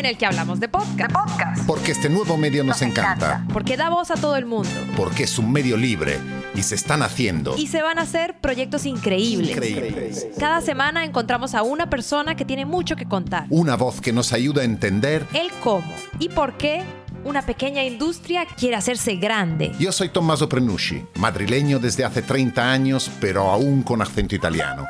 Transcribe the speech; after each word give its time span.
en 0.00 0.06
el 0.06 0.16
que 0.16 0.24
hablamos 0.24 0.60
de 0.60 0.68
podcast. 0.68 1.12
Porque 1.66 1.92
este 1.92 2.08
nuevo 2.08 2.38
medio 2.38 2.64
nos, 2.64 2.80
encanta. 2.80 3.44
Porque 3.52 3.76
da 3.76 3.90
voz 3.90 4.10
a 4.10 4.14
todo 4.14 4.34
el 4.36 4.46
mundo. 4.46 4.70
Porque 4.96 5.24
es 5.24 5.38
un 5.38 5.52
medio 5.52 5.76
libre 5.76 6.18
y 6.54 6.62
se 6.62 6.74
están 6.74 7.02
haciendo. 7.02 7.54
Y 7.58 7.66
se 7.66 7.82
van 7.82 7.98
a 7.98 8.02
hacer 8.02 8.40
proyectos 8.40 8.86
increíbles. 8.86 9.50
Increíbles. 9.50 10.26
Cada 10.38 10.62
semana 10.62 11.04
encontramos 11.04 11.54
a 11.54 11.62
una 11.62 11.90
persona 11.90 12.34
que 12.34 12.46
tiene 12.46 12.64
mucho 12.64 12.96
que 12.96 13.04
contar. 13.04 13.44
Una 13.50 13.76
voz 13.76 14.00
que 14.00 14.12
nos 14.12 14.32
ayuda 14.32 14.62
a 14.62 14.64
entender 14.64 15.26
El 15.34 15.50
cómo 15.62 15.92
y 16.18 16.30
por 16.30 16.56
qué 16.56 16.82
una 17.24 17.42
pequeña 17.42 17.84
industria 17.84 18.46
quiere 18.46 18.76
hacerse 18.76 19.16
grande. 19.16 19.72
Yo 19.78 19.92
soy 19.92 20.08
Tommaso 20.08 20.48
Prenucci, 20.48 21.04
madrileño 21.16 21.78
desde 21.78 22.06
hace 22.06 22.22
30 22.22 22.72
años, 22.72 23.10
pero 23.20 23.50
aún 23.50 23.82
con 23.82 24.00
acento 24.00 24.34
italiano. 24.34 24.86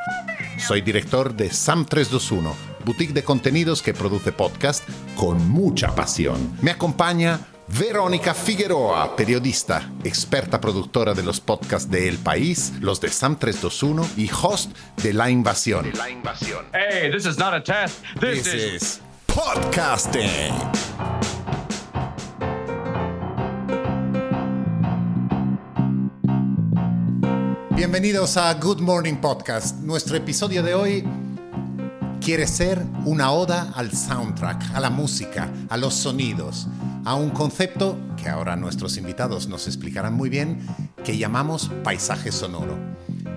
Soy 0.67 0.81
director 0.83 1.35
de 1.35 1.51
SAM 1.51 1.85
321, 1.87 2.55
boutique 2.85 3.13
de 3.13 3.25
contenidos 3.25 3.83
que 3.83 3.95
produce 3.95 4.33
podcast 4.33 4.85
con 5.17 5.49
mucha 5.49 5.95
pasión. 5.95 6.57
Me 6.63 6.71
acompaña 6.71 7.41
Verónica 7.69 8.35
Figueroa, 8.35 9.17
periodista, 9.17 9.91
experta 10.05 10.61
productora 10.61 11.15
de 11.15 11.23
los 11.23 11.41
podcasts 11.41 11.91
de 11.91 12.09
El 12.09 12.19
País, 12.19 12.73
los 12.81 13.01
de 13.01 13.09
SAM 13.09 13.37
321 13.39 14.07
y 14.17 14.31
host 14.31 14.77
de 15.03 15.13
La 15.15 15.31
Invasión. 15.31 15.91
La 15.97 16.11
Invasión. 16.11 16.67
Hey, 16.73 17.11
this 17.11 17.27
is 17.27 17.39
not 17.39 17.55
a 17.55 17.63
test. 17.63 18.03
This, 18.21 18.45
This 18.45 18.55
is. 18.55 18.83
is 18.83 19.01
podcasting. 19.27 20.53
Bienvenidos 27.81 28.37
a 28.37 28.53
Good 28.53 28.81
Morning 28.83 29.15
Podcast. 29.15 29.77
Nuestro 29.77 30.15
episodio 30.15 30.63
de 30.63 30.75
hoy 30.75 31.03
quiere 32.23 32.47
ser 32.47 32.85
una 33.07 33.33
oda 33.33 33.73
al 33.75 33.91
soundtrack, 33.91 34.75
a 34.75 34.81
la 34.81 34.91
música, 34.91 35.51
a 35.71 35.79
los 35.79 35.95
sonidos, 35.95 36.67
a 37.07 37.15
un 37.15 37.31
concepto 37.31 37.99
que 38.23 38.29
ahora 38.29 38.55
nuestros 38.55 38.99
invitados 38.99 39.49
nos 39.49 39.67
explicarán 39.67 40.13
muy 40.13 40.29
bien, 40.29 40.61
que 41.03 41.17
llamamos 41.17 41.71
paisaje 41.83 42.33
sonoro. 42.33 42.77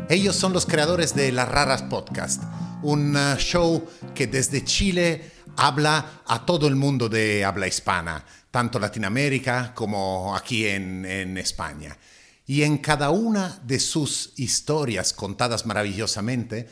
Ellos 0.10 0.36
son 0.36 0.52
los 0.52 0.66
creadores 0.66 1.16
de 1.16 1.32
Las 1.32 1.48
Raras 1.48 1.84
Podcast, 1.84 2.44
un 2.82 3.16
uh, 3.16 3.38
show 3.38 3.88
que 4.14 4.28
desde 4.28 4.66
Chile 4.66 5.32
habla 5.56 6.22
a 6.28 6.46
todo 6.46 6.68
el 6.68 6.76
mundo 6.76 7.08
de 7.08 7.46
habla 7.46 7.66
hispana, 7.66 8.26
tanto 8.52 8.78
Latinoamérica 8.78 9.74
como 9.74 10.36
aquí 10.36 10.68
en, 10.68 11.06
en 11.06 11.38
España. 11.38 11.98
Y 12.46 12.64
en 12.64 12.78
cada 12.78 13.10
una 13.10 13.60
de 13.64 13.80
sus 13.80 14.34
historias 14.38 15.14
contadas 15.14 15.66
maravillosamente, 15.66 16.68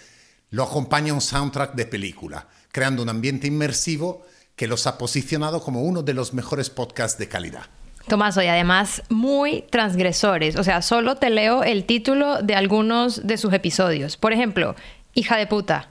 lo 0.50 0.64
acompaña 0.64 1.14
un 1.14 1.22
soundtrack 1.22 1.76
de 1.76 1.86
película, 1.86 2.48
creando 2.72 3.04
un 3.04 3.10
ambiente 3.10 3.48
inmersivo 3.48 4.26
que 4.56 4.68
los 4.68 4.86
ha 4.86 4.98
posicionado 4.98 5.62
como 5.62 5.82
uno 5.84 6.04
de 6.04 6.14
los 6.14 6.34
mejores 6.34 6.70
podcasts 6.70 7.18
de 7.18 7.30
calidad. 7.30 7.64
Tomaso, 8.08 8.42
y 8.42 8.48
además 8.48 9.04
muy 9.10 9.64
transgresores. 9.70 10.58
O 10.58 10.64
sea, 10.64 10.82
solo 10.82 11.16
te 11.16 11.30
leo 11.30 11.64
el 11.64 11.86
título 11.86 12.42
de 12.42 12.56
algunos 12.56 13.26
de 13.26 13.38
sus 13.38 13.54
episodios. 13.54 14.18
Por 14.18 14.34
ejemplo, 14.34 14.76
Hija 15.14 15.38
de 15.38 15.48
puta, 15.48 15.90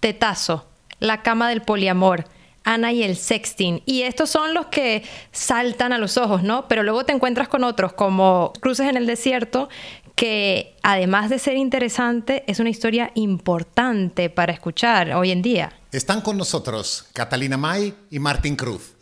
Tetazo, 0.00 0.66
La 1.00 1.22
cama 1.22 1.48
del 1.48 1.62
poliamor, 1.62 2.26
Ana 2.64 2.92
y 2.92 3.02
el 3.02 3.16
sexting. 3.16 3.82
Y 3.86 4.02
estos 4.02 4.30
son 4.30 4.54
los 4.54 4.66
que 4.66 5.04
saltan 5.32 5.92
a 5.92 5.98
los 5.98 6.16
ojos, 6.16 6.42
¿no? 6.42 6.66
Pero 6.66 6.82
luego 6.82 7.04
te 7.04 7.12
encuentras 7.12 7.48
con 7.48 7.62
otros 7.62 7.92
como 7.92 8.52
Cruces 8.60 8.88
en 8.88 8.96
el 8.96 9.06
Desierto, 9.06 9.68
que 10.14 10.76
además 10.82 11.30
de 11.30 11.38
ser 11.38 11.56
interesante, 11.56 12.44
es 12.46 12.60
una 12.60 12.70
historia 12.70 13.10
importante 13.14 14.30
para 14.30 14.52
escuchar 14.52 15.12
hoy 15.12 15.30
en 15.30 15.42
día. 15.42 15.72
Están 15.92 16.20
con 16.20 16.36
nosotros 16.38 17.06
Catalina 17.12 17.56
May 17.56 17.94
y 18.10 18.18
Martín 18.18 18.56
Cruz. 18.56 18.94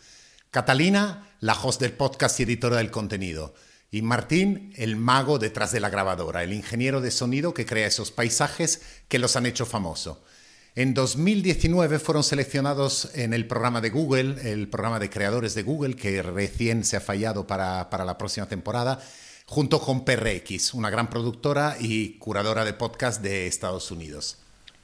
Catalina, 0.51 1.29
la 1.39 1.53
host 1.53 1.81
del 1.81 1.93
podcast 1.93 2.39
y 2.39 2.43
editora 2.43 2.77
del 2.77 2.91
contenido. 2.91 3.53
Y 3.89 4.01
Martín, 4.01 4.73
el 4.75 4.95
mago 4.95 5.37
detrás 5.37 5.71
de 5.71 5.79
la 5.79 5.89
grabadora, 5.89 6.43
el 6.43 6.51
ingeniero 6.51 6.99
de 6.99 7.11
sonido 7.11 7.53
que 7.53 7.65
crea 7.65 7.87
esos 7.87 8.11
paisajes 8.11 8.81
que 9.07 9.19
los 9.19 9.35
han 9.35 9.45
hecho 9.45 9.67
famoso. 9.67 10.23
En 10.75 10.95
2019 10.95 11.99
fueron 11.99 12.23
seleccionados 12.23 13.11
en 13.13 13.35
el 13.35 13.45
programa 13.45 13.79
de 13.79 13.91
Google, 13.91 14.51
el 14.51 14.67
programa 14.67 14.97
de 14.97 15.11
creadores 15.11 15.53
de 15.53 15.61
Google, 15.61 15.95
que 15.95 16.23
recién 16.23 16.83
se 16.83 16.97
ha 16.97 16.99
fallado 16.99 17.45
para, 17.45 17.91
para 17.91 18.05
la 18.05 18.17
próxima 18.17 18.47
temporada, 18.47 18.99
junto 19.45 19.79
con 19.79 20.03
PRX, 20.03 20.73
una 20.73 20.89
gran 20.89 21.11
productora 21.11 21.75
y 21.79 22.17
curadora 22.17 22.65
de 22.65 22.73
podcast 22.73 23.21
de 23.21 23.45
Estados 23.45 23.91
Unidos. 23.91 24.39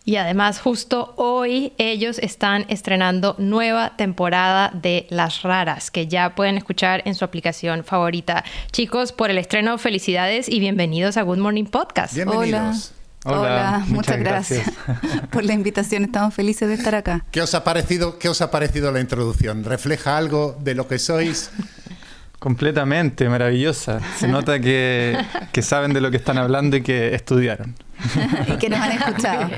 Y 0.06 0.18
además 0.18 0.60
justo 0.60 1.16
hoy 1.18 1.74
ellos 1.80 2.20
están 2.20 2.68
estrenando 2.70 3.36
nueva 3.40 3.98
temporada 3.98 4.72
de 4.72 5.08
Las 5.10 5.42
Raras, 5.42 5.90
que 5.90 6.08
ya 6.08 6.36
pueden 6.36 6.58
escuchar 6.58 7.02
en 7.06 7.16
su 7.16 7.26
aplicación 7.26 7.84
favorita. 7.84 8.44
Chicos, 8.72 9.12
por 9.12 9.32
el 9.32 9.40
estreno, 9.40 9.80
felicidades 9.80 10.50
y 10.50 10.60
bienvenidos 10.60 11.18
a 11.18 11.24
Good 11.24 11.40
Morning 11.40 11.66
Podcast. 11.66 12.14
Bienvenidos. 12.14 12.92
Hola, 12.92 12.99
Hola, 13.26 13.80
muchas 13.80 13.90
muchas 13.90 14.20
gracias, 14.20 14.72
por 15.30 15.44
la 15.44 15.54
invitación. 15.54 16.04
Estamos 16.06 16.34
felices 16.34 16.70
de 16.70 16.76
estar 16.76 16.96
acá. 16.96 17.26
¿Qué 17.32 17.42
os 17.42 17.54
ha 17.54 17.66
parecido, 17.66 18.18
qué 18.18 18.30
os 18.30 18.42
ha 18.42 18.50
parecido 18.50 18.94
la 18.94 19.02
introducción? 19.02 19.66
¿Refleja 19.66 20.18
algo 20.18 20.58
de 20.62 20.74
lo 20.74 20.88
que 20.88 21.00
sois? 21.00 21.52
Completamente, 22.40 23.28
maravillosa. 23.28 24.00
Se 24.18 24.30
nota 24.30 24.62
que, 24.62 25.18
que 25.52 25.62
saben 25.62 25.92
de 25.92 26.00
lo 26.00 26.10
que 26.10 26.16
están 26.16 26.38
hablando 26.38 26.78
y 26.78 26.82
que 26.82 27.14
estudiaron. 27.14 27.76
y 28.48 28.58
que 28.58 28.70
nos 28.70 28.80
han 28.80 28.92
escuchado. 28.94 29.50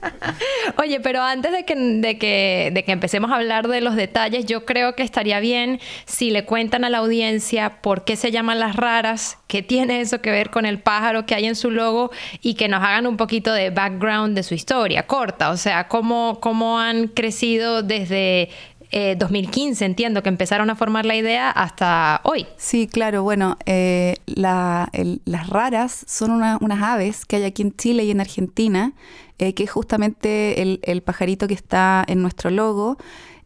Oye, 0.78 1.00
pero 1.00 1.22
antes 1.22 1.52
de 1.52 1.64
que, 1.64 1.74
de, 1.74 2.18
que, 2.18 2.70
de 2.72 2.84
que 2.84 2.92
empecemos 2.92 3.30
a 3.30 3.36
hablar 3.36 3.68
de 3.68 3.80
los 3.80 3.96
detalles, 3.96 4.46
yo 4.46 4.64
creo 4.64 4.94
que 4.94 5.02
estaría 5.02 5.40
bien 5.40 5.80
si 6.04 6.30
le 6.30 6.44
cuentan 6.44 6.84
a 6.84 6.90
la 6.90 6.98
audiencia 6.98 7.80
por 7.80 8.04
qué 8.04 8.16
se 8.16 8.30
llaman 8.30 8.58
las 8.58 8.76
raras, 8.76 9.38
qué 9.46 9.62
tiene 9.62 10.00
eso 10.00 10.20
que 10.20 10.30
ver 10.30 10.50
con 10.50 10.66
el 10.66 10.80
pájaro 10.80 11.26
que 11.26 11.34
hay 11.34 11.46
en 11.46 11.56
su 11.56 11.70
logo 11.70 12.10
y 12.42 12.54
que 12.54 12.68
nos 12.68 12.82
hagan 12.82 13.06
un 13.06 13.16
poquito 13.16 13.52
de 13.52 13.70
background 13.70 14.34
de 14.36 14.42
su 14.42 14.54
historia, 14.54 15.06
corta, 15.06 15.50
o 15.50 15.56
sea, 15.56 15.88
cómo, 15.88 16.38
cómo 16.40 16.78
han 16.78 17.08
crecido 17.08 17.82
desde 17.82 18.50
eh, 18.90 19.16
2015, 19.18 19.84
entiendo, 19.84 20.22
que 20.22 20.28
empezaron 20.30 20.70
a 20.70 20.74
formar 20.76 21.04
la 21.04 21.14
idea 21.16 21.50
hasta 21.50 22.20
hoy. 22.24 22.46
Sí, 22.56 22.86
claro. 22.86 23.22
Bueno, 23.22 23.56
eh, 23.66 24.16
la- 24.26 24.88
el- 24.92 25.20
las 25.24 25.48
raras 25.48 26.04
son 26.08 26.30
una- 26.30 26.58
unas 26.60 26.82
aves 26.82 27.24
que 27.26 27.36
hay 27.36 27.44
aquí 27.44 27.62
en 27.62 27.76
Chile 27.76 28.04
y 28.04 28.10
en 28.10 28.20
Argentina, 28.20 28.92
eh, 29.38 29.52
que 29.54 29.64
es 29.64 29.70
justamente 29.70 30.62
el, 30.62 30.80
el 30.82 31.02
pajarito 31.02 31.46
que 31.48 31.54
está 31.54 32.04
en 32.08 32.22
nuestro 32.22 32.50
logo. 32.50 32.96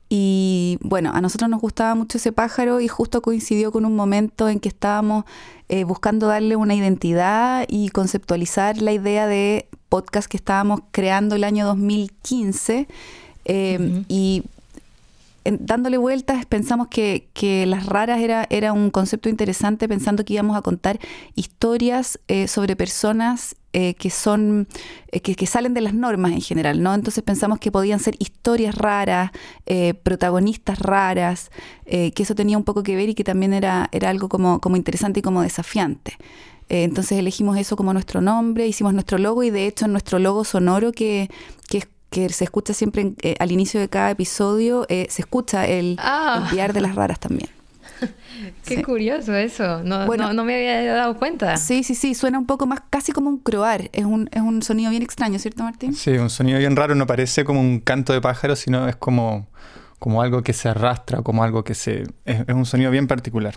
Y 0.08 0.78
bueno, 0.82 1.10
a 1.14 1.20
nosotros 1.22 1.48
nos 1.48 1.60
gustaba 1.60 1.94
mucho 1.94 2.18
ese 2.18 2.32
pájaro 2.32 2.80
y 2.80 2.86
justo 2.88 3.22
coincidió 3.22 3.72
con 3.72 3.84
un 3.86 3.96
momento 3.96 4.48
en 4.48 4.60
que 4.60 4.68
estábamos 4.68 5.24
eh, 5.70 5.84
buscando 5.84 6.26
darle 6.26 6.54
una 6.54 6.74
identidad 6.74 7.64
y 7.66 7.88
conceptualizar 7.88 8.76
la 8.82 8.92
idea 8.92 9.26
de 9.26 9.68
podcast 9.88 10.28
que 10.30 10.36
estábamos 10.36 10.80
creando 10.90 11.34
el 11.34 11.44
año 11.44 11.64
2015. 11.66 12.86
Eh, 13.46 14.04
Y 14.08 14.44
dándole 15.44 15.96
vueltas 15.98 16.46
pensamos 16.46 16.88
que, 16.88 17.28
que 17.34 17.66
las 17.66 17.86
raras 17.86 18.20
era, 18.20 18.46
era 18.50 18.72
un 18.72 18.90
concepto 18.90 19.28
interesante 19.28 19.88
pensando 19.88 20.24
que 20.24 20.34
íbamos 20.34 20.56
a 20.56 20.62
contar 20.62 20.98
historias 21.34 22.20
eh, 22.28 22.48
sobre 22.48 22.76
personas 22.76 23.56
eh, 23.74 23.94
que 23.94 24.10
son 24.10 24.68
eh, 25.12 25.20
que, 25.20 25.46
salen 25.46 25.72
de 25.74 25.80
las 25.80 25.94
normas 25.94 26.32
en 26.32 26.42
general, 26.42 26.82
¿no? 26.82 26.94
Entonces 26.94 27.24
pensamos 27.24 27.58
que 27.58 27.72
podían 27.72 28.00
ser 28.00 28.14
historias 28.18 28.74
raras, 28.74 29.30
eh, 29.66 29.94
protagonistas 29.94 30.78
raras, 30.78 31.50
eh, 31.86 32.12
que 32.12 32.22
eso 32.24 32.34
tenía 32.34 32.58
un 32.58 32.64
poco 32.64 32.82
que 32.82 32.96
ver 32.96 33.08
y 33.08 33.14
que 33.14 33.24
también 33.24 33.52
era, 33.54 33.88
era 33.92 34.10
algo 34.10 34.28
como, 34.28 34.60
como 34.60 34.76
interesante 34.76 35.20
y 35.20 35.22
como 35.22 35.42
desafiante. 35.42 36.18
Eh, 36.68 36.84
entonces 36.84 37.18
elegimos 37.18 37.56
eso 37.58 37.76
como 37.76 37.92
nuestro 37.92 38.20
nombre, 38.20 38.66
hicimos 38.66 38.94
nuestro 38.94 39.18
logo 39.18 39.42
y 39.42 39.50
de 39.50 39.66
hecho 39.66 39.86
en 39.86 39.92
nuestro 39.92 40.18
logo 40.18 40.44
sonoro 40.44 40.92
que, 40.92 41.30
que, 41.68 41.78
es- 41.78 41.88
que 42.12 42.28
se 42.28 42.44
escucha 42.44 42.72
siempre 42.74 43.02
en- 43.02 43.16
eh, 43.22 43.34
al 43.40 43.50
inicio 43.50 43.80
de 43.80 43.88
cada 43.88 44.10
episodio, 44.10 44.86
eh, 44.88 45.06
se 45.10 45.22
escucha 45.22 45.66
el, 45.66 45.96
Ah. 45.98 46.48
de 46.52 46.80
las 46.80 46.94
raras 46.94 47.18
también. 47.18 47.48
Qué 48.64 48.76
Sí. 48.76 48.82
curioso 48.82 49.34
eso, 49.34 49.82
no, 49.82 50.06
Bueno. 50.06 50.28
no, 50.28 50.32
no 50.34 50.44
me 50.44 50.54
había 50.54 50.92
dado 50.94 51.16
cuenta. 51.16 51.56
Sí, 51.56 51.82
sí, 51.82 51.94
sí, 51.94 52.14
suena 52.14 52.38
un 52.38 52.46
poco 52.46 52.66
más 52.66 52.80
casi 52.90 53.12
como 53.12 53.28
un 53.30 53.38
croar, 53.38 53.90
es 53.92 54.04
un, 54.04 54.28
es 54.32 54.40
un 54.42 54.62
sonido 54.62 54.90
bien 54.90 55.02
extraño, 55.02 55.38
¿cierto 55.38 55.62
Martín? 55.64 55.94
Sí, 55.94 56.10
un 56.12 56.30
sonido 56.30 56.58
bien 56.58 56.76
raro, 56.76 56.94
no 56.94 57.06
parece 57.06 57.44
como 57.44 57.60
un 57.60 57.80
canto 57.80 58.12
de 58.12 58.20
pájaro, 58.20 58.54
sino 58.56 58.88
es 58.88 58.96
como, 58.96 59.46
como 59.98 60.22
algo 60.22 60.42
que 60.42 60.52
se 60.52 60.68
arrastra, 60.68 61.22
como 61.22 61.42
algo 61.44 61.62
que 61.64 61.74
se... 61.74 62.02
Es, 62.24 62.40
es 62.46 62.54
un 62.54 62.66
sonido 62.66 62.90
bien 62.90 63.06
particular. 63.06 63.54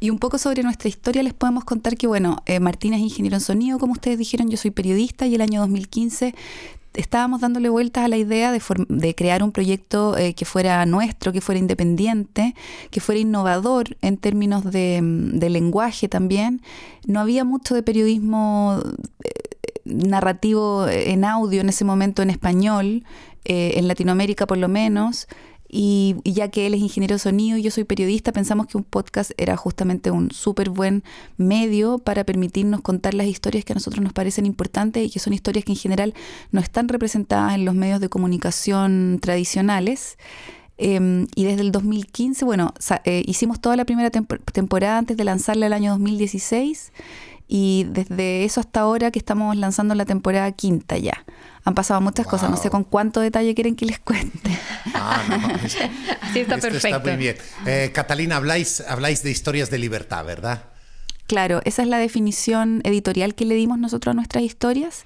Y 0.00 0.10
un 0.10 0.18
poco 0.18 0.36
sobre 0.36 0.62
nuestra 0.62 0.88
historia 0.90 1.22
les 1.22 1.32
podemos 1.32 1.64
contar 1.64 1.96
que, 1.96 2.06
bueno, 2.06 2.42
eh, 2.44 2.60
Martín 2.60 2.92
es 2.92 3.00
ingeniero 3.00 3.36
en 3.36 3.40
sonido, 3.40 3.78
como 3.78 3.92
ustedes 3.92 4.18
dijeron, 4.18 4.50
yo 4.50 4.58
soy 4.58 4.70
periodista 4.70 5.24
y 5.26 5.34
el 5.34 5.40
año 5.40 5.60
2015 5.60 6.34
estábamos 6.94 7.40
dándole 7.40 7.68
vueltas 7.68 8.04
a 8.04 8.08
la 8.08 8.16
idea 8.16 8.52
de, 8.52 8.62
de 8.88 9.14
crear 9.14 9.42
un 9.42 9.52
proyecto 9.52 10.16
eh, 10.16 10.34
que 10.34 10.44
fuera 10.44 10.84
nuestro, 10.86 11.32
que 11.32 11.40
fuera 11.40 11.58
independiente, 11.58 12.54
que 12.90 13.00
fuera 13.00 13.20
innovador 13.20 13.96
en 14.00 14.16
términos 14.16 14.64
de, 14.64 15.00
mm, 15.02 15.38
lenguaje 15.38 16.08
también. 16.08 16.62
No 17.06 17.20
había 17.20 17.44
mucho 17.44 17.74
de 17.74 17.82
periodismo 17.82 18.80
eh, 19.24 19.30
narrativo 19.84 20.86
en 20.88 21.24
audio 21.24 21.60
en 21.60 21.68
ese 21.68 21.84
momento 21.84 22.22
en 22.22 22.30
español, 22.30 23.04
eh, 23.44 23.74
en 23.76 23.88
Latinoamérica 23.88 24.46
por 24.46 24.58
lo 24.58 24.68
menos. 24.68 25.28
Y, 25.68 26.16
ya 26.24 26.48
que 26.48 26.66
él 26.66 26.74
es 26.74 26.80
ingeniero 26.80 27.14
de 27.14 27.18
sonido 27.18 27.58
y 27.58 27.62
yo 27.62 27.70
soy 27.70 27.84
periodista, 27.84 28.32
pensamos 28.32 28.66
que 28.66 28.76
un 28.76 28.84
podcast 28.84 29.32
era 29.36 29.56
justamente 29.56 30.10
un 30.10 30.30
súper 30.30 30.70
buen 30.70 31.02
medio 31.36 31.98
para 31.98 32.24
permitirnos 32.24 32.80
contar 32.80 33.14
las 33.14 33.26
historias 33.26 33.64
que 33.64 33.72
a 33.72 33.74
nosotros 33.74 34.02
nos 34.02 34.12
parecen 34.12 34.46
importantes 34.46 35.04
y 35.04 35.10
que 35.10 35.18
son 35.18 35.32
historias 35.32 35.64
que 35.64 35.72
en 35.72 35.78
general 35.78 36.14
no 36.52 36.60
están 36.60 36.88
representadas 36.88 37.54
en 37.54 37.64
los 37.64 37.74
medios 37.74 38.00
de 38.00 38.08
comunicación 38.08 39.18
tradicionales. 39.20 40.16
Em, 40.76 41.26
y 41.34 41.44
desde 41.44 41.62
el 41.62 41.72
2015, 41.72 42.44
bueno, 42.44 42.74
eh, 43.04 43.22
hicimos 43.26 43.60
toda 43.60 43.76
la 43.76 43.84
primera 43.84 44.10
temporada 44.10 44.98
antes 44.98 45.16
de 45.16 45.24
lanzarla 45.24 45.66
el 45.66 45.72
año 45.72 45.92
2016 45.92 46.92
y 47.46 47.86
desde 47.90 48.44
eso 48.44 48.60
hasta 48.60 48.80
ahora 48.80 49.10
que 49.10 49.18
estamos 49.18 49.56
lanzando 49.56 49.94
la 49.94 50.04
temporada 50.04 50.50
quinta 50.52 50.98
ya. 50.98 51.24
Han 51.64 51.74
pasado 51.74 52.00
muchas 52.02 52.26
cosas, 52.26 52.50
no 52.50 52.58
sé 52.58 52.68
con 52.68 52.84
cuánto 52.84 53.20
detalle 53.20 53.54
quieren 53.54 53.74
que 53.74 53.86
les 53.86 53.98
cuente. 53.98 54.50
Ah, 54.96 55.22
no, 55.28 55.54
Así 55.56 56.38
está 56.40 56.56
perfecto. 56.56 56.96
Está 56.96 57.00
muy 57.00 57.16
bien. 57.16 57.36
Eh, 57.66 57.90
Catalina, 57.92 58.36
habláis, 58.36 58.80
habláis 58.80 59.22
de 59.22 59.30
historias 59.30 59.68
de 59.68 59.78
libertad, 59.78 60.24
¿verdad? 60.24 60.66
Claro, 61.26 61.60
esa 61.64 61.82
es 61.82 61.88
la 61.88 61.98
definición 61.98 62.80
editorial 62.84 63.34
que 63.34 63.44
le 63.44 63.54
dimos 63.54 63.78
nosotros 63.78 64.12
a 64.12 64.14
nuestras 64.14 64.44
historias. 64.44 65.04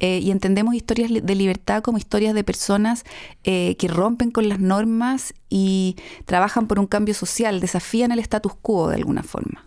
Eh, 0.00 0.20
y 0.22 0.30
entendemos 0.30 0.74
historias 0.74 1.10
de 1.12 1.34
libertad 1.34 1.82
como 1.82 1.98
historias 1.98 2.34
de 2.34 2.42
personas 2.42 3.04
eh, 3.44 3.76
que 3.78 3.88
rompen 3.88 4.30
con 4.30 4.48
las 4.48 4.60
normas 4.60 5.34
y 5.50 5.96
trabajan 6.24 6.68
por 6.68 6.78
un 6.78 6.86
cambio 6.86 7.14
social, 7.14 7.60
desafían 7.60 8.12
el 8.12 8.20
status 8.20 8.54
quo 8.62 8.88
de 8.88 8.96
alguna 8.96 9.24
forma. 9.24 9.66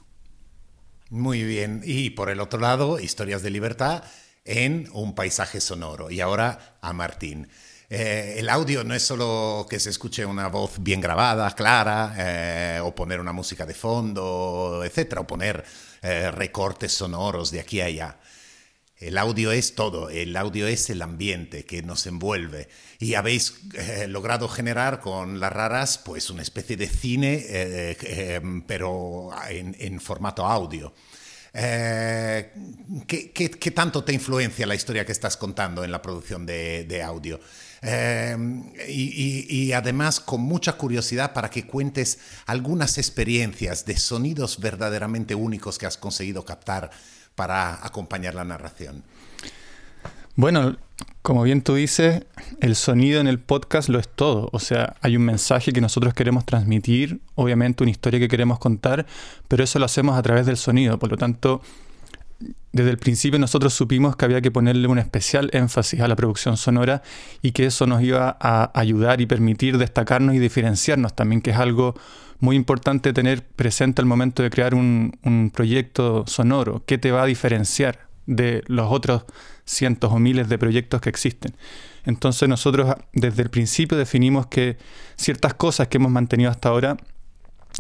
Muy 1.10 1.44
bien. 1.44 1.82
Y 1.84 2.12
por 2.12 2.30
el 2.30 2.40
otro 2.40 2.60
lado, 2.60 3.00
historias 3.00 3.44
de 3.44 3.50
libertad 3.50 4.04
en 4.46 4.90
un 4.94 5.16
paisaje 5.16 5.62
sonoro. 5.62 6.10
Y 6.12 6.22
ahora 6.22 6.78
a 6.82 6.94
Martín. 6.94 7.48
Eh, 7.94 8.36
el 8.40 8.48
audio 8.48 8.86
no 8.86 8.96
es 8.96 9.04
solo 9.04 9.68
que 9.70 9.78
se 9.78 9.90
escuche 9.90 10.26
una 10.26 10.48
voz 10.48 10.82
bien 10.82 11.02
grabada, 11.02 11.54
clara, 11.54 12.16
eh, 12.18 12.80
o 12.82 12.96
poner 12.96 13.20
una 13.20 13.34
música 13.34 13.66
de 13.66 13.74
fondo, 13.74 14.82
etcétera, 14.86 15.20
o 15.20 15.28
poner 15.28 15.66
eh, 16.02 16.32
recortes 16.32 16.94
sonoros 16.94 17.52
de 17.52 17.60
aquí 17.60 17.82
a 17.82 17.86
allá. 17.88 18.20
El 18.96 19.18
audio 19.18 19.52
es 19.52 19.76
todo, 19.76 20.10
el 20.10 20.38
audio 20.38 20.68
es 20.68 20.90
el 20.90 21.02
ambiente 21.02 21.66
que 21.66 21.82
nos 21.82 22.08
envuelve. 22.08 22.70
Y 23.00 23.16
habéis 23.16 23.60
logrado 24.08 24.48
generar 24.48 25.02
con 25.02 25.40
las 25.42 25.52
raras 25.52 25.98
pues 25.98 26.30
una 26.30 26.44
especie 26.44 26.78
de 26.78 26.88
cine, 26.88 27.98
pero 28.68 29.32
en 29.50 30.00
formato 30.00 30.46
audio. 30.46 30.94
Eh, 31.54 32.54
¿qué, 33.08 33.72
tanto 33.72 34.04
te 34.06 34.14
influencia 34.14 34.66
la 34.66 34.76
historia 34.76 35.06
que 35.06 35.12
estás 35.12 35.36
contando 35.36 35.84
en 35.84 35.92
la 35.92 36.02
producción 36.02 36.46
de, 36.46 37.04
audio? 37.06 37.40
Eh, 37.82 38.38
y, 38.88 39.72
además 39.74 40.20
con 40.20 40.42
mucha 40.42 40.74
curiosidad 40.74 41.34
para 41.34 41.50
que 41.50 41.66
cuentes 41.66 42.20
algunas 42.46 42.98
experiencias 42.98 43.86
de 43.86 43.98
sonidos 43.98 44.60
verdaderamente 44.60 45.36
únicos 45.36 45.78
que 45.78 45.88
has 45.88 45.98
conseguido 45.98 46.46
captar 46.46 46.92
para 47.36 47.86
acompañar 47.86 48.36
la 48.36 48.46
narración. 48.46 49.04
Bueno, 50.36 50.78
como 51.22 51.44
bien 51.44 51.62
tú 51.62 51.76
dices, 51.76 52.26
el 52.62 52.76
sonido 52.76 53.20
en 53.22 53.28
el 53.28 53.40
podcast 53.40 53.90
lo 53.90 54.00
es 54.00 54.08
todo. 54.08 54.50
O 54.54 54.60
sea, 54.60 54.96
hay 55.02 55.18
un 55.18 55.24
mensaje 55.24 55.72
que 55.74 55.82
nosotros 55.82 56.14
queremos 56.14 56.46
transmitir, 56.46 57.22
obviamente 57.36 57.84
una 57.84 57.92
historia 57.92 58.20
que 58.20 58.28
queremos 58.28 58.58
contar, 58.58 59.06
pero 59.48 59.64
eso 59.64 59.78
lo 59.78 59.86
hacemos 59.86 60.18
a 60.18 60.22
través 60.22 60.46
del 60.46 60.58
sonido. 60.58 60.98
Por 60.98 61.12
lo 61.12 61.18
tanto, 61.18 61.62
desde 62.72 62.90
el 62.90 62.98
principio 62.98 63.40
nosotros 63.40 63.74
supimos 63.74 64.16
que 64.16 64.26
había 64.26 64.42
que 64.42 64.52
ponerle 64.52 64.88
un 64.88 64.98
especial 64.98 65.50
énfasis 65.54 66.00
a 66.00 66.08
la 66.08 66.16
producción 66.16 66.58
sonora 66.58 67.04
y 67.42 67.52
que 67.52 67.66
eso 67.66 67.86
nos 67.86 68.02
iba 68.02 68.38
a 68.40 68.72
ayudar 68.80 69.22
y 69.22 69.26
permitir 69.26 69.78
destacarnos 69.78 70.34
y 70.36 70.40
diferenciarnos 70.40 71.14
también, 71.14 71.42
que 71.42 71.52
es 71.52 71.58
algo 71.58 71.94
muy 72.40 72.56
importante 72.56 73.14
tener 73.14 73.46
presente 73.46 74.02
al 74.02 74.08
momento 74.08 74.42
de 74.42 74.50
crear 74.50 74.74
un, 74.74 75.20
un 75.24 75.52
proyecto 75.54 76.24
sonoro. 76.26 76.82
¿Qué 76.86 76.98
te 76.98 77.12
va 77.12 77.24
a 77.24 77.26
diferenciar 77.28 78.08
de 78.26 78.64
los 78.68 78.92
otros 78.92 79.26
cientos 79.72 80.12
o 80.12 80.20
miles 80.20 80.50
de 80.50 80.58
proyectos 80.58 81.02
que 81.02 81.10
existen. 81.10 81.56
Entonces 82.06 82.50
nosotros 82.50 82.96
desde 83.14 83.42
el 83.44 83.50
principio 83.50 83.98
definimos 83.98 84.48
que 84.48 84.78
ciertas 85.16 85.54
cosas 85.54 85.88
que 85.88 85.98
hemos 85.98 86.12
mantenido 86.12 86.50
hasta 86.50 86.70
ahora, 86.70 86.98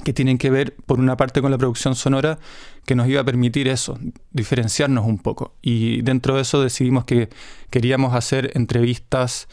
que 0.05 0.13
tienen 0.13 0.37
que 0.37 0.49
ver 0.49 0.75
por 0.85 0.99
una 0.99 1.17
parte 1.17 1.41
con 1.41 1.51
la 1.51 1.57
producción 1.57 1.95
sonora, 1.95 2.39
que 2.85 2.95
nos 2.95 3.07
iba 3.07 3.21
a 3.21 3.25
permitir 3.25 3.67
eso, 3.67 3.99
diferenciarnos 4.31 5.05
un 5.05 5.17
poco. 5.19 5.55
Y 5.61 6.01
dentro 6.01 6.35
de 6.35 6.43
eso 6.43 6.61
decidimos 6.61 7.03
que 7.05 7.29
queríamos 7.69 8.13
hacer 8.13 8.51
entrevistas 8.55 9.47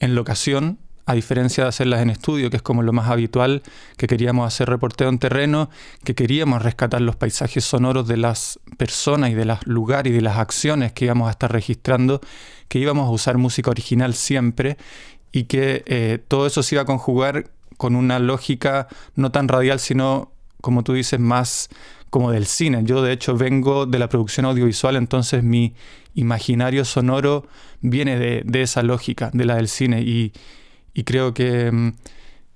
en 0.00 0.14
locación, 0.14 0.78
a 1.04 1.14
diferencia 1.14 1.64
de 1.64 1.68
hacerlas 1.68 2.00
en 2.00 2.10
estudio, 2.10 2.48
que 2.50 2.56
es 2.56 2.62
como 2.62 2.82
lo 2.82 2.92
más 2.92 3.08
habitual, 3.08 3.62
que 3.96 4.06
queríamos 4.06 4.46
hacer 4.46 4.68
reporteo 4.68 5.08
en 5.08 5.18
terreno, 5.18 5.68
que 6.04 6.14
queríamos 6.14 6.62
rescatar 6.62 7.00
los 7.00 7.16
paisajes 7.16 7.64
sonoros 7.64 8.06
de 8.06 8.16
las 8.16 8.60
personas 8.76 9.30
y 9.30 9.34
de 9.34 9.44
los 9.44 9.66
lugares 9.66 10.12
y 10.12 10.14
de 10.14 10.22
las 10.22 10.38
acciones 10.38 10.92
que 10.92 11.06
íbamos 11.06 11.28
a 11.28 11.32
estar 11.32 11.50
registrando, 11.50 12.20
que 12.68 12.78
íbamos 12.78 13.08
a 13.08 13.10
usar 13.10 13.36
música 13.36 13.70
original 13.70 14.14
siempre 14.14 14.76
y 15.32 15.44
que 15.44 15.82
eh, 15.86 16.18
todo 16.26 16.46
eso 16.46 16.62
se 16.62 16.76
iba 16.76 16.82
a 16.82 16.86
conjugar 16.86 17.50
con 17.76 17.96
una 17.96 18.18
lógica 18.20 18.86
no 19.16 19.32
tan 19.32 19.48
radial, 19.48 19.80
sino, 19.80 20.30
como 20.60 20.84
tú 20.84 20.92
dices, 20.92 21.18
más 21.18 21.68
como 22.10 22.30
del 22.30 22.46
cine. 22.46 22.82
Yo 22.84 23.02
de 23.02 23.12
hecho 23.12 23.36
vengo 23.36 23.86
de 23.86 23.98
la 23.98 24.08
producción 24.08 24.46
audiovisual, 24.46 24.94
entonces 24.96 25.42
mi 25.42 25.74
imaginario 26.14 26.84
sonoro 26.84 27.46
viene 27.80 28.18
de, 28.18 28.42
de 28.44 28.62
esa 28.62 28.82
lógica, 28.82 29.30
de 29.32 29.46
la 29.46 29.56
del 29.56 29.66
cine. 29.66 30.02
Y, 30.02 30.32
y 30.94 31.04
creo 31.04 31.34
que, 31.34 31.70
mm, 31.70 31.94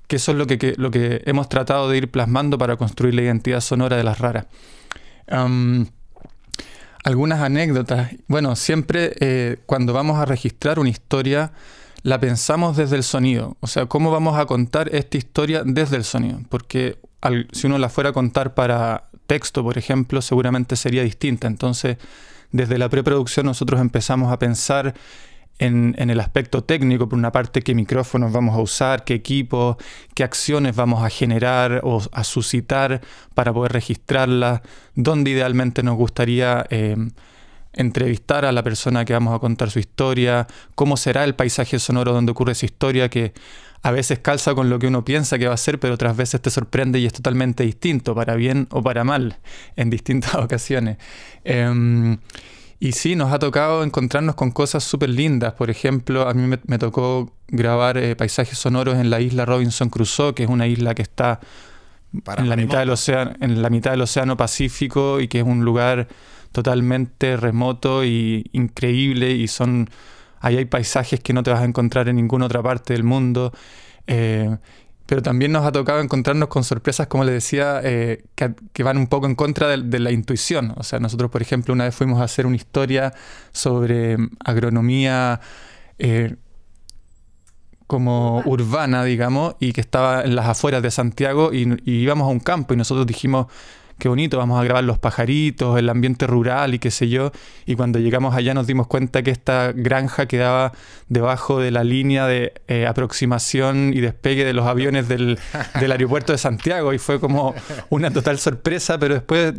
que 0.07 0.17
eso 0.17 0.33
es 0.33 0.39
lo 0.39 0.47
que, 0.47 0.75
lo 0.77 0.91
que 0.91 1.23
hemos 1.27 1.49
tratado 1.49 1.89
de 1.89 1.99
ir 1.99 2.11
plasmando 2.11 2.59
para 2.59 2.77
construir 2.77 3.15
la 3.15 3.23
identidad 3.23 3.61
sonora 3.61 3.97
de 3.97 4.05
las 4.05 4.19
raras. 4.19 4.47
algunas 7.05 7.41
anécdotas. 7.41 8.11
Bueno, 8.27 8.57
siempre 8.57 9.13
eh, 9.21 9.59
cuando 9.67 9.93
vamos 9.93 10.19
a 10.19 10.25
registrar 10.25 10.81
una 10.81 10.89
historia, 10.89 11.53
la 12.03 12.21
pensamos 12.21 12.77
desde 12.77 12.97
el 12.97 13.03
sonido. 13.03 13.57
O 13.61 13.67
sea, 13.67 13.87
¿cómo 13.87 14.11
vamos 14.11 14.39
a 14.39 14.47
contar 14.47 14.89
esta 14.95 15.17
historia 15.17 15.63
desde 15.65 15.97
el 15.97 16.05
sonido? 16.05 16.41
Porque 16.49 16.99
si 17.53 17.67
uno 17.67 17.79
la 17.79 17.89
fuera 17.89 18.11
a 18.11 18.13
contar 18.13 18.55
para 18.55 19.09
texto, 19.27 19.63
por 19.63 19.79
ejemplo, 19.79 20.23
seguramente 20.23 20.77
sería 20.77 21.03
distinta. 21.03 21.47
Entonces, 21.47 21.97
desde 22.53 22.79
la 22.79 22.89
preproducción 22.89 23.47
nosotros 23.47 23.81
empezamos 23.81 24.33
a 24.33 24.39
pensar 24.39 24.95
en, 25.59 25.95
el 25.99 26.21
aspecto 26.21 26.65
técnico, 26.65 27.09
por 27.09 27.19
una 27.19 27.33
parte, 27.33 27.63
qué 27.63 27.75
micrófonos 27.75 28.33
vamos 28.33 28.55
a 28.57 28.61
usar, 28.61 29.05
qué 29.05 29.15
equipos, 29.15 29.77
qué 30.15 30.25
acciones 30.25 30.77
vamos 30.77 31.03
a 31.03 31.11
generar 31.11 31.81
o 31.85 32.03
a 32.13 32.25
suscitar 32.25 33.01
para 33.35 33.53
poder 33.53 33.73
registrarlas, 33.73 34.61
dónde 34.95 35.31
idealmente 35.31 35.83
nos 35.83 35.97
gustaría 35.97 36.67
eh, 36.71 36.97
entrevistar 37.73 38.45
a 38.45 38.53
la 38.53 38.63
persona 38.63 39.05
que 39.05 39.13
vamos 39.13 39.35
a 39.35 39.39
contar 39.39 39.71
su 39.71 39.79
historia, 39.79 40.47
cómo 40.75 40.97
será 40.97 41.25
el 41.25 41.35
paisaje 41.35 41.79
sonoro 41.79 42.13
donde 42.13 42.33
ocurre 42.33 42.53
esa 42.53 42.67
historia 42.67 43.09
que 43.09 43.33
a 43.83 43.91
veces 43.93 44.19
calza 44.19 44.55
con 44.55 44.69
lo 44.69 44.79
que 44.79 44.89
uno 44.89 45.05
piensa 45.05 45.39
que 45.39 45.47
va 45.47 45.55
a 45.55 45.59
ser, 45.59 45.79
pero 45.79 45.95
otras 45.95 46.17
veces 46.17 46.41
te 46.41 46.51
sorprende 46.51 46.99
y 46.99 47.07
es 47.07 47.13
totalmente 47.13 47.63
distinto, 47.63 48.15
para 48.15 48.35
bien 48.35 48.67
o 48.71 48.83
para 48.83 49.05
mal, 49.05 49.39
en 49.77 49.91
distintas 49.91 50.35
ocasiones. 50.37 50.97
Em, 51.45 52.19
y 52.79 52.93
sí, 52.93 53.17
nos 53.17 53.33
ha 53.33 53.39
tocado 53.39 53.83
encontrarnos 53.83 54.35
con 54.35 54.51
cosas 54.51 54.85
súper 54.85 55.09
lindas. 55.09 55.55
Por 55.55 55.71
ejemplo, 55.71 56.29
a 56.29 56.35
mí 56.35 56.59
me, 56.67 56.79
tocó 56.79 57.33
grabar 57.49 57.97
eh, 57.97 58.17
paisajes 58.17 58.59
sonoros 58.59 58.97
en 58.97 59.09
la 59.09 59.21
isla 59.21 59.47
Robinson 59.47 59.89
Crusoe, 59.89 60.35
que 60.35 60.45
es 60.45 60.51
una 60.51 60.67
isla 60.67 60.95
que 60.95 61.03
está 61.03 61.41
en 62.37 62.49
la, 62.49 62.57
mitad 62.57 62.81
del 62.81 62.91
océano, 62.91 63.33
en 63.41 63.63
la 63.63 63.71
mitad 63.71 63.93
del 63.93 64.03
Océano 64.03 64.37
Pacífico 64.37 65.21
y 65.21 65.29
que 65.29 65.39
es 65.39 65.45
un 65.45 65.65
lugar 65.65 66.09
totalmente 66.53 67.37
remoto 67.37 68.05
y 68.05 68.49
increíble. 68.53 69.33
Y 69.33 69.49
son 69.49 69.89
ahí 70.41 70.59
hay 70.59 70.65
paisajes 70.67 71.21
que 71.21 71.33
no 71.33 71.43
te 71.43 71.51
vas 71.51 71.61
a 71.61 71.65
encontrar 71.65 72.09
en 72.09 72.17
ninguna 72.17 72.47
otra 72.47 72.63
parte 72.63 72.93
del 72.93 73.05
mundo. 73.05 73.53
Eh, 74.07 74.55
pero 75.07 75.23
también 75.23 75.53
nos 75.53 75.65
ha 75.65 75.73
tocado 75.73 76.01
encontrarnos 76.01 76.49
con 76.49 76.65
sorpresas, 76.65 77.07
como 77.07 77.25
le 77.25 77.33
decía, 77.33 77.81
eh, 77.83 78.25
que, 78.35 78.83
van 78.83 78.99
un 78.99 79.07
poco 79.07 79.27
en 79.27 79.35
contra 79.35 79.69
de, 79.77 79.99
la 80.01 80.11
intuición. 80.11 80.75
O 80.77 80.83
sea, 80.83 80.99
nosotros, 80.99 81.31
por 81.31 81.43
ejemplo, 81.43 81.73
una 81.73 81.85
vez 81.85 81.95
fuimos 81.95 82.21
a 82.21 82.25
hacer 82.25 82.47
una 82.47 82.57
historia 82.57 83.15
sobre 83.53 84.17
agronomía 84.45 85.41
eh, 85.99 86.37
como 87.87 88.43
urbana, 88.47 89.05
digamos, 89.05 89.55
y 89.61 89.73
que 89.73 89.81
estaba 89.81 90.23
en 90.23 90.35
las 90.35 90.47
afueras 90.47 90.83
de 90.83 90.91
Santiago 90.91 91.53
y 91.53 91.79
íbamos 91.85 92.27
a 92.27 92.31
un 92.31 92.41
campo 92.41 92.75
y 92.75 92.77
nosotros 92.77 93.07
dijimos, 93.07 93.47
qué 93.99 94.09
bonito, 94.09 94.39
vamos 94.39 94.61
a 94.61 94.65
grabar 94.65 94.85
los 94.85 94.99
pajaritos, 94.99 95.79
el 95.79 95.89
ambiente 95.89 96.27
rural 96.27 96.75
y 96.75 96.79
qué 96.79 96.91
sé 96.91 97.09
yo. 97.09 97.33
Y 97.65 97.77
cuando 97.77 97.99
llegamos 97.99 98.35
allá 98.35 98.55
nos 98.55 98.67
dimos 98.67 98.87
cuenta 98.87 99.23
que 99.23 99.31
esta 99.31 99.73
granja 99.73 100.27
quedaba 100.27 100.73
debajo 101.09 101.61
de 101.61 101.71
la 101.71 101.85
línea 101.85 102.27
de 102.27 102.53
eh, 102.69 102.87
aproximación 102.87 103.93
y 103.95 104.01
despegue 104.01 104.45
de 104.45 104.53
los 104.53 104.67
aviones 104.67 105.09
del, 105.09 105.39
del 105.81 105.93
aeropuerto 105.93 106.33
de 106.33 106.39
Santiago 106.39 106.93
y 106.93 106.99
fue 106.99 107.21
como 107.21 107.55
una 107.91 108.11
total 108.11 108.39
sorpresa, 108.39 108.99
pero 108.99 109.15
después 109.15 109.55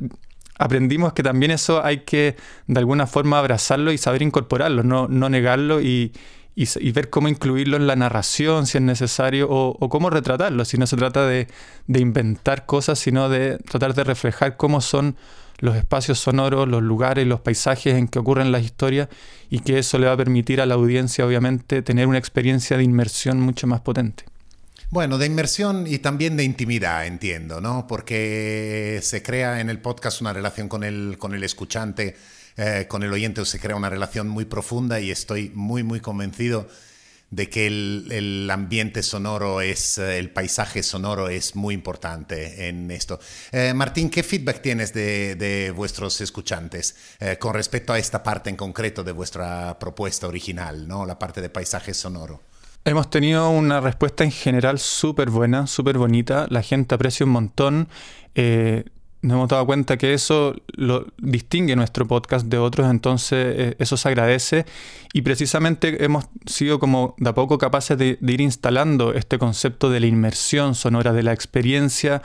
aprendimos 0.60 1.14
que 1.14 1.24
también 1.24 1.52
eso 1.52 1.84
hay 1.84 2.00
que 2.00 2.36
de 2.68 2.80
alguna 2.80 3.08
forma 3.08 3.40
abrazarlo 3.40 3.92
y 3.92 3.98
saber 3.98 4.22
incorporarlo, 4.22 4.84
no, 4.84 5.08
no 5.08 5.30
negarlo 5.30 5.82
y, 5.82 6.12
y, 6.60 6.92
ver 6.92 7.12
cómo 7.12 7.28
incluirlo 7.28 7.78
en 7.78 7.86
la 7.86 7.96
narración, 7.96 8.66
si 8.66 8.80
es 8.80 8.84
necesario, 8.84 9.48
o, 9.48 9.90
cómo 9.90 10.10
retratarlo, 10.10 10.66
si 10.66 10.80
no 10.80 10.88
se 10.88 10.98
trata 10.98 11.28
de, 11.28 11.48
de, 11.86 12.00
inventar 12.00 12.66
cosas, 12.66 12.98
sino 12.98 13.30
de 13.30 13.60
tratar 13.60 13.94
de 13.94 14.04
reflejar 14.04 14.58
cómo 14.58 14.82
son 14.82 15.16
los 15.60 15.76
espacios 15.76 16.18
sonoros, 16.18 16.68
los 16.68 16.82
lugares, 16.82 17.28
los 17.28 17.42
paisajes 17.42 17.94
en 17.96 18.08
que 18.08 18.18
ocurren 18.18 18.52
las 18.52 18.64
historias 18.64 19.08
y 19.52 19.60
que 19.60 19.78
eso 19.78 20.00
le 20.00 20.08
va 20.08 20.14
a 20.14 20.18
permitir 20.18 20.60
a 20.60 20.66
la 20.66 20.74
audiencia, 20.74 21.28
obviamente, 21.28 21.84
tener 21.84 22.08
una 22.08 22.18
experiencia 22.18 22.76
de 22.76 22.84
inmersión 22.84 23.40
mucho 23.40 23.68
más 23.68 23.82
potente. 23.82 24.24
Bueno, 24.90 25.20
de 25.20 25.28
inmersión 25.28 25.86
y 25.86 26.00
también 26.00 26.38
de 26.38 26.44
intimidad, 26.44 27.06
entiendo, 27.06 27.62
¿no? 27.62 27.86
Porque 27.86 29.00
se 29.04 29.22
crea 29.22 29.60
en 29.60 29.70
el 29.70 29.80
podcast 29.80 30.22
una 30.22 30.34
relación 30.34 30.70
con 30.70 30.84
el, 30.84 31.18
con 31.20 31.36
el 31.36 31.44
escuchante 31.44 32.16
eh, 32.58 32.86
con 32.88 33.04
el 33.04 33.14
oyente 33.14 33.46
se 33.46 33.60
crea 33.60 33.76
una 33.76 33.90
relación 33.90 34.28
muy 34.28 34.46
profunda 34.46 35.00
y 35.00 35.12
estoy 35.12 35.52
muy, 35.54 35.84
muy 35.84 36.00
convencido 36.00 36.68
de 37.30 37.50
que 37.50 37.68
el, 37.68 38.50
ambiente 38.52 39.04
sonoro 39.04 39.62
es, 39.62 39.98
eh, 39.98 40.18
el 40.18 40.32
paisaje 40.32 40.82
sonoro 40.82 41.30
es 41.30 41.56
muy 41.56 41.76
importante 41.76 42.68
en 42.68 42.90
esto. 42.90 43.20
Eh, 43.52 43.74
Martín, 43.76 44.10
¿qué 44.10 44.24
feedback 44.24 44.62
tienes 44.62 44.94
de, 44.94 45.72
vuestros 45.76 46.20
escuchantes 46.22 46.96
con 47.40 47.54
respecto 47.54 47.94
a 47.94 48.00
esta 48.00 48.24
parte 48.24 48.50
en 48.50 48.56
concreto 48.56 49.04
de 49.04 49.12
vuestra 49.12 49.78
propuesta 49.78 50.28
original, 50.28 50.88
¿no? 50.88 51.06
la 51.06 51.20
parte 51.20 51.42
de 51.42 51.50
paisaje 51.50 51.94
sonoro? 51.94 52.42
Hemos 52.86 53.10
tenido 53.10 53.50
una 53.50 53.82
respuesta 53.82 54.24
en 54.24 54.32
general 54.32 54.80
súper 54.80 55.30
buena, 55.30 55.68
súper 55.68 55.98
bonita. 55.98 56.48
La 56.50 56.64
gente 56.64 56.96
aprecia 56.96 57.26
un 57.26 57.34
montón 57.34 57.90
nos 59.22 59.36
hemos 59.36 59.50
dado 59.50 59.66
cuenta 59.66 59.98
que 59.98 60.14
eso 60.14 60.56
lo 60.74 61.08
distingue 61.18 61.76
nuestro 61.76 62.08
podcast 62.08 62.46
de 62.48 62.58
otros, 62.58 62.90
entonces 62.90 63.56
eh, 63.58 63.76
eso 63.80 63.98
se 63.98 64.08
agradece. 64.08 64.66
Y 65.14 65.22
precisamente 65.22 66.04
hemos 66.04 66.26
sido 66.46 66.80
como 66.80 67.16
de 67.18 67.30
a 67.30 67.34
poco 67.34 67.58
capaces 67.58 67.98
de 67.98 68.18
ir 68.22 68.42
instalando 68.42 69.14
este 69.14 69.40
concepto 69.40 69.90
de 69.90 70.00
la 70.00 70.08
inmersión 70.08 70.76
sonora, 70.76 71.14
de 71.14 71.24
la 71.24 71.34
experiencia 71.34 72.22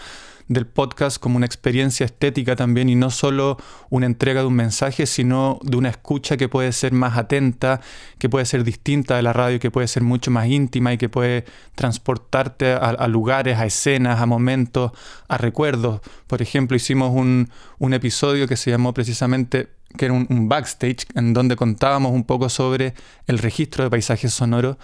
del 0.48 0.66
podcast 0.66 1.18
como 1.18 1.36
una 1.36 1.46
experiencia 1.46 2.04
estética 2.06 2.56
también 2.56 2.88
y 2.88 2.94
no 2.94 3.10
solo 3.10 3.56
una 3.90 4.06
entrega 4.06 4.40
de 4.40 4.46
un 4.46 4.54
mensaje, 4.54 5.06
sino 5.06 5.58
de 5.62 5.76
una 5.76 5.88
escucha 5.88 6.36
que 6.36 6.48
puede 6.48 6.72
ser 6.72 6.92
más 6.92 7.16
atenta, 7.16 7.80
que 8.18 8.28
puede 8.28 8.44
ser 8.46 8.64
distinta 8.64 9.16
de 9.16 9.22
la 9.22 9.32
radio, 9.32 9.60
que 9.60 9.70
puede 9.70 9.88
ser 9.88 10.02
mucho 10.02 10.30
más 10.30 10.46
íntima 10.46 10.92
y 10.92 10.98
que 10.98 11.08
puede 11.08 11.44
transportarte 11.74 12.72
a, 12.72 13.08
lugares, 13.08 13.58
a 13.58 13.66
escenas, 13.66 14.20
a 14.20 14.26
momentos, 14.26 14.92
a 15.28 15.38
recuerdos. 15.38 16.00
Por 16.26 16.42
ejemplo, 16.42 16.76
hicimos 16.76 17.12
un, 17.14 17.48
episodio 17.92 18.48
que 18.48 18.56
se 18.56 18.70
llamó 18.70 18.94
precisamente 18.94 19.68
que 19.98 20.06
era 20.06 20.14
un, 20.14 20.26
un, 20.30 20.48
backstage, 20.48 21.04
en 21.14 21.34
donde 21.34 21.54
contábamos 21.54 22.12
un 22.12 22.24
poco 22.24 22.48
sobre 22.48 22.94
el 23.26 23.38
registro 23.38 23.84
de 23.84 23.90
paisajes 23.90 24.32
sonoros 24.32 24.78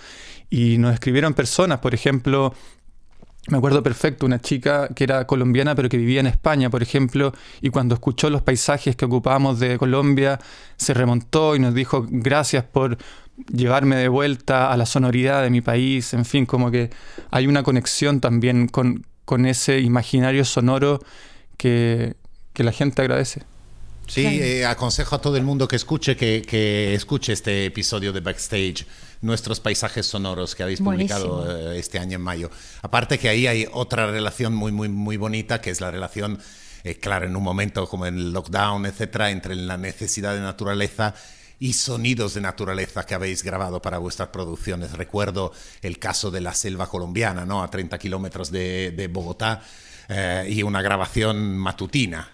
y 0.50 0.78
nos 0.78 0.92
escribieron 0.92 1.32
personas, 1.34 1.78
por 1.78 1.94
ejemplo, 1.94 2.54
me 3.48 3.58
acuerdo 3.58 3.82
perfecto, 3.82 4.26
una 4.26 4.40
chica 4.40 4.88
que 4.88 5.04
era 5.04 5.26
colombiana 5.26 5.74
pero 5.74 5.88
que 5.88 5.96
vivía 5.96 6.20
en 6.20 6.26
España, 6.26 6.70
por 6.70 6.82
ejemplo, 6.82 7.32
y 7.60 7.70
cuando 7.70 7.94
escuchó 7.94 8.30
los 8.30 8.42
paisajes 8.42 8.96
que 8.96 9.04
ocupábamos 9.04 9.58
de 9.58 9.78
Colombia, 9.78 10.38
se 10.76 10.94
remontó 10.94 11.56
y 11.56 11.58
nos 11.58 11.74
dijo 11.74 12.06
gracias 12.08 12.64
por 12.64 12.98
llevarme 13.52 13.96
de 13.96 14.08
vuelta 14.08 14.72
a 14.72 14.76
la 14.76 14.86
sonoridad 14.86 15.42
de 15.42 15.50
mi 15.50 15.60
país, 15.60 16.12
en 16.14 16.24
fin, 16.24 16.46
como 16.46 16.70
que 16.70 16.90
hay 17.30 17.46
una 17.46 17.62
conexión 17.62 18.20
también 18.20 18.68
con, 18.68 19.06
con 19.24 19.46
ese 19.46 19.80
imaginario 19.80 20.44
sonoro 20.44 21.00
que, 21.56 22.16
que 22.52 22.64
la 22.64 22.72
gente 22.72 23.02
agradece. 23.02 23.42
Sí, 24.08 24.24
eh, 24.24 24.64
aconsejo 24.64 25.16
a 25.16 25.20
todo 25.20 25.36
el 25.36 25.42
mundo 25.42 25.68
que 25.68 25.76
escuche, 25.76 26.16
que, 26.16 26.42
que, 26.42 26.94
escuche 26.94 27.34
este 27.34 27.66
episodio 27.66 28.10
de 28.12 28.20
Backstage, 28.20 28.86
nuestros 29.20 29.60
paisajes 29.60 30.06
sonoros 30.06 30.54
que 30.54 30.62
habéis 30.62 30.80
publicado 30.80 31.72
eh, 31.72 31.78
este 31.78 31.98
año 31.98 32.16
en 32.16 32.22
mayo. 32.22 32.50
Aparte 32.80 33.18
que 33.18 33.28
ahí 33.28 33.46
hay 33.46 33.68
otra 33.70 34.10
relación 34.10 34.54
muy, 34.54 34.72
muy, 34.72 34.88
muy 34.88 35.18
bonita, 35.18 35.60
que 35.60 35.70
es 35.70 35.82
la 35.82 35.90
relación, 35.90 36.38
eh, 36.84 36.94
claro, 36.94 37.26
en 37.26 37.36
un 37.36 37.42
momento 37.42 37.86
como 37.86 38.06
en 38.06 38.16
el 38.16 38.32
lockdown, 38.32 38.86
etcétera, 38.86 39.30
entre 39.30 39.54
la 39.54 39.76
necesidad 39.76 40.34
de 40.34 40.40
naturaleza 40.40 41.14
y 41.60 41.74
sonidos 41.74 42.32
de 42.32 42.40
naturaleza 42.40 43.04
que 43.04 43.14
habéis 43.14 43.42
grabado 43.42 43.82
para 43.82 43.98
vuestras 43.98 44.30
producciones. 44.30 44.92
Recuerdo 44.92 45.52
el 45.82 45.98
caso 45.98 46.30
de 46.30 46.40
la 46.40 46.54
selva 46.54 46.88
colombiana, 46.88 47.44
¿no? 47.44 47.62
A 47.62 47.70
30 47.70 47.98
kilómetros 47.98 48.50
de, 48.50 48.92
de 48.92 49.08
Bogotá, 49.08 49.62
y 50.48 50.62
una 50.62 50.80
grabación 50.80 51.58
matutina. 51.58 52.30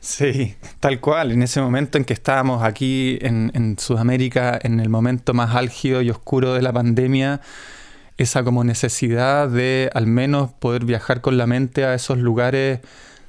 Sí, 0.00 0.56
tal 0.80 1.00
cual. 1.00 1.30
En 1.30 1.42
ese 1.42 1.60
momento 1.60 1.98
en 1.98 2.04
que 2.04 2.14
estábamos 2.14 2.62
aquí 2.62 3.18
en, 3.20 3.76
Sudamérica, 3.78 4.58
en 4.62 4.80
el 4.80 4.88
momento 4.88 5.34
más 5.34 5.54
álgido 5.54 6.00
y 6.02 6.10
oscuro 6.10 6.54
de 6.54 6.62
la 6.62 6.72
pandemia, 6.72 7.40
esa 8.16 8.42
como 8.42 8.64
necesidad 8.64 9.48
de 9.48 9.90
al 9.94 10.06
menos 10.06 10.52
poder 10.52 10.84
viajar 10.84 11.20
con 11.20 11.36
la 11.36 11.46
mente 11.46 11.84
a 11.84 11.94
esos 11.94 12.18
lugares 12.18 12.80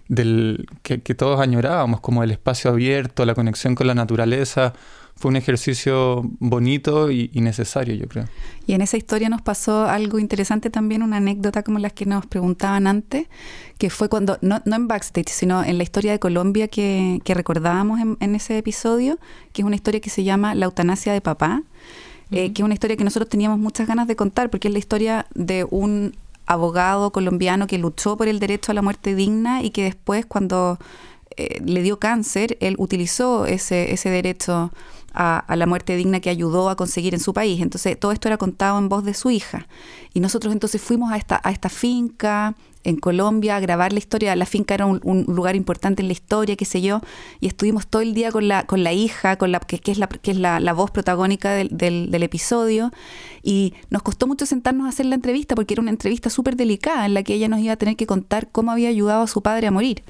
del, 0.07 0.65
que 0.83 0.97
todos 1.15 1.41
añorábamos, 1.41 1.99
como 1.99 2.23
el 2.23 2.31
espacio 2.31 2.71
abierto, 2.71 3.25
la 3.25 3.35
conexión 3.35 3.75
con 3.75 3.87
la 3.87 3.95
naturaleza 3.95 4.73
fue 5.15 5.29
un 5.29 5.35
ejercicio 5.35 6.23
bonito 6.39 7.11
y, 7.11 7.29
necesario, 7.35 7.93
yo 7.95 8.07
creo. 8.07 8.25
Y 8.65 8.73
en 8.73 8.81
esa 8.81 8.97
historia 8.97 9.29
nos 9.29 9.41
pasó 9.41 9.85
algo 9.85 10.17
interesante 10.17 10.69
también, 10.69 11.03
una 11.03 11.17
anécdota 11.17 11.63
como 11.63 11.79
las 11.79 11.93
que 11.93 12.05
nos 12.05 12.25
preguntaban 12.25 12.87
antes, 12.87 13.27
que 13.77 13.89
fue 13.89 14.09
cuando, 14.09 14.39
no, 14.41 14.61
no 14.65 14.75
en 14.75 14.87
backstage, 14.87 15.29
sino 15.29 15.63
en 15.63 15.77
la 15.77 15.83
historia 15.83 16.11
de 16.11 16.19
Colombia 16.19 16.67
que, 16.67 17.21
que 17.23 17.33
recordábamos 17.33 17.99
en, 18.19 18.35
ese 18.35 18.57
episodio, 18.57 19.19
que 19.53 19.61
es 19.61 19.65
una 19.65 19.75
historia 19.75 19.99
que 19.99 20.09
se 20.09 20.23
llama 20.23 20.55
La 20.55 20.65
eutanasia 20.65 21.13
de 21.13 21.21
papá, 21.21 21.63
eh, 22.31 22.53
que 22.53 22.61
es 22.61 22.65
una 22.65 22.73
historia 22.73 22.97
que 22.97 23.03
nosotros 23.03 23.29
teníamos 23.29 23.59
muchas 23.59 23.87
ganas 23.87 24.07
de 24.07 24.15
contar, 24.15 24.49
porque 24.49 24.69
es 24.69 24.73
la 24.73 24.79
historia 24.79 25.27
de 25.35 25.67
un 25.69 26.15
abogado 26.45 27.11
colombiano 27.11 27.67
que 27.67 27.77
luchó 27.77 28.17
por 28.17 28.27
el 28.27 28.39
derecho 28.39 28.71
a 28.71 28.75
la 28.75 28.81
muerte 28.81 29.15
digna 29.15 29.61
y 29.61 29.69
que 29.69 29.83
después 29.83 30.25
cuando 30.25 30.79
eh, 31.37 31.61
le 31.63 31.81
dio 31.81 31.97
cáncer, 31.99 32.57
él 32.59 32.75
utilizó 32.77 33.45
ese, 33.45 33.93
ese 33.93 34.09
derecho 34.09 34.71
a, 35.13 35.55
la 35.55 35.65
muerte 35.65 35.95
digna 35.95 36.19
que 36.19 36.29
ayudó 36.29 36.69
a 36.69 36.75
conseguir 36.75 37.13
en 37.13 37.19
su 37.19 37.33
país. 37.33 37.61
Entonces, 37.61 37.99
todo 37.99 38.11
esto 38.11 38.27
era 38.27 38.37
contado 38.37 38.77
en 38.79 38.89
voz 38.89 39.03
de 39.03 39.13
su 39.13 39.29
hija. 39.29 39.67
Y 40.13 40.19
nosotros 40.19 40.53
entonces 40.53 40.81
fuimos 40.81 41.11
a 41.11 41.17
esta, 41.17 41.39
a 41.43 41.51
esta 41.51 41.69
finca 41.69 42.55
en 42.83 42.97
Colombia 42.97 43.55
a 43.55 43.59
grabar 43.59 43.93
la 43.93 43.99
historia. 43.99 44.35
La 44.35 44.45
finca 44.45 44.73
era 44.73 44.85
un, 44.85 45.25
lugar 45.27 45.55
importante 45.55 46.01
en 46.01 46.07
la 46.07 46.13
historia, 46.13 46.55
qué 46.55 46.65
sé 46.65 46.81
yo, 46.81 47.01
y 47.39 47.47
estuvimos 47.47 47.87
todo 47.87 48.01
el 48.01 48.13
día 48.13 48.31
con 48.31 48.47
la, 48.47 48.65
con 48.65 48.83
la 48.83 48.93
hija, 48.93 49.37
con 49.37 49.51
la, 49.51 49.59
que, 49.59 49.79
es, 49.91 49.97
la, 49.97 50.07
que 50.07 50.31
es 50.31 50.37
la, 50.37 50.73
voz 50.73 50.91
protagónica 50.91 51.51
del, 51.51 51.69
del, 51.69 52.23
episodio. 52.23 52.91
Y 53.43 53.73
nos 53.89 54.03
costó 54.03 54.27
mucho 54.27 54.45
sentarnos 54.45 54.85
a 54.85 54.89
hacer 54.89 55.05
la 55.05 55.15
entrevista 55.15 55.55
porque 55.55 55.73
era 55.73 55.81
una 55.81 55.91
entrevista 55.91 56.29
súper 56.29 56.55
delicada 56.55 57.05
en 57.05 57.13
la 57.13 57.23
que 57.23 57.33
ella 57.33 57.47
nos 57.47 57.59
iba 57.59 57.73
a 57.73 57.77
tener 57.77 57.95
que 57.95 58.05
contar 58.05 58.49
cómo 58.51 58.71
había 58.71 58.89
ayudado 58.89 59.23
a 59.23 59.27
su 59.27 59.41
padre 59.41 59.67
a 59.67 59.71
morir. 59.71 60.03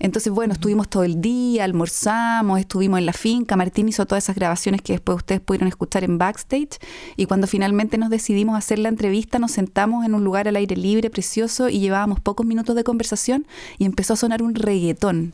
Entonces, 0.00 0.32
bueno, 0.32 0.54
estuvimos 0.54 0.88
todo 0.88 1.02
el 1.02 1.20
día, 1.20 1.64
almorzamos, 1.64 2.60
estuvimos 2.60 2.98
en 2.98 3.06
la 3.06 3.12
finca, 3.12 3.56
Martín 3.56 3.88
hizo 3.88 4.06
todas 4.06 4.24
esas 4.24 4.36
grabaciones 4.36 4.80
que 4.80 4.92
después 4.92 5.16
ustedes 5.16 5.40
pudieron 5.40 5.68
escuchar 5.68 6.04
en 6.04 6.18
backstage 6.18 6.78
y 7.16 7.26
cuando 7.26 7.46
finalmente 7.46 7.98
nos 7.98 8.10
decidimos 8.10 8.54
a 8.54 8.58
hacer 8.58 8.78
la 8.78 8.88
entrevista 8.88 9.38
nos 9.38 9.52
sentamos 9.52 10.04
en 10.04 10.14
un 10.14 10.22
lugar 10.22 10.46
al 10.46 10.56
aire 10.56 10.76
libre, 10.76 11.10
precioso 11.10 11.68
y 11.68 11.80
llevábamos 11.80 12.17
pocos 12.20 12.46
minutos 12.46 12.76
de 12.76 12.84
conversación 12.84 13.46
y 13.78 13.84
empezó 13.84 14.14
a 14.14 14.16
sonar 14.16 14.42
un 14.42 14.54
reggaetón. 14.54 15.32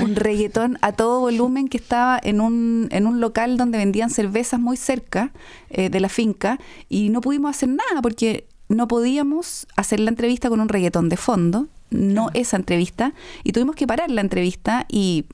Un 0.00 0.14
reggaetón 0.14 0.78
a 0.80 0.92
todo 0.92 1.20
volumen 1.20 1.66
que 1.66 1.76
estaba 1.76 2.20
en 2.22 2.40
un, 2.40 2.88
en 2.92 3.06
un 3.06 3.20
local 3.20 3.56
donde 3.56 3.78
vendían 3.78 4.10
cervezas 4.10 4.60
muy 4.60 4.76
cerca 4.76 5.32
eh, 5.70 5.90
de 5.90 5.98
la 5.98 6.08
finca 6.08 6.60
y 6.88 7.08
no 7.08 7.20
pudimos 7.20 7.50
hacer 7.50 7.68
nada 7.68 8.00
porque 8.00 8.46
no 8.68 8.86
podíamos 8.86 9.66
hacer 9.76 9.98
la 10.00 10.10
entrevista 10.10 10.48
con 10.48 10.60
un 10.60 10.68
reggaetón 10.68 11.08
de 11.08 11.16
fondo, 11.16 11.66
no 11.90 12.30
esa 12.32 12.56
entrevista, 12.56 13.12
y 13.44 13.52
tuvimos 13.52 13.76
que 13.76 13.86
parar 13.86 14.10
la 14.10 14.20
entrevista 14.20 14.86
y 14.88 15.26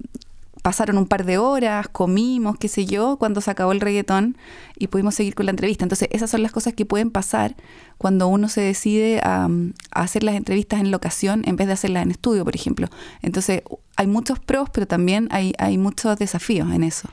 pasaron 0.63 0.99
un 0.99 1.07
par 1.07 1.25
de 1.25 1.39
horas, 1.39 1.89
comimos, 1.89 2.57
qué 2.59 2.69
sé 2.69 2.87
yo, 2.87 3.17
cuando 3.19 3.41
se 3.41 3.51
acabó 3.51 3.73
el 3.73 3.81
reggaetón 3.81 4.37
y 4.77 4.89
pudimos 4.89 5.15
seguir 5.15 5.35
con 5.35 5.47
la 5.47 5.51
entrevista. 5.51 5.85
Entonces, 5.85 6.09
esas 6.13 6.31
son 6.31 6.43
las 6.43 6.53
cosas 6.53 6.75
que 6.75 6.87
pueden 6.87 7.11
pasar 7.11 7.55
cuando 7.97 8.29
uno 8.29 8.49
se 8.49 8.61
decide 8.61 9.21
a, 9.23 9.49
hacer 9.91 10.23
las 10.23 10.35
entrevistas 10.35 10.81
en 10.81 10.91
locación 10.91 11.43
en 11.47 11.57
vez 11.57 11.67
de 11.67 11.73
hacerlas 11.75 12.03
en 12.03 12.11
estudio, 12.11 12.45
por 12.45 12.55
ejemplo. 12.55 12.89
Entonces, 13.23 13.63
hay 13.97 14.07
muchos 14.07 14.39
pros, 14.39 14.71
pero 14.71 14.87
también 14.87 15.29
hay, 15.31 15.53
hay 15.59 15.79
muchos 15.79 16.17
desafíos 16.19 16.73
en 16.73 16.85
eso. 16.85 17.09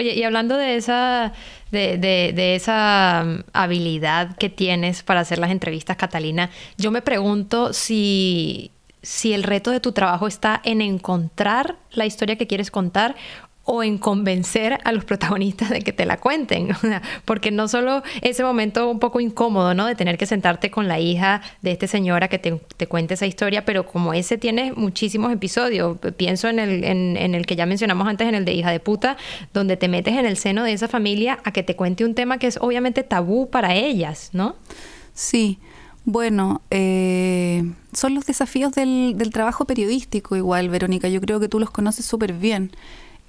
Oye, 0.00 0.14
y 0.14 0.22
hablando 0.22 0.56
de 0.56 0.76
esa, 0.76 1.34
de, 1.70 2.54
esa 2.54 3.24
mm, 3.24 3.44
habilidad 3.52 4.36
que 4.36 4.50
tienes 4.50 5.02
para 5.02 5.20
hacer 5.20 5.38
las 5.38 5.50
entrevistas, 5.50 5.96
Catalina, 5.96 6.50
yo 6.76 6.90
me 6.90 7.02
pregunto 7.02 7.72
si, 7.72 8.70
si 9.02 9.32
el 9.32 9.42
reto 9.42 9.70
de 9.70 9.80
tu 9.80 9.92
trabajo 9.92 10.26
está 10.26 10.60
en 10.64 10.80
encontrar 10.80 11.76
la 11.92 12.06
historia 12.06 12.36
que 12.36 12.46
quieres 12.46 12.70
contar 12.70 13.16
o 13.64 13.82
en 13.82 13.98
convencer 13.98 14.78
a 14.84 14.92
los 14.92 15.04
protagonistas 15.04 15.70
de 15.70 15.82
que 15.82 15.92
te 15.92 16.06
la 16.06 16.16
cuenten, 16.16 16.70
porque 17.24 17.50
no 17.50 17.68
solo 17.68 18.02
ese 18.22 18.42
momento 18.42 18.90
un 18.90 18.98
poco 18.98 19.20
incómodo, 19.20 19.74
¿no? 19.74 19.86
De 19.86 19.94
tener 19.94 20.18
que 20.18 20.26
sentarte 20.26 20.70
con 20.70 20.88
la 20.88 20.98
hija 20.98 21.42
de 21.62 21.72
esta 21.72 21.86
señora 21.86 22.28
que 22.28 22.38
te, 22.38 22.60
te 22.76 22.86
cuente 22.86 23.14
esa 23.14 23.26
historia, 23.26 23.64
pero 23.64 23.86
como 23.86 24.14
ese 24.14 24.38
tiene 24.38 24.72
muchísimos 24.72 25.32
episodios, 25.32 25.98
pienso 26.16 26.48
en 26.48 26.58
el, 26.58 26.84
en, 26.84 27.16
en 27.16 27.34
el 27.34 27.46
que 27.46 27.54
ya 27.56 27.66
mencionamos 27.66 28.08
antes, 28.08 28.26
en 28.28 28.34
el 28.34 28.44
de 28.44 28.54
hija 28.54 28.70
de 28.70 28.80
puta, 28.80 29.16
donde 29.52 29.76
te 29.76 29.88
metes 29.88 30.16
en 30.16 30.26
el 30.26 30.36
seno 30.36 30.64
de 30.64 30.72
esa 30.72 30.88
familia 30.88 31.38
a 31.44 31.52
que 31.52 31.62
te 31.62 31.76
cuente 31.76 32.04
un 32.04 32.14
tema 32.14 32.38
que 32.38 32.46
es 32.46 32.58
obviamente 32.60 33.02
tabú 33.02 33.50
para 33.50 33.74
ellas, 33.74 34.30
¿no? 34.32 34.56
Sí. 35.14 35.58
Bueno, 36.06 36.62
eh, 36.70 37.62
son 37.92 38.14
los 38.14 38.24
desafíos 38.24 38.72
del, 38.72 39.14
del, 39.16 39.30
trabajo 39.30 39.66
periodístico 39.66 40.34
igual, 40.34 40.70
Verónica. 40.70 41.08
Yo 41.08 41.20
creo 41.20 41.38
que 41.38 41.48
tú 41.48 41.60
los 41.60 41.70
conoces 41.70 42.06
súper 42.06 42.32
bien. 42.32 42.72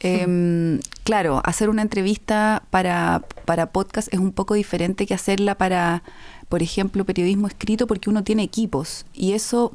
Eh, 0.03 0.79
claro, 1.03 1.41
hacer 1.43 1.69
una 1.69 1.81
entrevista 1.81 2.63
para, 2.69 3.23
para 3.45 3.67
podcast 3.67 4.11
es 4.13 4.19
un 4.19 4.31
poco 4.31 4.53
diferente 4.55 5.05
que 5.05 5.13
hacerla 5.13 5.55
para, 5.55 6.03
por 6.49 6.63
ejemplo, 6.63 7.05
periodismo 7.05 7.47
escrito 7.47 7.87
porque 7.87 8.09
uno 8.09 8.23
tiene 8.23 8.43
equipos 8.43 9.05
y 9.13 9.33
eso 9.33 9.73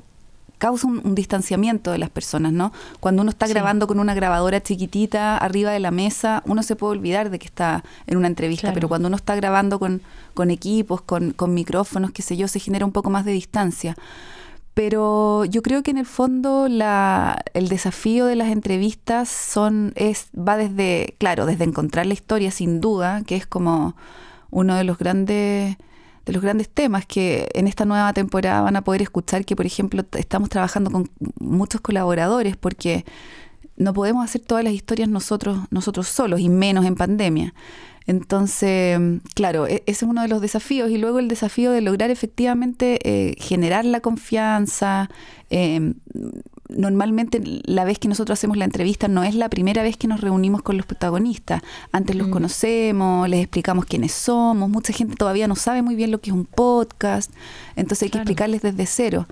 causa 0.58 0.86
un, 0.86 1.02
un, 1.04 1.14
distanciamiento 1.14 1.92
de 1.92 1.98
las 1.98 2.10
personas, 2.10 2.52
¿no? 2.52 2.72
Cuando 3.00 3.22
uno 3.22 3.30
está 3.30 3.46
sí. 3.46 3.52
grabando 3.52 3.86
con 3.86 4.00
una 4.00 4.14
grabadora 4.14 4.62
chiquitita 4.62 5.36
arriba 5.36 5.70
de 5.70 5.80
la 5.80 5.90
mesa, 5.90 6.42
uno 6.46 6.62
se 6.62 6.76
puede 6.76 6.92
olvidar 6.98 7.30
de 7.30 7.38
que 7.38 7.46
está 7.46 7.84
en 8.06 8.16
una 8.16 8.26
entrevista, 8.26 8.62
claro. 8.68 8.74
pero 8.74 8.88
cuando 8.88 9.08
uno 9.08 9.16
está 9.16 9.36
grabando 9.36 9.78
con, 9.78 10.02
con 10.34 10.50
equipos, 10.50 11.02
con, 11.02 11.32
con, 11.32 11.52
micrófonos, 11.52 12.10
qué 12.10 12.22
sé 12.22 12.36
yo, 12.36 12.48
se 12.48 12.58
genera 12.58 12.86
un 12.86 12.92
poco 12.92 13.10
más 13.10 13.24
de 13.24 13.32
distancia. 13.32 13.96
Pero 14.76 15.46
yo 15.46 15.62
creo 15.62 15.82
que 15.82 15.90
en 15.90 15.96
el 15.96 16.04
fondo 16.04 16.68
la, 16.68 17.42
el 17.54 17.70
desafío 17.70 18.26
de 18.26 18.36
las 18.36 18.48
entrevistas 18.50 19.30
son, 19.30 19.94
es, 19.96 20.28
va 20.36 20.58
desde, 20.58 21.14
claro, 21.16 21.46
desde 21.46 21.64
encontrar 21.64 22.04
la 22.04 22.12
historia 22.12 22.50
sin 22.50 22.82
duda, 22.82 23.22
que 23.26 23.36
es 23.36 23.46
como 23.46 23.96
uno 24.50 24.76
de 24.76 24.84
los 24.84 24.98
grandes 24.98 25.78
de 26.26 26.32
los 26.34 26.42
grandes 26.42 26.68
temas 26.68 27.06
que 27.06 27.48
en 27.54 27.68
esta 27.68 27.86
nueva 27.86 28.12
temporada 28.12 28.60
van 28.60 28.76
a 28.76 28.82
poder 28.82 29.00
escuchar 29.00 29.46
que, 29.46 29.56
por 29.56 29.64
ejemplo, 29.64 30.04
estamos 30.12 30.50
trabajando 30.50 30.90
con 30.90 31.08
muchos 31.40 31.80
colaboradores 31.80 32.58
porque 32.58 33.06
no 33.78 33.94
podemos 33.94 34.26
hacer 34.26 34.42
todas 34.42 34.62
las 34.62 34.74
historias 34.74 35.08
nosotros, 35.08 35.58
nosotros 35.70 36.06
solos 36.06 36.40
y 36.40 36.50
menos 36.50 36.84
en 36.84 36.96
pandemia. 36.96 37.54
Entonces, 38.06 39.00
claro, 39.34 39.66
ese 39.66 39.82
es 39.86 40.02
uno 40.02 40.22
de 40.22 40.28
los 40.28 40.40
desafíos 40.40 40.90
y 40.90 40.98
luego 40.98 41.18
el 41.18 41.28
desafío 41.28 41.72
de 41.72 41.80
lograr 41.80 42.10
efectivamente 42.10 42.98
eh, 43.02 43.34
generar 43.38 43.84
la 43.84 44.00
confianza. 44.00 45.10
Eh, 45.50 45.94
normalmente 46.68 47.40
la 47.64 47.84
vez 47.84 47.98
que 47.98 48.08
nosotros 48.08 48.38
hacemos 48.38 48.56
la 48.56 48.64
entrevista 48.64 49.08
no 49.08 49.22
es 49.22 49.34
la 49.34 49.48
primera 49.48 49.82
vez 49.82 49.96
que 49.96 50.08
nos 50.08 50.20
reunimos 50.20 50.62
con 50.62 50.76
los 50.76 50.86
protagonistas. 50.86 51.62
Antes 51.92 52.16
los 52.16 52.28
mm. 52.28 52.30
conocemos, 52.30 53.28
les 53.28 53.40
explicamos 53.40 53.86
quiénes 53.86 54.12
somos. 54.12 54.68
Mucha 54.68 54.92
gente 54.92 55.16
todavía 55.16 55.48
no 55.48 55.56
sabe 55.56 55.82
muy 55.82 55.94
bien 55.94 56.10
lo 56.10 56.20
que 56.20 56.30
es 56.30 56.34
un 56.34 56.44
podcast, 56.44 57.32
entonces 57.74 58.04
hay 58.04 58.10
claro. 58.10 58.24
que 58.24 58.32
explicarles 58.32 58.62
desde 58.62 58.86
cero. 58.86 59.26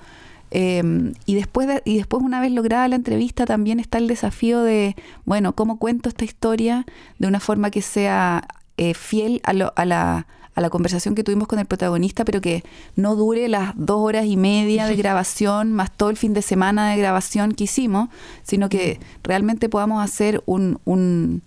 Eh, 0.50 1.12
y, 1.26 1.34
después 1.34 1.66
de, 1.66 1.82
y 1.84 1.96
después, 1.96 2.22
una 2.22 2.40
vez 2.40 2.52
lograda 2.52 2.86
la 2.86 2.94
entrevista, 2.94 3.44
también 3.44 3.80
está 3.80 3.98
el 3.98 4.06
desafío 4.06 4.62
de, 4.62 4.94
bueno, 5.24 5.54
¿cómo 5.54 5.78
cuento 5.78 6.08
esta 6.08 6.24
historia 6.24 6.86
de 7.18 7.26
una 7.26 7.40
forma 7.40 7.70
que 7.70 7.82
sea 7.82 8.46
eh, 8.76 8.94
fiel 8.94 9.40
a, 9.44 9.52
lo, 9.52 9.72
a, 9.76 9.84
la, 9.84 10.26
a 10.54 10.60
la 10.60 10.70
conversación 10.70 11.14
que 11.14 11.24
tuvimos 11.24 11.48
con 11.48 11.58
el 11.58 11.66
protagonista, 11.66 12.24
pero 12.24 12.40
que 12.40 12.64
no 12.96 13.16
dure 13.16 13.48
las 13.48 13.72
dos 13.76 14.00
horas 14.00 14.26
y 14.26 14.36
media 14.36 14.86
de 14.86 14.96
grabación, 15.02 15.72
más 15.72 15.90
todo 15.90 16.10
el 16.10 16.16
fin 16.16 16.34
de 16.34 16.42
semana 16.42 16.90
de 16.90 16.98
grabación 16.98 17.52
que 17.52 17.64
hicimos, 17.64 18.08
sino 18.42 18.68
que 18.68 19.00
realmente 19.22 19.68
podamos 19.68 20.02
hacer 20.02 20.42
un, 20.46 20.78
un 20.84 21.42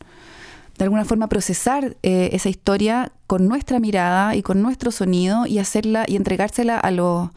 de 0.77 0.83
alguna 0.83 1.05
forma 1.05 1.27
procesar 1.27 1.97
eh, 2.03 2.29
esa 2.33 2.49
historia 2.49 3.11
con 3.25 3.47
nuestra 3.47 3.79
mirada 3.79 4.35
y 4.35 4.43
con 4.43 4.61
nuestro 4.61 4.91
sonido 4.91 5.47
y 5.47 5.59
hacerla 5.59 6.05
y 6.07 6.15
entregársela 6.15 6.77
a 6.77 6.91
los 6.91 7.29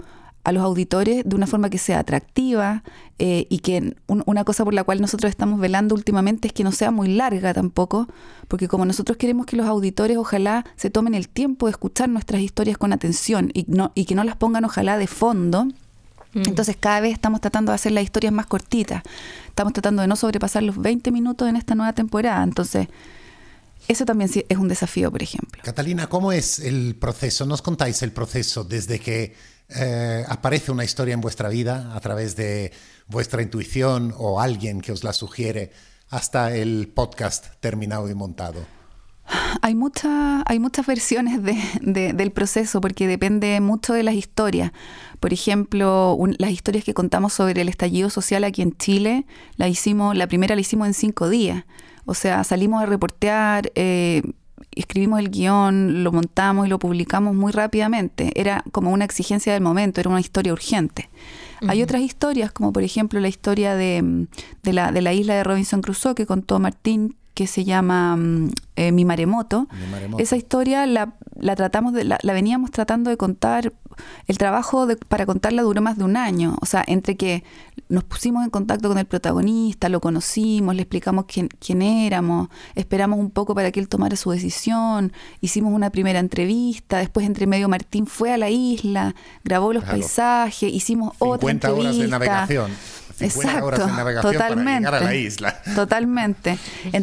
a 0.42 0.53
los 0.53 0.62
auditores 0.62 1.22
de 1.24 1.37
una 1.37 1.46
forma 1.46 1.68
que 1.68 1.79
sea 1.79 1.98
atractiva 1.98 2.83
eh, 3.18 3.46
y 3.50 3.59
que 3.59 3.94
un, 4.07 4.22
una 4.24 4.44
cosa 4.44 4.64
por 4.64 4.72
la 4.72 4.85
cual 4.85 5.00
nosotros 5.00 5.29
estamos 5.29 5.61
velando 5.61 5.94
últimamente 5.94 6.48
es 6.48 6.55
que 6.55 6.64
no 6.64 6.72
sea 6.72 6.90
muy 6.90 7.09
larga 7.09 7.53
tampoco, 7.53 8.09
porque 8.48 8.66
como 8.66 8.87
nosotros 8.87 9.18
queremos 9.18 9.44
que 9.44 9.57
los 9.57 9.66
auditores 9.66 10.16
ojalá 10.16 10.64
se 10.76 10.88
tomen 10.88 11.14
el 11.14 11.29
tiempo 11.29 11.66
de 11.66 11.72
escuchar 11.72 12.09
nuestras 12.09 12.40
historias 12.40 12.79
con 12.79 12.92
atención 12.92 13.50
y, 13.53 13.66
no, 13.68 13.92
y 13.94 14.07
que 14.07 14.14
no 14.14 14.24
las 14.24 14.37
pongan 14.37 14.64
ojalá 14.64 14.96
de 14.96 15.07
fondo, 15.07 15.66
mm. 15.66 15.72
entonces 16.46 16.76
cada 16.81 17.00
vez 17.00 17.12
estamos 17.12 17.42
tratando 17.42 17.72
de 17.72 17.76
hacer 17.76 17.92
las 17.92 18.05
historias 18.05 18.33
más 18.33 18.46
cortitas, 18.46 19.03
estamos 19.46 19.74
tratando 19.74 20.00
de 20.00 20.09
no 20.09 20.16
sobrepasar 20.16 20.62
los 20.62 20.79
20 20.79 21.11
minutos 21.11 21.48
en 21.48 21.57
esta 21.57 21.74
nueva 21.74 21.92
temporada, 21.92 22.42
entonces... 22.42 22.88
Eso 23.88 24.05
también 24.05 24.31
es 24.48 24.59
un 24.59 24.68
desafío, 24.68 25.11
por 25.11 25.20
ejemplo. 25.20 25.62
Catalina, 25.64 26.07
¿cómo 26.07 26.31
es 26.31 26.61
el 26.61 26.94
proceso? 26.94 27.44
¿Nos 27.44 27.61
contáis 27.61 28.03
el 28.03 28.12
proceso 28.12 28.62
desde 28.62 29.00
que 29.00 29.35
eh, 29.76 30.24
aparece 30.28 30.72
una 30.72 30.85
historia 30.85 31.14
en 31.14 31.20
vuestra 31.20 31.48
vida 31.48 31.92
a 31.94 32.00
través 32.00 32.37
de 32.37 32.72
vuestra 33.06 33.42
intuición 33.42 34.14
o 34.16 34.40
alguien 34.40 34.80
que 34.80 34.92
os 34.92 35.04
la 35.04 35.12
sugiere 35.12 35.72
hasta 36.11 36.54
el 36.54 36.88
podcast 36.88 37.46
terminado 37.61 38.09
y 38.09 38.14
montado? 38.14 38.64
Hay, 39.62 39.74
mucha, 39.74 40.42
hay 40.46 40.59
muchas 40.59 40.87
versiones 40.87 41.42
de, 41.42 41.56
de, 41.83 42.12
del 42.12 42.33
proceso 42.33 42.80
porque 42.80 43.06
depende 43.06 43.61
mucho 43.61 43.92
de 43.92 44.02
las 44.02 44.14
historias. 44.14 44.72
Por 45.20 45.33
ejemplo, 45.33 46.18
las 46.38 46.50
historias 46.50 46.85
que 46.85 46.94
contamos 46.94 47.33
sobre 47.33 47.61
el 47.61 47.68
estallido 47.68 48.11
social 48.11 48.42
aquí 48.42 48.62
en 48.62 48.76
Chile, 48.76 49.26
la, 49.56 49.68
hicimos, 49.68 50.16
la 50.16 50.26
primera 50.26 50.54
la 50.54 50.61
hicimos 50.61 50.88
en 50.88 50.94
cinco 50.94 51.28
días. 51.28 51.64
O 52.06 52.14
sea, 52.14 52.42
salimos 52.42 52.83
a 52.83 52.87
reportear, 52.87 53.70
eh, 53.76 54.22
escribimos 54.74 55.18
el 55.20 55.30
guion, 55.30 56.04
lo 56.04 56.12
montamos 56.12 56.66
y 56.66 56.68
lo 56.68 56.78
publicamos 56.78 57.35
muy 57.35 57.52
rápidamente. 57.52 58.33
Era 58.35 58.64
como 58.72 58.92
una 58.92 59.04
exigencia 59.04 59.52
del 59.52 59.62
momento, 59.62 60.00
era 60.00 60.11
una 60.11 60.20
historia 60.20 60.52
urgente. 60.52 61.11
Uh 61.61 61.66
-huh. 61.66 61.70
Hay 61.70 61.83
otras 61.83 62.02
historias, 62.02 62.52
como 62.52 62.72
por 62.72 62.83
ejemplo 62.83 63.20
la 63.20 63.28
historia 63.28 63.74
de, 63.74 64.26
de, 64.62 64.72
la, 64.72 64.92
de 64.92 65.00
la 65.02 65.12
isla 65.12 65.35
de 65.35 65.44
Robinson 65.44 65.83
Crusoe 65.83 66.14
que 66.14 66.26
contó 66.26 66.59
Martín, 66.59 67.16
que 67.35 67.46
se 67.46 67.64
llama 67.64 68.18
eh, 68.76 68.92
Mi, 68.92 69.04
maremoto. 69.04 69.66
Mi, 69.72 69.87
maremoto. 69.90 70.22
Esa 70.22 70.37
historia 70.37 70.85
la, 70.87 71.14
la 71.37 71.56
tratamos 71.56 71.92
de, 71.92 72.04
la, 72.04 72.18
la, 72.22 72.33
veníamos 72.33 72.70
tratando 72.70 73.09
de 73.11 73.16
contar. 73.16 73.72
El 74.26 74.38
trabajo 74.38 74.87
de, 74.87 74.96
para 74.96 75.26
contarla 75.26 75.62
duró 75.62 75.81
más 75.83 75.98
de 75.98 76.05
un 76.05 76.16
año. 76.16 76.57
O 76.61 76.66
sea, 76.66 76.85
entre 76.87 77.16
que 77.16 77.44
nos 77.88 78.05
pusimos 78.05 78.44
en 78.44 78.50
contacto 78.50 78.88
con 78.88 78.98
el 78.98 79.07
protagonista, 79.07 79.88
lo 79.88 80.00
conocimos, 80.00 80.74
le 80.74 80.83
explicamos 80.83 81.24
quién, 81.26 81.48
quién 81.48 81.83
éramos, 81.83 82.48
esperamos 82.74 83.18
un 83.18 83.31
poco 83.31 83.55
para 83.55 83.70
que 83.72 83.81
él 83.81 83.88
tomara 83.88 84.16
su 84.16 84.31
decisión, 84.31 85.12
hicimos 85.40 85.72
una 85.72 85.90
primera 85.90 86.18
entrevista, 86.18 86.98
después 86.98 87.26
entre 87.26 87.46
medio 87.46 87.68
Martín 87.68 88.07
fue 88.07 88.33
a 88.33 88.38
la 88.38 88.50
isla, 88.50 89.14
grabó 89.44 89.72
los 89.72 89.83
claro. 89.83 89.98
paisajes, 89.98 90.72
hicimos 90.72 91.14
otra 91.18 91.50
entrevista. 91.50 91.88
horas 91.88 91.98
de 91.98 92.09
navegación. 92.09 92.70
Exacto, 93.20 93.66
horas 93.66 93.87
navegación 93.92 94.33
totalmente, 94.33 94.64
para 94.64 94.78
llegar 94.78 94.94
a 94.94 95.00
la 95.00 95.14
isla. 95.14 95.62
Totalmente. 95.74 96.59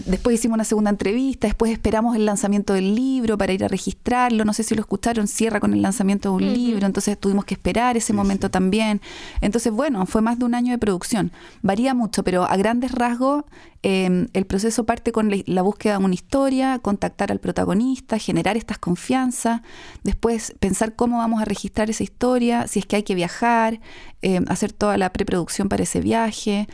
Después 0.06 0.36
hicimos 0.36 0.56
una 0.56 0.64
segunda 0.64 0.90
entrevista, 0.90 1.48
después 1.48 1.72
esperamos 1.72 2.16
el 2.16 2.26
lanzamiento 2.26 2.74
del 2.74 2.96
libro 2.96 3.38
para 3.38 3.54
ir 3.54 3.64
a 3.64 3.68
registrarlo. 3.68 4.46
No 4.46 4.54
sé 4.54 4.64
si 4.64 4.76
lo 4.76 4.82
escucharon, 4.82 5.28
cierra 5.28 5.60
con 5.60 5.74
el 5.74 5.82
lanzamiento 5.82 6.30
de 6.30 6.36
un 6.36 6.54
libro, 6.54 6.86
entonces 6.86 7.18
tuvimos 7.20 7.46
que 7.46 7.54
esperar 7.54 7.98
ese 7.98 8.08
sí, 8.08 8.14
momento 8.14 8.48
sí. 8.48 8.52
también. 8.52 9.02
Entonces, 9.42 9.72
bueno, 9.72 10.06
fue 10.06 10.22
más 10.22 10.40
de 10.40 10.46
un 10.46 10.56
año 10.56 10.72
de 10.72 10.78
producción. 10.78 11.32
Varía 11.62 11.94
mucho, 11.94 12.24
pero 12.24 12.44
a 12.44 12.56
grandes 12.58 12.92
rasgos 12.92 13.44
eh, 13.84 14.28
el 14.34 14.46
proceso 14.46 14.86
parte 14.86 15.12
con 15.12 15.30
la, 15.30 15.38
la, 15.46 15.62
búsqueda 15.62 16.00
de 16.00 16.04
una 16.04 16.14
historia, 16.14 16.80
contactar 16.80 17.32
al 17.32 17.40
protagonista, 17.40 18.18
generar 18.18 18.58
estas 18.58 18.80
confianzas, 18.80 19.62
después 20.04 20.56
pensar 20.60 20.96
cómo 20.96 21.20
vamos 21.20 21.42
a 21.42 21.46
registrar 21.46 21.90
esa 21.90 22.04
historia, 22.04 22.68
si 22.68 22.80
es 22.80 22.86
que 22.86 22.96
hay 22.96 23.04
que 23.04 23.16
viajar, 23.16 23.80
eh, 24.22 24.42
hacer 24.48 24.72
toda 24.72 24.98
la 24.98 25.12
preproducción 25.12 25.70
para 25.70 25.84
ese 25.84 26.02
viaje. 26.02 26.68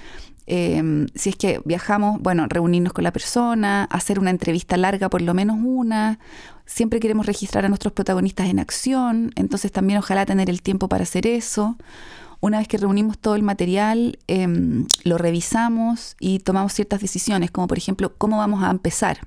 Eh, 0.45 1.07
si 1.15 1.29
es 1.29 1.35
que 1.35 1.61
viajamos, 1.65 2.21
bueno, 2.21 2.47
reunirnos 2.47 2.93
con 2.93 3.03
la 3.03 3.13
persona, 3.13 3.85
hacer 3.85 4.19
una 4.19 4.29
entrevista 4.29 4.77
larga, 4.77 5.09
por 5.09 5.21
lo 5.21 5.33
menos 5.33 5.57
una. 5.61 6.19
Siempre 6.65 6.99
queremos 6.99 7.25
registrar 7.25 7.65
a 7.65 7.69
nuestros 7.69 7.93
protagonistas 7.93 8.47
en 8.47 8.59
acción, 8.59 9.31
entonces 9.35 9.71
también 9.71 9.99
ojalá 9.99 10.25
tener 10.25 10.49
el 10.49 10.61
tiempo 10.61 10.87
para 10.87 11.03
hacer 11.03 11.27
eso. 11.27 11.77
Una 12.39 12.57
vez 12.57 12.67
que 12.67 12.77
reunimos 12.77 13.17
todo 13.17 13.35
el 13.35 13.43
material, 13.43 14.19
eh, 14.27 14.47
lo 15.03 15.17
revisamos 15.17 16.17
y 16.19 16.39
tomamos 16.39 16.73
ciertas 16.73 16.99
decisiones, 16.99 17.51
como 17.51 17.67
por 17.67 17.77
ejemplo, 17.77 18.13
cómo 18.17 18.37
vamos 18.37 18.63
a 18.63 18.69
empezar 18.69 19.19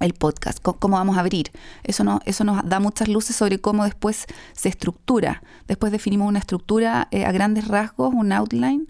el 0.00 0.12
podcast, 0.12 0.58
cómo 0.62 0.96
vamos 0.96 1.16
a 1.16 1.20
abrir. 1.20 1.50
Eso, 1.84 2.04
no, 2.04 2.20
eso 2.26 2.44
nos 2.44 2.68
da 2.68 2.80
muchas 2.80 3.08
luces 3.08 3.36
sobre 3.36 3.58
cómo 3.58 3.84
después 3.84 4.26
se 4.52 4.68
estructura. 4.68 5.42
Después 5.68 5.92
definimos 5.92 6.28
una 6.28 6.38
estructura 6.38 7.08
eh, 7.10 7.24
a 7.24 7.32
grandes 7.32 7.68
rasgos, 7.68 8.12
un 8.14 8.32
outline, 8.32 8.88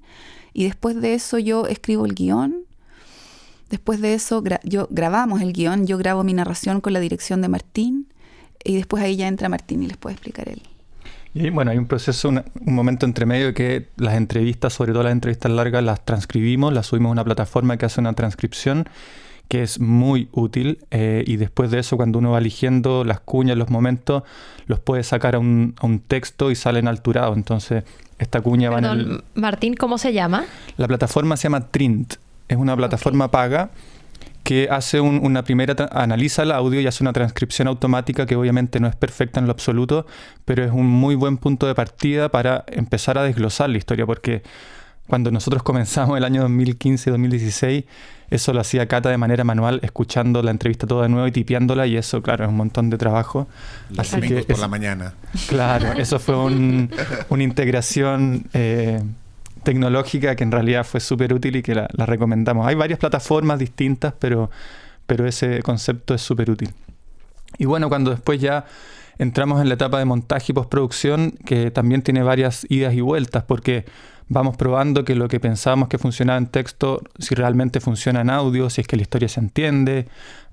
y 0.53 0.65
después 0.65 1.01
de 1.01 1.15
eso 1.15 1.39
yo 1.39 1.67
escribo 1.67 2.07
el 2.07 2.15
guion. 2.15 2.65
Después 3.71 4.01
de 4.01 4.15
eso 4.15 4.43
yo 4.63 4.87
grabamos 4.91 5.43
el 5.43 5.53
guion, 5.53 5.87
yo 5.87 5.99
grabo 5.99 6.25
mi 6.25 6.33
narración 6.33 6.81
con 6.81 6.93
la 6.93 7.01
dirección 7.01 7.43
de 7.43 7.49
Martín, 7.49 8.07
y 8.65 8.77
después 8.77 9.03
ahí 9.03 9.17
ya 9.17 9.29
entra 9.29 9.49
Martín 9.49 9.83
y 9.83 9.87
les 9.87 9.97
puede 9.97 10.15
explicar 10.15 10.49
él. 10.49 10.63
Y 11.35 11.51
bueno, 11.51 11.71
hay 11.71 11.77
un 11.77 11.87
proceso, 11.87 12.31
un, 12.31 12.43
un, 12.65 12.75
momento 12.75 13.05
entre 13.05 13.27
medio 13.27 13.53
que 13.53 13.89
las 13.97 14.15
entrevistas, 14.15 14.73
sobre 14.73 14.93
todo 14.93 15.03
las 15.03 15.13
entrevistas 15.13 15.53
largas, 15.53 15.85
las 15.85 16.03
transcribimos, 16.03 16.73
las 16.73 16.87
subimos 16.87 17.11
a 17.11 17.13
una 17.13 17.25
plataforma 17.25 17.77
que 17.77 17.85
hace 17.85 18.01
una 18.01 18.15
transcripción 18.15 18.89
que 19.49 19.63
es 19.63 19.81
muy 19.81 20.29
útil 20.33 20.79
eh, 20.91 21.23
y 21.27 21.37
después 21.37 21.71
de 21.71 21.79
eso 21.79 21.97
cuando 21.97 22.19
uno 22.19 22.33
va 22.33 22.39
eligiendo 22.39 23.05
las 23.05 23.21
cuñas, 23.21 23.57
los 23.57 23.71
momentos, 23.71 24.23
los 24.67 24.81
puede 24.81 25.03
sacar 25.03 25.37
a 25.37 25.39
un, 25.39 25.75
a 25.79 25.87
un 25.87 26.01
texto 26.01 26.51
y 26.51 26.55
salen 26.55 26.89
alturados. 26.89 27.37
Entonces 27.37 27.85
esta 28.19 28.41
cuña 28.41 28.71
va 28.71 28.79
en 28.79 28.85
el... 28.85 29.25
Martín, 29.35 29.75
¿cómo 29.75 29.99
se 29.99 30.13
llama? 30.13 30.45
La 30.77 30.89
plataforma 30.89 31.37
se 31.37 31.45
llama 31.45 31.69
Trint, 31.69 32.15
es 32.49 32.57
una 32.57 32.77
plataforma 32.77 33.31
paga 33.31 33.71
que 34.47 34.69
hace 34.71 35.01
una 35.01 35.43
primera, 35.43 35.75
analiza 35.91 36.45
el 36.45 36.53
audio 36.53 36.81
y 36.81 36.87
hace 36.87 37.03
una 37.03 37.13
transcripción 37.13 37.67
automática 37.67 38.27
que 38.27 38.37
obviamente 38.37 38.79
no 38.79 38.87
es 38.87 38.95
perfecta 38.95 39.41
en 39.41 39.47
lo 39.47 39.53
absoluto, 39.53 40.07
pero 40.45 40.63
es 40.63 40.71
un 40.71 40.87
muy 40.87 41.17
buen 41.17 41.37
punto 41.37 41.67
de 41.67 41.75
partida 41.75 42.29
para 42.29 42.65
empezar 42.69 43.19
a 43.19 43.25
desglosar 43.25 43.71
la 43.71 43.79
historia, 43.79 44.07
porque 44.07 44.45
cuando 45.09 45.31
nosotros 45.31 45.63
comenzamos 45.63 46.17
el 46.17 46.25
año 46.25 46.47
2015-2016, 46.49 47.85
eso 48.31 48.53
lo 48.53 48.61
hacía 48.61 48.87
Cata 48.87 49.09
de 49.09 49.19
manera 49.19 49.45
manual, 49.45 49.81
escuchando 49.83 50.43
la 50.43 50.51
entrevista 50.51 50.87
toda 50.87 51.05
de 51.05 51.09
nuevo 51.09 51.27
y 51.27 51.33
tipeándola, 51.33 51.87
y 51.87 51.97
eso, 51.97 52.23
claro, 52.23 52.45
es 52.45 52.51
un 52.51 52.57
montón 52.57 52.91
de 52.91 52.99
trabajo. 52.99 53.47
Los 53.91 54.13
Así 54.13 54.21
que 54.21 54.43
por 54.43 54.59
la 54.59 54.69
mañana. 54.69 55.15
Claro, 55.49 55.93
eso 55.97 56.19
fue 56.19 56.37
una 56.37 57.43
integración 57.43 58.47
eh, 58.53 59.01
tecnológica 59.63 60.35
que 60.35 60.45
en 60.45 60.53
realidad 60.53 60.85
fue 60.85 61.01
súper 61.01 61.33
útil 61.33 61.57
y 61.57 61.63
que 61.63 61.75
la, 61.75 61.89
recomendamos. 61.89 62.67
Hay 62.67 62.75
varias 62.75 62.99
plataformas 62.99 63.59
distintas, 63.59 64.13
pero, 64.19 64.51
pero 65.07 65.27
ese 65.27 65.63
concepto 65.63 66.15
es 66.15 66.23
súper 66.23 66.51
útil. 66.51 66.71
Y 67.59 67.65
bueno, 67.65 67.89
cuando 67.89 68.11
después 68.11 68.41
ya 68.41 68.65
entramos 69.19 69.61
en 69.63 69.69
la 69.69 69.75
etapa 69.75 69.99
de 69.99 70.05
montaje 70.05 70.47
y 70.49 70.53
postproducción, 70.53 71.33
que 71.45 71.71
también 71.71 72.03
tiene 72.03 72.23
varias 72.23 72.67
idas 72.69 72.93
y 72.95 73.01
vueltas, 73.01 73.45
porque 73.45 73.85
vamos 74.29 74.57
probando 74.57 75.05
que 75.05 75.15
lo 75.15 75.29
que 75.29 75.41
pensábamos 75.41 75.89
que 75.89 75.99
funcionaba 75.99 76.39
en 76.39 76.47
texto, 76.47 77.01
si 77.19 77.35
realmente 77.35 77.81
funciona 77.81 78.21
en 78.23 78.31
audio, 78.31 78.71
si 78.71 78.81
es 78.81 78.87
que 78.87 78.97
la 78.97 79.03
historia 79.03 79.29
se 79.29 79.41
entiende, 79.41 80.09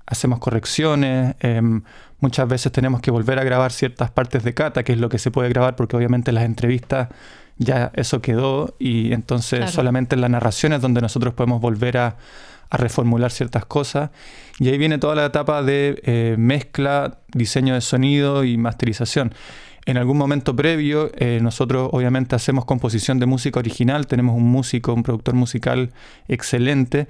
hacemos 0.06 0.38
correcciones, 0.38 1.34
em, 1.40 1.82
muchas 2.20 2.48
veces 2.48 2.70
tenemos 2.72 3.00
que 3.00 3.10
volver 3.10 3.38
a 3.38 3.44
grabar 3.44 3.72
ciertas 3.72 4.10
partes 4.10 4.44
de 4.44 4.54
cata, 4.54 4.82
que 4.82 4.92
es 4.92 4.98
lo 4.98 5.08
que 5.08 5.18
se 5.18 5.30
puede 5.30 5.48
grabar, 5.48 5.76
porque 5.76 5.96
obviamente 5.96 6.32
las 6.32 6.44
entrevistas 6.44 7.08
ya 7.58 7.92
eso 7.94 8.20
quedó 8.20 8.74
y 8.78 9.12
entonces 9.12 9.70
solamente 9.70 10.16
en 10.16 10.20
la 10.20 10.28
narración 10.28 10.72
es 10.72 10.80
donde 10.80 11.00
nosotros 11.00 11.34
podemos 11.34 11.60
volver 11.60 11.98
a, 11.98 12.16
reformular 12.70 13.30
ciertas 13.30 13.64
cosas. 13.66 14.10
Y 14.58 14.68
ahí 14.68 14.78
viene 14.78 14.98
toda 14.98 15.14
la 15.14 15.26
etapa 15.26 15.62
de 15.62 16.00
eh, 16.02 16.34
mezcla, 16.36 17.18
diseño 17.32 17.74
de 17.74 17.80
sonido 17.80 18.42
y 18.42 18.56
masterización. 18.56 19.32
En 19.86 19.96
algún 19.98 20.16
momento 20.16 20.56
previo, 20.56 21.10
eh, 21.16 21.40
nosotros 21.42 21.90
obviamente 21.92 22.34
hacemos 22.34 22.64
composición 22.64 23.18
de 23.18 23.26
música 23.26 23.58
original, 23.58 24.06
tenemos 24.06 24.34
un 24.36 24.44
músico, 24.44 24.94
un 24.94 25.02
productor 25.02 25.34
musical 25.34 25.92
excelente 26.28 27.06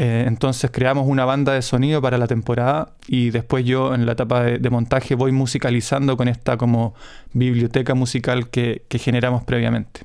eh, 0.00 0.26
entonces 0.28 0.70
creamos 0.70 1.08
una 1.08 1.24
banda 1.24 1.54
de 1.54 1.60
sonido 1.60 2.00
para 2.00 2.18
la 2.18 2.28
temporada 2.28 2.92
y 3.08 3.30
después 3.30 3.64
yo 3.64 3.92
en 3.96 4.06
la 4.06 4.12
etapa 4.12 4.44
de, 4.44 4.70
montaje 4.70 5.16
voy 5.16 5.32
musicalizando 5.32 6.16
con 6.16 6.28
esta 6.28 6.56
como 6.56 6.94
biblioteca 7.32 7.94
musical 7.94 8.48
que, 8.48 8.84
generamos 8.92 9.42
previamente. 9.42 10.02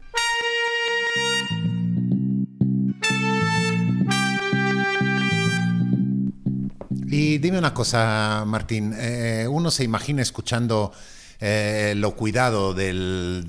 Y 7.06 7.38
dime 7.38 7.60
una 7.60 7.76
cosa, 7.76 8.46
Martín, 8.48 8.96
eh, 8.98 9.46
uno 9.48 9.70
se 9.70 9.84
imagina 9.84 10.24
escuchando 10.24 10.92
eh, 11.46 11.94
lo 11.98 12.16
cuidado 12.16 12.74
del, 12.74 13.44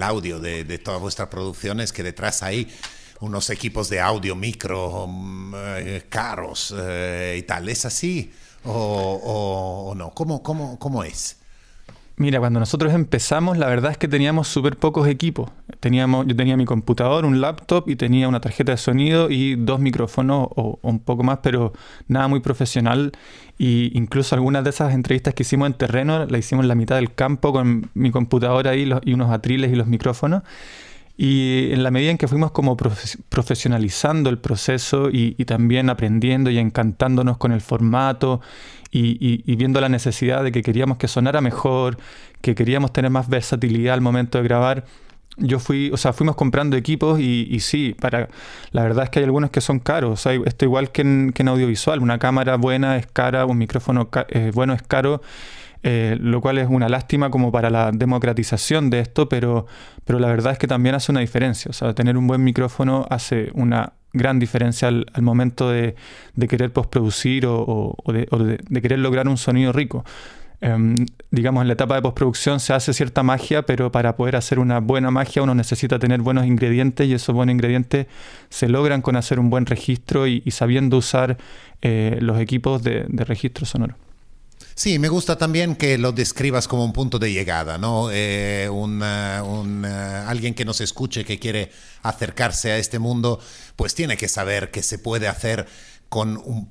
audio 0.00 0.38
de, 0.38 0.78
todas 0.78 1.00
vuestras 1.00 1.26
producciones, 1.28 1.92
que 1.92 2.04
detrás 2.04 2.44
hay 2.44 2.72
unos 3.18 3.50
equipos 3.50 3.88
de 3.88 3.98
audio 3.98 4.36
micro 4.36 5.08
mm, 5.08 5.54
eh, 5.56 6.04
caros 6.08 6.72
eh, 6.78 7.36
y 7.36 7.42
tal. 7.42 7.68
¿Es 7.68 7.84
así 7.84 8.32
o, 8.64 9.92
no? 9.96 10.10
¿Cómo, 10.10 10.40
cómo, 10.40 10.78
¿Cómo 10.78 11.02
es? 11.02 11.38
Mira, 12.18 12.40
cuando 12.40 12.58
nosotros 12.58 12.92
empezamos, 12.94 13.58
la 13.58 13.68
verdad 13.68 13.92
es 13.92 13.96
que 13.96 14.08
teníamos 14.08 14.48
súper 14.48 14.76
pocos 14.76 15.06
equipos. 15.06 15.52
Teníamos, 15.78 16.26
yo 16.26 16.34
tenía 16.34 16.56
mi 16.56 16.64
computador, 16.64 17.24
un 17.24 17.40
laptop 17.40 17.88
y 17.88 17.94
tenía 17.94 18.26
una 18.26 18.40
tarjeta 18.40 18.72
de 18.72 18.78
sonido 18.78 19.30
y 19.30 19.54
dos 19.54 19.78
micrófonos 19.78 20.48
o, 20.56 20.80
un 20.82 20.98
poco 20.98 21.22
más, 21.22 21.38
pero 21.44 21.72
nada 22.08 22.26
muy 22.26 22.40
profesional. 22.40 23.12
Y 23.56 23.96
incluso 23.96 24.34
algunas 24.34 24.64
de 24.64 24.70
esas 24.70 24.94
entrevistas 24.94 25.32
que 25.32 25.44
hicimos 25.44 25.68
en 25.68 25.74
terreno, 25.74 26.26
la 26.26 26.38
hicimos 26.38 26.64
en 26.64 26.68
la 26.68 26.74
mitad 26.74 26.96
del 26.96 27.14
campo 27.14 27.52
con 27.52 27.88
mi 27.94 28.10
computadora 28.10 28.72
ahí 28.72 28.90
y 29.04 29.12
unos 29.12 29.30
atriles 29.30 29.70
y 29.70 29.76
los 29.76 29.86
micrófonos. 29.86 30.42
Y 31.20 31.72
en 31.72 31.82
la 31.82 31.90
medida 31.90 32.12
en 32.12 32.16
que 32.16 32.28
fuimos 32.28 32.52
como 32.52 32.76
profesionalizando 32.76 34.30
el 34.30 34.38
proceso 34.38 35.08
y, 35.12 35.32
también 35.46 35.90
aprendiendo 35.90 36.48
y 36.48 36.58
encantándonos 36.58 37.38
con 37.38 37.50
el 37.50 37.60
formato 37.60 38.40
y, 38.90 39.56
viendo 39.56 39.80
la 39.80 39.88
necesidad 39.88 40.42
de 40.42 40.52
que 40.52 40.62
queríamos 40.62 40.98
que 40.98 41.08
sonara 41.08 41.40
mejor, 41.40 41.98
que 42.40 42.54
queríamos 42.54 42.92
tener 42.92 43.10
más 43.10 43.28
versatilidad 43.28 43.94
al 43.94 44.00
momento 44.00 44.38
de 44.38 44.44
grabar, 44.44 44.84
yo 45.36 45.60
fui, 45.60 45.90
o 45.92 45.96
sea, 45.96 46.12
fuimos 46.12 46.34
comprando 46.34 46.76
equipos 46.76 47.20
y, 47.20 47.60
sí, 47.60 47.94
para, 48.00 48.28
la 48.72 48.82
verdad 48.82 49.04
es 49.04 49.10
que 49.10 49.20
hay 49.20 49.24
algunos 49.24 49.50
que 49.50 49.60
son 49.60 49.78
caros, 49.78 50.12
o 50.12 50.16
sea, 50.16 50.32
esto 50.44 50.64
igual 50.64 50.90
que 50.90 51.02
en, 51.02 51.48
audiovisual, 51.48 52.00
una 52.00 52.18
cámara 52.18 52.56
buena 52.56 52.96
es 52.96 53.06
cara, 53.06 53.46
un 53.46 53.58
micrófono 53.58 54.08
eh, 54.28 54.50
bueno 54.54 54.74
es 54.74 54.82
caro 54.82 55.22
eh, 55.82 56.16
lo 56.20 56.40
cual 56.40 56.58
es 56.58 56.68
una 56.68 56.88
lástima 56.88 57.30
como 57.30 57.52
para 57.52 57.70
la 57.70 57.92
democratización 57.92 58.90
de 58.90 59.00
esto, 59.00 59.28
pero, 59.28 59.66
pero 60.04 60.18
la 60.18 60.28
verdad 60.28 60.52
es 60.52 60.58
que 60.58 60.66
también 60.66 60.94
hace 60.94 61.12
una 61.12 61.20
diferencia. 61.20 61.70
O 61.70 61.72
sea, 61.72 61.94
tener 61.94 62.16
un 62.16 62.26
buen 62.26 62.42
micrófono 62.42 63.06
hace 63.10 63.50
una 63.54 63.92
gran 64.12 64.38
diferencia 64.38 64.88
al, 64.88 65.06
momento 65.20 65.70
de, 65.70 65.94
querer 66.48 66.72
postproducir 66.72 67.44
o, 67.46 67.94
de, 68.06 68.80
querer 68.82 68.98
lograr 68.98 69.28
un 69.28 69.36
sonido 69.36 69.72
rico. 69.72 70.04
Em, 70.60 70.96
digamos, 71.30 71.62
en 71.62 71.68
la 71.68 71.74
etapa 71.74 71.94
de 71.94 72.02
postproducción 72.02 72.58
se 72.58 72.72
hace 72.72 72.92
cierta 72.92 73.22
magia, 73.22 73.62
pero 73.62 73.92
para 73.92 74.16
poder 74.16 74.34
hacer 74.34 74.58
una 74.58 74.80
buena 74.80 75.12
magia 75.12 75.42
uno 75.42 75.54
necesita 75.54 76.00
tener 76.00 76.20
buenos 76.20 76.46
ingredientes 76.46 77.06
y 77.06 77.14
esos 77.14 77.32
buenos 77.32 77.52
ingredientes 77.52 78.08
se 78.48 78.68
logran 78.68 79.00
con 79.00 79.14
hacer 79.14 79.38
un 79.38 79.50
buen 79.50 79.66
registro 79.66 80.26
y, 80.26 80.42
sabiendo 80.50 80.96
usar 80.96 81.36
eh, 81.80 82.18
los 82.20 82.40
equipos 82.40 82.82
de 82.82 83.06
registro 83.24 83.66
sonoro. 83.66 83.94
Sí, 84.74 84.98
me 84.98 85.08
gusta 85.08 85.36
también 85.36 85.74
que 85.74 85.98
lo 85.98 86.12
describas 86.12 86.68
como 86.68 86.84
un 86.84 86.92
punto 86.92 87.18
de 87.18 87.32
llegada, 87.32 87.78
¿no? 87.78 88.10
Eh, 88.12 88.68
un, 88.70 89.02
eh, 89.04 89.88
alguien 90.26 90.54
que 90.54 90.64
nos 90.64 90.80
escuche, 90.80 91.24
que 91.24 91.38
quiere 91.38 91.72
acercarse 92.02 92.70
a 92.72 92.78
este 92.78 92.98
mundo, 92.98 93.40
pues 93.76 93.94
tiene 93.94 94.16
que 94.16 94.28
saber 94.28 94.70
que 94.70 94.82
se 94.82 94.98
puede 94.98 95.26
hacer 95.26 95.66
con, 96.08 96.70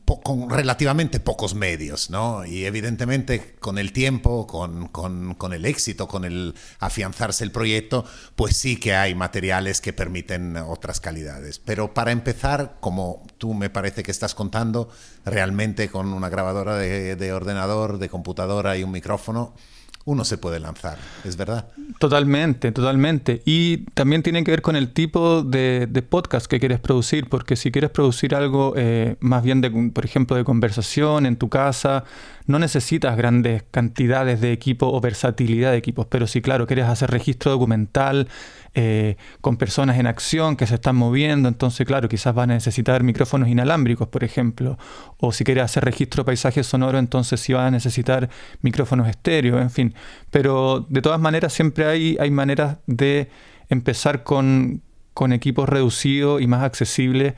relativamente 0.49 1.19
pocos 1.19 1.53
medios, 1.53 2.09
¿no? 2.09 2.43
Y 2.45 2.65
evidentemente 2.65 3.55
con 3.59 3.77
el 3.77 3.93
tiempo, 3.93 4.47
con, 4.47 4.87
con, 4.87 5.35
con, 5.35 5.53
el 5.53 5.65
éxito, 5.65 6.07
con 6.07 6.25
el 6.25 6.55
afianzarse 6.79 7.43
el 7.43 7.51
proyecto, 7.51 8.03
pues 8.35 8.57
sí 8.57 8.77
que 8.77 8.95
hay 8.95 9.13
materiales 9.13 9.79
que 9.79 9.93
permiten 9.93 10.57
otras 10.57 10.99
calidades. 10.99 11.59
Pero 11.59 11.93
para 11.93 12.11
empezar, 12.11 12.77
como 12.79 13.25
tú 13.37 13.53
me 13.53 13.69
parece 13.69 14.01
que 14.01 14.11
estás 14.11 14.33
contando, 14.33 14.89
realmente 15.23 15.89
con 15.89 16.13
una 16.13 16.29
grabadora 16.29 16.75
de, 16.75 17.15
de 17.15 17.33
ordenador, 17.33 17.99
de 17.99 18.09
computadora 18.09 18.75
y 18.75 18.83
un 18.83 18.91
micrófono, 18.91 19.53
uno 20.07 20.23
se 20.23 20.37
puede 20.37 20.61
lanzar, 20.61 20.97
¿es 21.25 21.35
verdad? 21.35 21.67
Totalmente, 21.99 22.71
totalmente. 22.71 23.41
Y 23.43 23.79
también 23.93 24.23
tiene 24.23 24.41
que 24.45 24.51
ver 24.51 24.61
con 24.61 24.77
el 24.77 24.93
tipo 24.93 25.43
de, 25.43 25.85
podcast 26.09 26.47
que 26.47 26.61
quieres 26.61 26.79
producir, 26.79 27.27
porque 27.27 27.57
si 27.57 27.71
quieres 27.71 27.89
producir 27.89 28.33
algo 28.33 28.73
eh, 28.77 29.17
más 29.19 29.43
bien, 29.43 29.59
de, 29.59 29.69
por 29.69 30.05
ejemplo, 30.05 30.37
de 30.37 30.45
conversación 30.45 31.25
en 31.25 31.35
tu 31.35 31.49
casa, 31.49 32.05
no 32.45 32.57
necesitas 32.57 33.17
grandes 33.17 33.63
cantidades 33.69 34.39
de 34.39 34.53
equipo 34.53 34.87
o 34.87 35.01
versatilidad 35.01 35.71
de 35.71 35.77
equipos, 35.77 36.07
pero 36.09 36.25
si, 36.25 36.41
claro, 36.41 36.67
quieres 36.67 36.85
hacer 36.85 37.11
registro 37.11 37.51
documental 37.51 38.29
eh, 38.79 39.17
con 39.41 39.57
personas 39.57 39.97
en 39.97 40.05
acción 40.05 40.55
que 40.55 40.67
se 40.67 40.75
están 40.75 40.95
moviendo, 40.95 41.49
entonces, 41.49 41.83
claro, 41.87 42.07
quizás 42.07 42.35
vas 42.35 42.43
a 42.43 42.53
necesitar 42.53 43.01
micrófonos 43.01 43.49
inalámbricos, 43.49 44.07
por 44.09 44.23
ejemplo, 44.23 44.77
o 45.17 45.31
si 45.31 45.43
quieres 45.43 45.63
hacer 45.63 45.83
registro 45.83 46.21
de 46.21 46.25
paisaje 46.27 46.63
sonoro, 46.63 46.99
entonces 46.99 47.39
sí 47.39 47.53
vas 47.53 47.63
a 47.63 47.71
necesitar 47.71 48.29
micrófonos 48.61 49.07
estéreo, 49.07 49.59
en 49.59 49.71
fin. 49.71 49.95
Pero 50.29 50.85
de 50.89 51.01
todas 51.01 51.19
maneras, 51.19 51.53
siempre 51.53 51.85
hay, 51.87 52.17
hay 52.19 52.29
maneras 52.29 52.77
de 52.85 53.31
empezar 53.67 54.23
con, 54.23 54.83
con 55.15 55.33
equipos 55.33 55.67
reducidos 55.67 56.39
y 56.39 56.45
más 56.45 56.61
accesibles. 56.61 57.33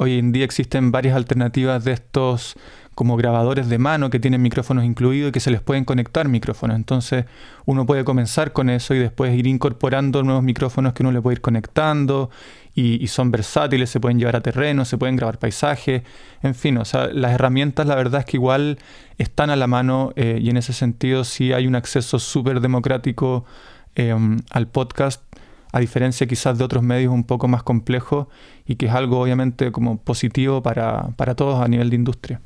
Hoy 0.00 0.18
en 0.18 0.32
día 0.32 0.44
existen 0.44 0.90
varias 0.90 1.14
alternativas 1.14 1.84
de 1.84 1.92
estos 1.92 2.56
como 2.94 3.16
grabadores 3.16 3.68
de 3.68 3.78
mano 3.78 4.10
que 4.10 4.20
tienen 4.20 4.42
micrófonos 4.42 4.84
incluidos 4.84 5.30
y 5.30 5.32
que 5.32 5.40
se 5.40 5.50
les 5.50 5.60
pueden 5.60 5.84
conectar 5.84 6.28
micrófonos. 6.28 6.76
Entonces 6.76 7.24
uno 7.64 7.86
puede 7.86 8.04
comenzar 8.04 8.52
con 8.52 8.68
eso 8.68 8.94
y 8.94 8.98
después 8.98 9.34
ir 9.36 9.46
incorporando 9.46 10.22
nuevos 10.22 10.42
micrófonos 10.42 10.92
que 10.92 11.02
uno 11.02 11.12
le 11.12 11.20
puede 11.22 11.36
ir 11.36 11.40
conectando 11.40 12.30
y, 12.74 13.06
son 13.08 13.30
versátiles, 13.30 13.90
se 13.90 14.00
pueden 14.00 14.18
llevar 14.18 14.36
a 14.36 14.40
terreno, 14.40 14.84
se 14.84 14.96
pueden 14.96 15.16
grabar 15.16 15.38
paisajes, 15.38 16.02
en 16.42 16.54
fin, 16.54 16.78
o 16.78 16.86
sea, 16.86 17.08
las 17.08 17.32
herramientas 17.32 17.86
la 17.86 17.94
verdad 17.94 18.20
es 18.20 18.26
que 18.26 18.38
igual 18.38 18.78
están 19.18 19.50
a 19.50 19.56
la 19.56 19.66
mano 19.66 20.12
eh, 20.16 20.38
y 20.40 20.48
en 20.48 20.56
ese 20.56 20.72
sentido 20.72 21.24
sí 21.24 21.52
hay 21.52 21.66
un 21.66 21.74
acceso 21.74 22.18
súper 22.18 22.60
democrático 22.60 23.44
eh, 23.94 24.14
al 24.50 24.68
podcast 24.68 25.22
a 25.72 25.80
diferencia 25.80 26.26
quizás 26.26 26.58
de 26.58 26.64
otros 26.64 26.82
medios 26.82 27.12
un 27.12 27.24
poco 27.24 27.48
más 27.48 27.62
complejos 27.62 28.28
y 28.66 28.76
que 28.76 28.86
es 28.86 28.92
algo 28.92 29.20
obviamente 29.20 29.72
como 29.72 29.96
positivo 29.96 30.62
para, 30.62 31.08
para 31.16 31.34
todos 31.34 31.62
a 31.62 31.68
nivel 31.68 31.90
de 31.90 31.96
industria. 31.96 32.40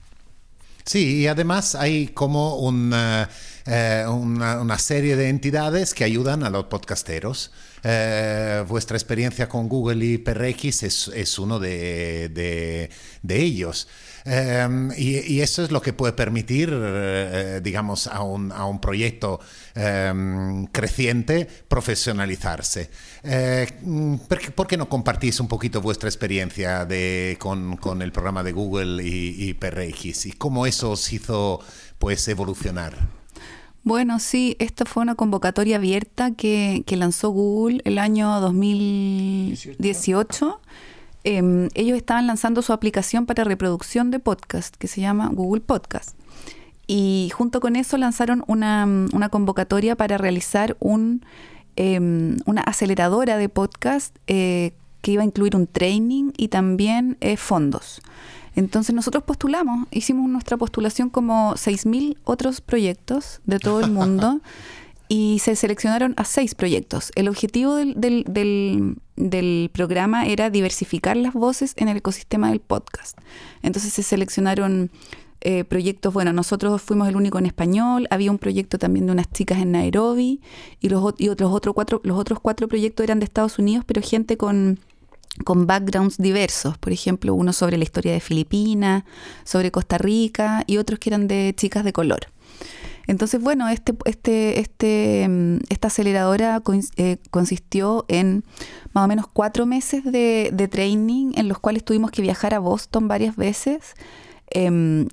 Sí, 0.87 1.23
y 1.23 1.27
además 1.27 1.75
hay 1.75 2.07
como 2.09 2.59
una, 2.59 3.29
eh, 3.67 4.05
una, 4.09 4.61
una, 4.61 4.79
serie 4.79 5.17
de 5.17 5.29
entidades 5.29 5.93
que 5.95 6.05
ayudan 6.05 6.45
a 6.45 6.51
los 6.51 6.67
podcasteros. 6.67 7.51
Eh, 7.83 8.65
vuestra 8.69 8.97
experiencia 8.97 9.49
con 9.49 9.69
Google 9.69 10.05
y 10.07 10.19
PRX 10.19 10.85
es, 10.85 11.09
es 11.09 11.39
uno 11.41 11.59
de, 11.59 12.29
de 12.29 13.37
ellos. 13.37 13.89
Um, 14.27 14.91
y, 14.97 15.21
y, 15.21 15.41
eso 15.41 15.63
es 15.63 15.71
lo 15.71 15.81
que 15.81 15.93
puede 15.93 16.13
permitir, 16.13 16.75
uh, 16.75 17.61
digamos, 17.63 18.09
a 18.09 18.23
un, 18.23 18.51
a 18.51 18.65
un 18.65 18.81
proyecto 18.81 19.39
um, 19.77 20.67
creciente 20.67 21.47
profesionalizarse. 21.69 22.91
¿por, 24.29 24.39
qué, 24.41 24.51
¿por, 24.51 24.67
qué, 24.67 24.77
no 24.77 24.89
compartís 24.89 25.39
un 25.39 25.47
poquito 25.47 25.81
vuestra 25.81 26.09
experiencia 26.09 26.85
de, 26.85 27.37
con, 27.39 27.77
con 27.77 28.03
el 28.03 28.11
programa 28.11 28.43
de 28.43 28.51
Google 28.51 29.01
y, 29.05 29.49
y 29.49 29.55
PRX 29.55 30.27
y 30.27 30.33
cómo 30.33 30.67
eso 30.67 30.91
os 30.91 31.13
hizo 31.13 31.61
pues, 32.01 32.27
evolucionar? 32.27 32.95
Bueno, 33.85 34.19
sí, 34.19 34.57
esta 34.59 34.85
fue 34.85 35.05
una 35.05 35.15
convocatoria 35.15 35.77
abierta 35.77 36.33
que, 36.33 36.83
que 36.85 36.97
lanzó 36.97 37.31
Google 37.31 37.81
el 37.85 37.99
año 37.99 38.41
2018. 38.41 39.77
18 39.79 40.61
eh, 41.27 41.69
ellos 41.75 41.97
estaban 41.97 42.27
lanzando 42.27 42.63
su 42.63 42.73
aplicación 42.73 43.27
para 43.27 43.45
reproducción 43.45 44.11
de 44.11 44.21
podcast 44.21 44.75
que 44.77 44.87
se 44.87 45.01
llama 45.01 45.29
Google 45.29 45.61
Podcast. 45.61 46.17
Y 46.87 47.33
junto 47.35 47.61
con 47.61 47.75
eso 47.75 47.99
lanzaron 47.99 48.45
una, 48.47 48.85
una 49.13 49.29
convocatoria 49.29 49.97
para 49.97 50.19
realizar 50.19 50.77
un, 50.79 51.25
eh, 51.75 51.99
una 51.99 52.63
aceleradora 52.63 53.37
de 53.37 53.49
podcast 53.49 54.17
eh, 54.29 54.73
que 55.03 55.13
iba 55.13 55.23
a 55.23 55.27
incluir 55.27 55.57
un 55.57 55.67
training 55.67 56.31
y 56.37 56.49
también 56.49 57.17
eh, 57.21 57.37
fondos. 57.37 58.01
Entonces 58.55 58.95
nosotros 58.95 59.25
postulamos, 59.25 59.87
hicimos 59.91 60.31
nuestra 60.31 60.57
postulación 60.57 61.11
como 61.11 61.55
6.000 61.55 62.17
otros 62.25 62.61
proyectos 62.61 63.41
de 63.45 63.59
todo 63.59 63.81
el 63.81 63.91
mundo 63.91 64.41
y 65.09 65.41
se 65.41 65.57
seleccionaron 65.57 66.15
a 66.17 66.25
seis 66.25 66.55
proyectos. 66.55 67.13
El 67.15 67.29
objetivo 67.29 67.75
del, 67.77 67.95
del, 67.95 68.25
del, 68.29 68.97
del, 69.17 69.71
programa 69.73 70.27
era 70.27 70.51
diversificar 70.51 71.17
las 71.17 71.35
voces 71.35 71.75
en 71.77 71.89
el 71.89 71.99
ecosistema 71.99 72.51
del 72.51 72.61
podcast. 72.61 73.19
Entonces 73.63 73.93
se 73.93 74.03
seleccionaron 74.03 74.91
eh, 75.43 75.65
proyectos, 75.65 76.13
bueno, 76.13 76.33
nosotros 76.33 76.83
fuimos 76.83 77.09
el 77.09 77.15
único 77.15 77.39
en 77.39 77.47
español, 77.47 78.09
había 78.11 78.31
un 78.31 78.39
proyecto 78.39 78.79
también 78.79 79.07
de 79.07 79.13
unas 79.13 79.31
chicas 79.31 79.59
en 79.59 79.73
Nairobi 79.73 80.41
y 80.81 80.89
los, 80.89 81.05
otros, 81.05 81.53
otro 81.53 81.75
cuatro, 81.75 82.01
los 82.03 82.19
otros 82.19 82.41
cuatro 82.41 82.67
proyectos 82.69 83.05
eran 83.05 83.21
de 83.21 83.27
Estados 83.27 83.59
Unidos, 83.59 83.85
pero 83.87 84.03
gente 84.03 84.37
con 84.37 84.81
con 85.45 85.67
backgrounds 85.67 86.17
diversos, 86.17 86.79
por 86.79 86.93
ejemplo, 86.93 87.35
uno 87.35 87.53
sobre 87.53 87.77
la 87.77 87.85
historia 87.85 88.13
de 88.13 88.21
Filipinas, 88.21 89.05
sobre 89.45 89.71
Costa 89.71 89.99
Rica 89.99 90.65
y 90.67 90.79
otros 90.79 90.99
que 90.99 91.11
eran 91.11 91.29
de 91.29 91.53
chicas 91.55 91.85
de 91.85 91.93
color. 91.93 92.21
Entonces, 93.07 93.41
bueno, 93.41 93.69
este, 93.69 93.95
este, 94.05 94.61
este, 94.61 95.29
mm, 95.29 95.59
esta 95.69 95.89
aceleradora 95.89 96.63
eh, 96.97 97.19
consistió 97.31 98.05
en 98.09 98.45
más 98.93 99.05
o 99.05 99.09
menos 99.09 99.27
cuatro 99.27 99.67
meses 99.67 100.05
de, 100.05 100.69
training 100.71 101.33
en 101.37 101.49
los 101.49 101.59
cuales 101.59 101.85
tuvimos 101.85 102.11
que 102.11 102.23
viajar 102.23 102.55
a 102.55 102.59
Boston 102.59 103.09
varias 103.09 103.37
veces. 103.37 103.95
Eh, 104.51 105.07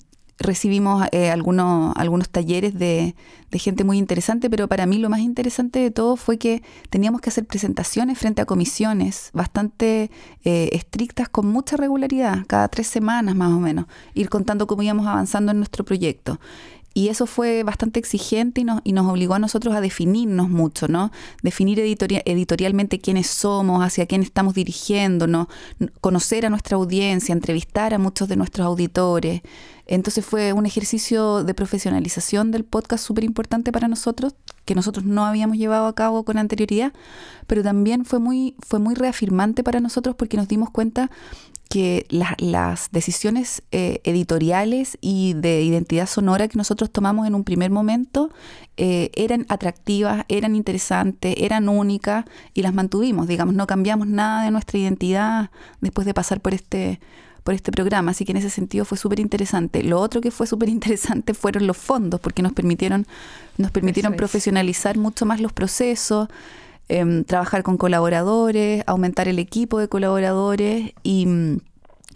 recibimos 0.43 1.05
eh, 1.11 1.31
algunos, 1.31 1.95
algunos 1.95 2.29
talleres 2.29 2.77
de, 2.77 3.15
de, 3.49 3.59
gente 3.59 3.83
muy 3.83 3.97
interesante, 3.97 4.49
pero 4.49 4.67
para 4.67 4.85
mí 4.85 4.97
lo 4.97 5.09
más 5.09 5.21
interesante 5.21 5.79
de 5.79 5.91
todo 5.91 6.15
fue 6.15 6.37
que 6.37 6.63
teníamos 6.89 7.21
que 7.21 7.29
hacer 7.29 7.45
presentaciones 7.45 8.17
frente 8.17 8.41
a 8.41 8.45
comisiones 8.45 9.29
bastante 9.33 10.11
eh, 10.43 10.69
estrictas 10.73 11.29
con 11.29 11.47
mucha 11.47 11.77
regularidad, 11.77 12.45
cada 12.47 12.67
tres 12.67 12.87
semanas 12.87 13.35
más 13.35 13.51
o 13.51 13.59
menos, 13.59 13.85
ir 14.13 14.29
contando 14.29 14.67
cómo 14.67 14.83
íbamos 14.83 15.07
avanzando 15.07 15.51
en 15.51 15.57
nuestro 15.57 15.85
proyecto. 15.85 16.39
Y 16.93 17.07
eso 17.09 17.25
fue 17.25 17.63
bastante 17.63 17.99
exigente 17.99 18.61
y 18.61 18.63
nos, 18.63 18.81
y 18.83 18.93
nos 18.93 19.07
obligó 19.07 19.33
a 19.33 19.39
nosotros 19.39 19.73
a 19.75 19.81
definirnos 19.81 20.49
mucho, 20.49 20.87
¿no? 20.87 21.11
Definir 21.41 21.79
editorial, 21.79 22.21
editorialmente 22.25 22.99
quiénes 22.99 23.27
somos, 23.27 23.83
hacia 23.83 24.05
quién 24.05 24.21
estamos 24.21 24.53
dirigiéndonos, 24.53 25.47
conocer 26.01 26.45
a 26.45 26.49
nuestra 26.49 26.77
audiencia, 26.77 27.33
entrevistar 27.33 27.93
a 27.93 27.99
muchos 27.99 28.27
de 28.27 28.35
nuestros 28.35 28.67
auditores. 28.67 29.41
Entonces 29.85 30.25
fue 30.25 30.53
un 30.53 30.65
ejercicio 30.65 31.43
de 31.43 31.53
profesionalización 31.53 32.51
del 32.51 32.63
podcast 32.63 33.05
súper 33.05 33.23
importante 33.23 33.71
para 33.71 33.87
nosotros, 33.87 34.35
que 34.65 34.75
nosotros 34.75 35.03
no 35.03 35.25
habíamos 35.25 35.57
llevado 35.57 35.87
a 35.87 35.95
cabo 35.95 36.23
con 36.23 36.37
anterioridad, 36.37 36.93
pero 37.47 37.63
también 37.63 38.05
fue 38.05 38.19
muy, 38.19 38.55
fue 38.59 38.79
muy 38.79 38.95
reafirmante 38.95 39.63
para 39.63 39.81
nosotros 39.81 40.15
porque 40.15 40.37
nos 40.37 40.47
dimos 40.47 40.69
cuenta 40.69 41.11
que 41.73 42.05
la, 42.09 42.35
las 42.37 42.89
decisiones 42.91 43.63
eh, 43.71 43.99
editoriales 44.03 44.95
y 45.01 45.33
de 45.33 45.63
identidad 45.63 46.05
sonora 46.05 46.47
que 46.47 46.55
nosotros 46.55 46.91
tomamos 46.91 47.25
en 47.25 47.33
un 47.33 47.43
primer 47.43 47.71
momento 47.71 48.29
eh, 48.77 49.09
eran 49.15 49.47
atractivas, 49.49 50.23
eran 50.27 50.55
interesantes, 50.55 51.33
eran 51.35 51.69
únicas 51.69 52.25
y 52.53 52.61
las 52.61 52.75
mantuvimos, 52.75 53.27
digamos, 53.27 53.55
no 53.55 53.65
cambiamos 53.65 54.05
nada 54.05 54.45
de 54.45 54.51
nuestra 54.51 54.77
identidad 54.77 55.49
después 55.81 56.05
de 56.05 56.13
pasar 56.13 56.41
por 56.41 56.53
este 56.53 56.99
por 57.43 57.55
este 57.55 57.71
programa, 57.71 58.11
así 58.11 58.23
que 58.23 58.33
en 58.33 58.37
ese 58.37 58.51
sentido 58.51 58.85
fue 58.85 58.97
súper 58.97 59.19
interesante. 59.19 59.83
Lo 59.83 59.99
otro 59.99 60.21
que 60.21 60.29
fue 60.29 60.45
súper 60.45 60.69
interesante 60.69 61.33
fueron 61.33 61.65
los 61.65 61.75
fondos, 61.75 62.21
porque 62.21 62.43
nos 62.43 62.53
permitieron, 62.53 63.07
nos 63.57 63.71
permitieron 63.71 64.13
profesionalizar 64.13 64.97
mucho 64.97 65.25
más 65.25 65.41
los 65.41 65.51
procesos, 65.51 66.29
eh, 66.89 67.23
trabajar 67.25 67.63
con 67.63 67.77
colaboradores, 67.77 68.83
aumentar 68.87 69.27
el 69.27 69.39
equipo 69.39 69.79
de 69.79 69.87
colaboradores 69.87 70.91
y, 71.03 71.27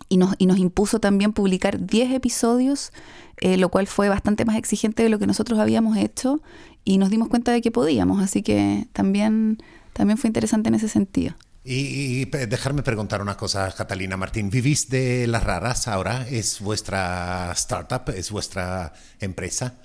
y, 0.09 0.17
nos, 0.17 0.35
y 0.37 0.45
nos 0.45 0.57
impuso 0.57 0.99
también 0.99 1.33
publicar 1.33 1.85
10 1.85 2.11
episodios, 2.11 2.91
eh, 3.39 3.57
lo 3.57 3.69
cual 3.69 3.87
fue 3.87 4.09
bastante 4.09 4.45
más 4.45 4.57
exigente 4.57 5.03
de 5.03 5.09
lo 5.09 5.19
que 5.19 5.27
nosotros 5.27 5.59
habíamos 5.59 5.97
hecho 5.97 6.41
y 6.83 6.97
nos 6.97 7.09
dimos 7.09 7.27
cuenta 7.27 7.51
de 7.51 7.61
que 7.61 7.71
podíamos, 7.71 8.21
así 8.21 8.41
que 8.41 8.87
también, 8.93 9.57
también 9.93 10.17
fue 10.17 10.27
interesante 10.27 10.69
en 10.69 10.75
ese 10.75 10.89
sentido. 10.89 11.35
Y, 11.63 12.21
y, 12.21 12.25
dejarme 12.25 12.81
preguntar 12.81 13.21
una 13.21 13.35
cosa, 13.35 13.69
Catalina 13.75 14.15
Martín. 14.15 14.49
¿Vivís 14.49 14.87
de 14.89 15.27
las 15.27 15.43
raras 15.43 15.89
ahora? 15.89 16.25
¿Es 16.29 16.61
vuestra 16.61 17.51
startup? 17.51 18.09
¿Es 18.15 18.31
vuestra 18.31 18.93
empresa? 19.19 19.75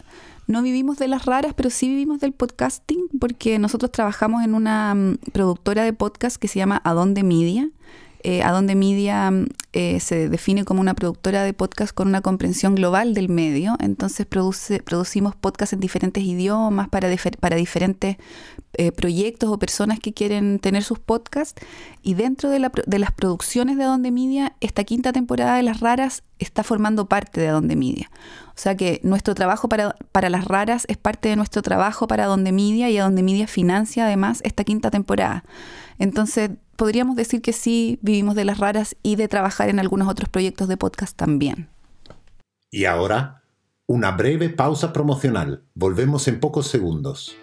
No 0.46 0.62
vivimos 0.62 0.98
de 0.98 1.09
las 1.09 1.24
raras, 1.24 1.55
pero 1.55 1.70
sí 1.70 1.88
vivimos 1.88 2.20
del 2.20 2.33
podcasting, 2.33 3.09
porque 3.20 3.59
nosotros 3.59 3.92
trabajamos 3.92 4.44
en 4.44 4.55
una 4.55 4.92
um, 4.94 5.16
productora 5.33 5.85
de 5.85 5.92
podcast 5.92 6.37
que 6.37 6.48
se 6.48 6.59
llama 6.59 6.81
Adonde 6.85 7.22
Media. 7.22 7.70
Eh, 8.24 8.42
Adonde 8.42 8.74
Media 8.74 9.32
eh, 9.72 9.98
se 10.00 10.28
define 10.28 10.64
como 10.64 10.80
una 10.80 10.94
productora 10.94 11.42
de 11.42 11.52
podcast 11.52 11.92
con 11.92 12.08
una 12.08 12.20
comprensión 12.20 12.74
global 12.74 13.14
del 13.14 13.28
medio. 13.28 13.76
Entonces 13.80 14.26
producimos 14.26 15.35
podcast 15.35 15.72
en 15.72 15.80
diferentes 15.80 16.22
idiomas 16.22 16.88
para, 16.88 17.08
difer 17.08 17.37
para 17.38 17.56
diferentes 17.56 18.16
eh, 18.74 18.92
proyectos 18.92 19.50
o 19.50 19.58
personas 19.58 19.98
que 19.98 20.12
quieren 20.12 20.58
tener 20.58 20.85
sus 20.85 20.98
podcasts. 20.98 21.61
Y 22.02 22.14
dentro 22.14 22.50
de, 22.50 22.58
la, 22.58 22.72
de, 22.87 22.98
las 22.98 23.12
producciones 23.12 23.76
de 23.76 23.85
Adonde 23.85 24.11
Media, 24.11 24.54
esta 24.61 24.85
quinta 24.85 25.12
temporada 25.12 25.56
de 25.56 25.62
Las 25.62 25.80
Raras 25.80 26.22
está 26.38 26.62
formando 26.62 27.06
parte 27.08 27.40
de 27.40 27.48
Adonde 27.48 27.76
Media. 27.76 28.11
O 28.48 28.58
sea 28.58 28.76
que 28.76 29.00
nuestro 29.02 29.35
trabajo 29.35 29.68
para, 29.68 29.96
para 30.12 30.30
Las 30.30 30.44
Raras 30.44 30.85
es 30.88 30.96
parte 30.96 31.28
de 31.28 31.37
nuestro 31.37 31.62
trabajo 31.62 32.06
para 32.06 32.24
Adonde 32.24 32.52
Media 32.52 32.90
y 32.90 32.98
Adonde 32.98 33.22
Media 33.22 33.46
financia 33.46 34.06
además 34.06 34.40
esta 34.44 34.64
quinta 34.64 34.90
temporada. 34.90 35.44
Entonces, 35.98 36.50
podríamos 36.82 37.14
decir 37.14 37.42
que 37.42 37.52
sí, 37.52 38.00
vivimos 38.02 38.34
de 38.34 38.44
las 38.44 38.58
raras 38.58 38.96
y 39.04 39.14
de 39.14 39.28
trabajar 39.28 39.68
en 39.68 39.78
algunos 39.78 40.08
otros 40.08 40.28
proyectos 40.28 40.66
de 40.66 40.76
podcast 40.76 41.16
también. 41.16 41.68
Y 42.72 42.86
ahora, 42.86 43.44
una 43.86 44.10
breve 44.10 44.48
pausa 44.48 44.92
promocional. 44.92 45.62
Volvemos 45.74 46.26
en 46.26 46.40
pocos 46.40 46.66
segundos. 46.66 47.36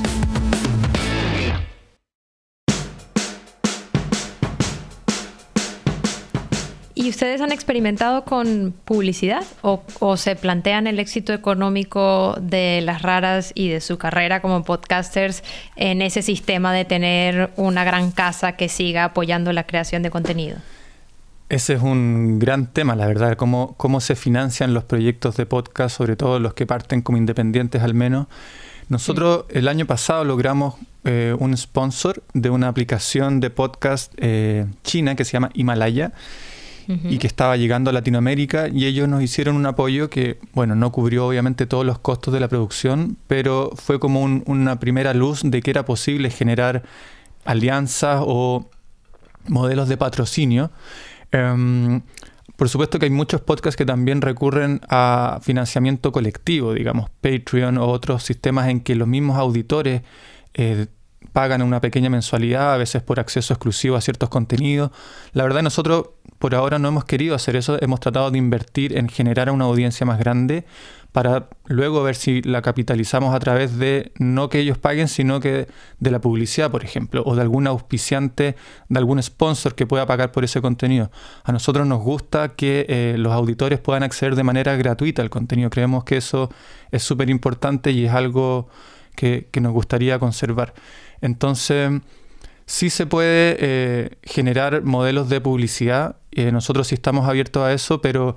¿Y 6.94 7.10
ustedes 7.10 7.42
han 7.42 7.52
experimentado 7.52 8.24
con 8.26 8.76
publicidad 8.86 9.44
o, 9.62 9.82
o, 10.00 10.18
se 10.18 10.36
plantean 10.36 10.86
el 10.88 11.00
éxito 11.00 11.34
económico 11.34 12.36
de 12.40 12.82
las 12.82 13.02
raras 13.02 13.54
y 13.56 13.70
de 13.70 13.82
su 13.82 13.98
carrera 13.98 14.40
como 14.42 14.62
podcasters 14.64 15.44
en 15.76 16.04
ese 16.04 16.22
sistema 16.22 16.72
de 16.74 16.86
tener 16.86 17.50
una 17.56 17.84
gran 17.84 18.12
casa 18.12 18.52
que 18.54 18.70
siga 18.70 19.06
apoyando 19.06 19.52
la 19.54 19.66
creación 19.66 20.04
de 20.04 20.12
contenido? 20.12 20.60
Ese 21.50 21.76
es 21.76 21.82
un 21.82 22.40
gran 22.40 22.68
tema, 22.68 22.96
la 22.96 23.08
verdad, 23.08 23.38
cómo, 23.38 23.76
cómo 23.78 24.02
se 24.02 24.16
financian 24.16 24.74
los 24.74 24.84
proyectos 24.84 25.38
de 25.38 25.46
podcast, 25.46 25.96
sobre 25.98 26.18
todo 26.18 26.40
los 26.40 26.54
que 26.54 26.66
parten 26.66 27.02
como 27.02 27.18
independientes 27.18 27.82
al 27.84 27.94
menos. 27.94 28.28
Nosotros 28.90 29.46
el 29.50 29.70
año 29.70 29.86
pasado 29.86 30.26
logramos 30.26 30.76
eh, 31.06 31.36
un 31.40 31.56
sponsor 31.56 32.22
de 32.34 32.50
una 32.50 32.68
aplicación 32.68 33.40
de 33.40 33.50
podcast 33.50 34.14
eh, 34.18 34.66
china 34.84 35.16
que 35.16 35.24
se 35.24 35.34
llama 35.34 35.50
Himalaya 35.54 36.12
y 36.90 37.18
que 37.18 37.28
estaba 37.28 37.58
llegando 37.58 37.90
a 37.90 37.94
Latinoamérica 37.94 38.70
y 38.70 38.86
ellos 38.86 39.10
nos 39.10 39.22
hicieron 39.22 39.58
un 39.58 39.66
apoyo 39.66 40.10
que, 40.10 40.40
bueno, 40.54 40.74
no 40.74 40.90
cubrió 40.94 41.28
obviamente 41.28 41.66
todos 41.66 41.86
los 41.86 42.00
costos 42.00 42.34
de 42.34 42.40
la 42.40 42.48
producción, 42.48 43.18
pero 43.28 43.72
fue 43.76 44.00
como 44.00 44.22
una 44.24 44.80
primera 44.80 45.14
luz 45.14 45.42
de 45.44 45.62
que 45.62 45.70
era 45.70 45.84
posible 45.84 46.30
generar 46.30 46.84
alianzas 47.44 48.22
o 48.26 48.70
modelos 49.50 49.90
de 49.90 49.98
patrocinio. 49.98 50.72
Em, 51.32 52.02
por 52.56 52.70
supuesto 52.70 53.00
que 53.00 53.06
hay 53.06 53.12
muchos 53.12 53.42
podcasts 53.42 53.78
que 53.78 53.86
también 53.86 54.22
recurren 54.22 54.82
a 54.90 55.40
financiamiento 55.42 56.12
colectivo, 56.12 56.74
digamos, 56.74 57.10
Patreon 57.22 57.78
o 57.78 57.88
otros 57.88 58.24
sistemas 58.24 58.70
en 58.70 58.82
que 58.82 58.96
los 58.96 59.08
mismos 59.08 59.38
auditores 59.38 60.02
eh, 60.54 60.88
pagan 61.34 61.62
una 61.62 61.82
pequeña 61.82 62.10
mensualidad, 62.10 62.74
a 62.74 62.78
veces 62.78 63.04
por 63.04 63.20
acceso 63.20 63.54
exclusivo 63.54 63.96
a 63.96 64.02
ciertos 64.02 64.30
contenidos. 64.30 64.92
La 65.34 65.44
verdad 65.44 65.62
nosotros 65.62 66.10
por 66.40 66.56
ahora 66.56 66.80
no 66.80 66.88
hemos 66.88 67.06
querido 67.06 67.36
hacer 67.36 67.56
eso, 67.56 67.78
hemos 67.82 68.00
tratado 68.00 68.32
de 68.32 68.38
invertir 68.38 68.98
en 68.98 69.10
generar 69.10 69.50
una 69.52 69.66
audiencia 69.66 70.06
más 70.06 70.20
grande 70.20 70.66
para 71.18 71.50
luego 71.66 72.04
ver 72.04 72.16
si 72.16 72.44
la 72.44 72.62
capitalizamos 72.62 73.34
a 73.34 73.40
través 73.40 73.80
de 73.80 74.12
no 74.20 74.50
que 74.50 74.60
ellos 74.60 74.78
paguen, 74.78 75.08
sino 75.08 75.40
que 75.40 75.66
de 76.00 76.12
la 76.12 76.22
publicidad, 76.22 76.70
por 76.70 76.84
ejemplo, 76.84 77.24
o 77.26 77.34
de 77.34 77.42
algún 77.42 77.66
auspiciante, 77.66 78.56
de 78.88 79.00
algún 79.00 79.24
sponsor 79.24 79.74
que 79.74 79.88
pueda 79.88 80.06
pagar 80.06 80.32
por 80.32 80.44
ese 80.44 80.62
contenido. 80.62 81.10
A 81.44 81.52
nosotros 81.52 81.88
nos 81.88 82.04
gusta 82.04 82.50
que 82.50 82.86
eh, 82.88 83.16
los 83.18 83.34
auditores 83.34 83.80
puedan 83.80 84.04
acceder 84.04 84.36
de 84.36 84.44
manera 84.44 84.76
gratuita 84.76 85.24
al 85.24 85.32
contenido. 85.32 85.72
Creemos 85.72 86.04
que 86.04 86.18
eso 86.18 86.52
es 86.92 87.02
súper 87.02 87.32
importante 87.32 87.90
y 87.90 88.06
es 88.06 88.12
algo 88.12 88.70
que, 89.16 89.50
nos 89.60 89.74
gustaría 89.74 90.20
conservar. 90.20 90.76
Entonces, 91.22 92.00
sí 92.68 92.92
se 92.92 93.08
puede 93.08 93.58
eh, 93.60 94.18
generar 94.22 94.84
modelos 94.84 95.30
de 95.30 95.42
publicidad. 95.42 96.18
Eh, 96.32 96.52
nosotros 96.52 96.86
sí 96.86 96.94
estamos 96.94 97.28
abiertos 97.28 97.64
a 97.64 97.74
eso, 97.74 98.02
pero 98.02 98.36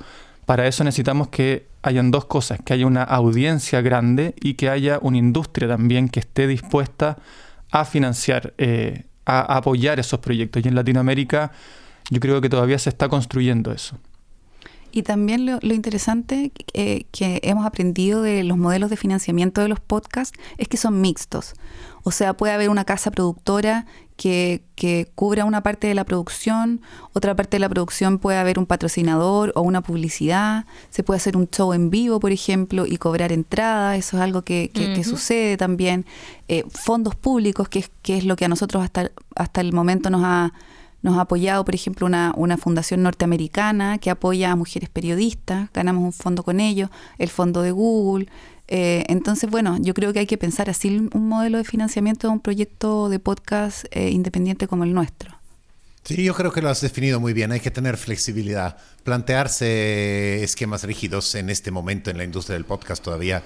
para 0.50 0.66
eso 0.66 0.82
necesitamos 0.82 1.28
que 1.28 1.68
hayan 1.80 2.10
dos 2.10 2.24
cosas, 2.24 2.58
que 2.64 2.72
haya 2.72 2.84
una 2.84 3.04
audiencia 3.04 3.82
grande 3.82 4.34
y 4.40 4.54
que 4.54 4.68
haya 4.68 4.98
una 5.00 5.16
industria 5.16 5.68
también 5.68 6.08
que 6.08 6.18
esté 6.18 6.48
dispuesta 6.48 7.18
a 7.70 7.84
financiar, 7.84 8.52
eh, 8.58 9.04
a, 9.24 9.42
apoyar 9.58 10.00
esos 10.00 10.18
proyectos. 10.18 10.64
Y 10.64 10.66
en 10.66 10.74
Latinoamérica 10.74 11.52
yo 12.10 12.18
creo 12.18 12.40
que 12.40 12.48
todavía 12.48 12.80
se 12.80 12.88
está 12.88 13.08
construyendo 13.08 13.70
eso. 13.70 13.96
Y 14.90 15.04
también 15.04 15.46
lo, 15.46 15.60
interesante 15.62 16.50
eh, 16.74 17.04
que 17.12 17.38
hemos 17.44 17.64
aprendido 17.64 18.20
de 18.20 18.42
los 18.42 18.58
modelos 18.58 18.90
de 18.90 18.96
financiamiento 18.96 19.60
de 19.60 19.68
los 19.68 19.78
podcasts 19.78 20.36
es 20.58 20.66
que 20.66 20.76
son 20.76 21.00
mixtos. 21.00 21.54
O 22.02 22.10
sea, 22.10 22.34
puede 22.34 22.52
haber 22.52 22.70
una 22.70 22.84
casa 22.84 23.10
productora 23.10 23.86
que, 24.16 24.62
que, 24.74 25.10
cubra 25.14 25.46
una 25.46 25.62
parte 25.62 25.86
de 25.86 25.94
la 25.94 26.04
producción, 26.04 26.82
otra 27.14 27.34
parte 27.34 27.56
de 27.56 27.60
la 27.60 27.70
producción 27.70 28.18
puede 28.18 28.36
haber 28.36 28.58
un 28.58 28.66
patrocinador 28.66 29.52
o 29.54 29.62
una 29.62 29.80
publicidad, 29.80 30.66
se 30.90 31.02
puede 31.02 31.16
hacer 31.16 31.38
un 31.38 31.48
show 31.48 31.72
en 31.72 31.88
vivo, 31.88 32.20
por 32.20 32.30
ejemplo, 32.30 32.84
y 32.84 32.98
cobrar 32.98 33.32
entrada, 33.32 33.96
eso 33.96 34.18
es 34.18 34.22
algo 34.22 34.42
que, 34.42 34.70
que, 34.74 35.04
sucede 35.04 35.56
también. 35.56 36.04
Eh, 36.48 36.64
fondos 36.68 37.14
públicos, 37.14 37.70
que 37.70 37.78
es, 37.78 37.90
que 38.02 38.18
es 38.18 38.24
lo 38.24 38.36
que 38.36 38.44
a 38.44 38.48
nosotros 38.48 38.84
hasta, 38.84 39.10
hasta 39.36 39.62
el 39.62 39.72
momento 39.72 40.10
nos 40.10 40.22
ha, 40.22 40.52
nos 41.00 41.16
ha 41.16 41.22
apoyado, 41.22 41.64
por 41.64 41.74
ejemplo, 41.74 42.06
una, 42.06 42.34
una 42.36 42.58
fundación 42.58 43.02
norteamericana 43.02 43.96
que 43.96 44.10
apoya 44.10 44.52
a 44.52 44.56
mujeres 44.56 44.90
periodistas, 44.90 45.70
ganamos 45.72 46.04
un 46.04 46.12
fondo 46.12 46.42
con 46.42 46.60
ellos, 46.60 46.90
el 47.16 47.30
fondo 47.30 47.62
de 47.62 47.70
Google, 47.70 48.28
eh, 48.70 49.04
entonces, 49.08 49.50
bueno, 49.50 49.78
yo 49.80 49.94
creo 49.94 50.12
que 50.12 50.20
hay 50.20 50.26
que 50.26 50.38
pensar 50.38 50.70
así 50.70 51.08
un 51.12 51.28
modelo 51.28 51.58
de 51.58 51.64
financiamiento 51.64 52.28
de 52.28 52.32
un 52.32 52.40
proyecto 52.40 53.08
de 53.08 53.18
podcast 53.18 53.84
eh, 53.90 54.10
independiente 54.10 54.68
como 54.68 54.84
el 54.84 54.94
nuestro. 54.94 55.36
Sí, 56.04 56.22
yo 56.22 56.34
creo 56.34 56.52
que 56.52 56.62
lo 56.62 56.70
has 56.70 56.80
definido 56.80 57.18
muy 57.18 57.32
bien. 57.32 57.50
Hay 57.50 57.58
que 57.58 57.72
tener 57.72 57.96
flexibilidad. 57.96 58.78
Plantearse 59.02 60.42
esquemas 60.44 60.84
rígidos 60.84 61.34
en 61.34 61.50
este 61.50 61.72
momento 61.72 62.10
en 62.10 62.16
la 62.16 62.24
industria 62.24 62.54
del 62.54 62.64
podcast 62.64 63.02
todavía 63.02 63.42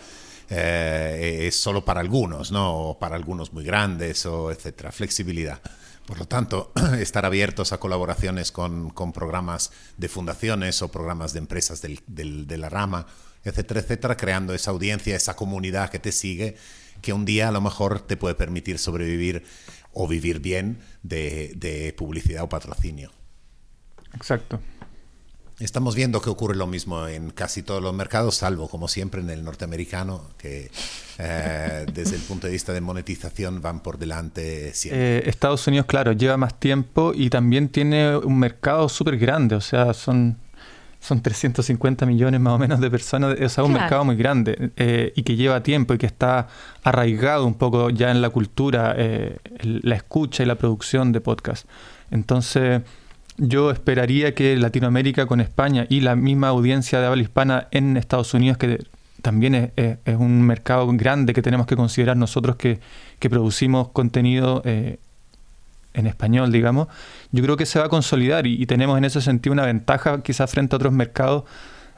eh, 0.50 1.46
es 1.48 1.58
solo 1.58 1.84
para 1.84 2.00
algunos, 2.00 2.52
¿no? 2.52 2.90
O 2.90 2.98
para 2.98 3.16
algunos 3.16 3.52
muy 3.54 3.64
grandes, 3.64 4.26
o 4.26 4.52
etcétera. 4.52 4.92
Flexibilidad. 4.92 5.58
Por 6.07 6.19
lo 6.19 6.27
tanto, 6.27 6.73
estar 6.99 7.25
abiertos 7.25 7.73
a 7.73 7.79
colaboraciones 7.79 8.53
con, 8.53 8.93
programas 9.12 9.73
de 9.97 10.09
fundaciones 10.09 10.83
o 10.83 10.90
programas 10.90 11.33
de 11.33 11.38
empresas 11.38 11.81
de 11.83 12.59
la 12.59 12.69
rama 12.69 13.07
etcétera, 13.45 13.81
etcétera, 13.81 14.17
creando 14.17 14.55
esa 14.55 14.71
audiencia, 14.71 15.14
esa 15.14 15.37
comunidad 15.37 15.90
que 15.90 15.99
te 15.99 16.12
sigue, 16.12 16.57
que 17.03 17.12
un 17.12 17.25
día 17.25 17.49
a 17.49 17.53
lo 17.53 17.61
mejor 17.61 18.01
te 18.01 18.17
puede 18.17 18.35
permitir 18.35 18.79
sobrevivir 18.79 19.45
o 19.93 20.09
vivir 20.09 20.40
bien 20.40 20.79
de, 21.03 21.95
publicidad 21.97 22.45
o 22.45 22.49
patrocinio. 22.49 23.11
Exacto. 24.14 24.61
Estamos 25.61 25.95
viendo 25.95 26.21
que 26.21 26.31
ocurre 26.31 26.57
lo 26.57 26.67
mismo 26.67 27.07
en 27.07 27.31
casi 27.31 27.62
todos 27.62 27.81
los 27.81 27.95
mercados, 27.95 28.35
salvo 28.35 28.69
como 28.69 28.88
siempre 28.88 29.21
en 29.21 29.31
el 29.31 29.45
norteamericano, 29.45 30.23
que 30.37 30.71
eh, 31.19 31.87
desde 31.95 32.17
el 32.17 32.23
punto 32.23 32.49
de 32.49 32.53
vista 32.53 32.73
de 32.73 32.81
monetización 32.81 33.62
van 33.62 33.81
por 33.81 33.99
delante 33.99 34.75
siempre. 34.75 35.19
Eh, 35.19 35.29
Estados 35.29 35.67
Unidos, 35.67 35.87
claro, 35.87 36.12
lleva 36.12 36.37
más 36.37 36.59
tiempo 36.59 37.12
y 37.14 37.31
también 37.31 37.69
tiene 37.69 38.17
un 38.17 38.38
mercado 38.38 38.88
súper 38.88 39.17
grande, 39.17 39.55
o 39.55 39.61
sea, 39.61 39.95
son 39.95 40.38
son 41.05 41.21
350 41.21 42.07
millones 42.07 42.40
más 42.40 42.55
o 42.55 42.59
menos 42.59 42.81
de 42.81 42.90
personas, 42.90 43.38
o 43.38 43.49
sea, 43.51 43.62
un 43.62 43.75
mercado 43.75 44.07
muy 44.07 44.17
grande 44.17 44.73
eh, 44.77 45.12
y 45.14 45.23
que 45.23 45.37
lleva 45.37 45.62
tiempo 45.62 45.93
y 45.93 45.99
que 45.99 46.07
está 46.07 46.49
arraigado 46.83 47.45
un 47.45 47.55
poco 47.55 47.90
ya 47.90 48.11
en 48.11 48.23
la 48.23 48.31
cultura, 48.31 48.95
eh, 48.97 49.37
la 49.61 49.97
escucha 49.97 50.43
y 50.43 50.47
la 50.47 50.55
producción 50.55 51.12
de 51.12 51.21
podcast. 51.21 51.69
Entonces, 52.11 52.81
yo 53.37 53.70
esperaría 53.70 54.35
que 54.35 54.57
Latinoamérica 54.57 55.27
con 55.27 55.40
España 55.40 55.87
y 55.88 56.01
la 56.01 56.16
misma 56.16 56.49
audiencia 56.49 57.01
de 57.01 57.07
habla 57.07 57.23
hispana 57.23 57.68
en 57.70 57.97
Estados 57.97 58.33
Unidos, 58.35 58.59
que 58.59 58.85
también 59.23 59.73
es, 59.77 59.99
un 60.18 60.42
mercado 60.42 60.87
grande 60.92 61.33
que 61.33 61.42
tenemos 61.42 61.66
que 61.66 61.77
considerar 61.77 62.16
nosotros 62.16 62.57
que, 62.57 62.81
que 63.18 63.31
producimos 63.31 63.88
contenido 63.88 64.61
eh, 64.64 64.99
en 65.94 66.07
español, 66.07 66.53
digamos, 66.53 66.88
yo 67.33 67.42
creo 67.42 67.57
que 67.57 67.66
se 67.66 67.79
va 67.79 67.87
a 67.87 67.88
consolidar 67.88 68.47
y, 68.47 68.66
tenemos 68.66 68.99
en 68.99 69.05
ese 69.05 69.20
sentido 69.20 69.53
una 69.53 69.64
ventaja 69.64 70.23
quizás 70.23 70.51
frente 70.51 70.75
a 70.75 70.77
otros 70.77 70.92
mercados 70.92 71.44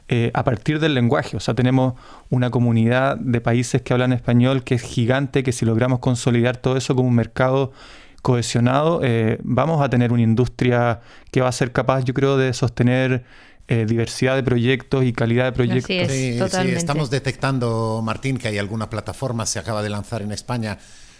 eh, 0.09 0.31
a 0.35 0.45
partir 0.45 0.79
del 0.79 0.95
lenguaje. 0.95 1.37
O 1.37 1.41
sea, 1.41 1.55
tenemos 1.55 1.95
una 2.31 2.51
comunidad 2.51 3.17
de 3.17 3.41
países 3.41 3.83
que 3.83 3.93
hablan 3.93 4.13
español 4.13 4.63
que 4.63 4.77
es 4.77 4.83
gigante, 4.83 5.43
que 5.43 5.51
si 5.51 5.65
logramos 5.65 5.99
consolidar 5.99 6.59
todo 6.59 6.77
eso 6.77 6.95
como 6.95 7.09
un 7.09 7.15
mercado 7.15 7.73
cohesionado, 8.27 9.03
eh, 9.05 9.39
vamos 9.45 9.81
a 9.81 9.89
tener 9.89 10.11
una 10.11 10.23
industria 10.23 11.01
que 11.31 11.43
va 11.43 11.49
a 11.49 11.53
ser 11.53 11.71
capaz, 11.71 12.03
yo 12.03 12.13
creo, 12.13 12.37
de 12.37 12.53
sostener 12.55 13.25
eh, 13.69 13.87
diversidad 13.89 14.35
de 14.35 14.43
proyectos 14.43 15.05
y 15.05 15.13
calidad 15.13 15.45
de 15.45 15.53
proyectos. 15.53 15.87
sí, 15.87 16.37
sí, 16.41 16.71
estamos 16.75 17.09
detectando, 17.09 18.03
Martín, 18.03 18.37
que 18.37 18.49
hay 18.49 18.59
alguna 18.59 18.91
plataforma, 18.91 19.47
se 19.47 19.61
acaba 19.61 19.81
de 19.81 19.91
lanzar 19.91 20.23
en 20.23 20.33
España 20.33 20.77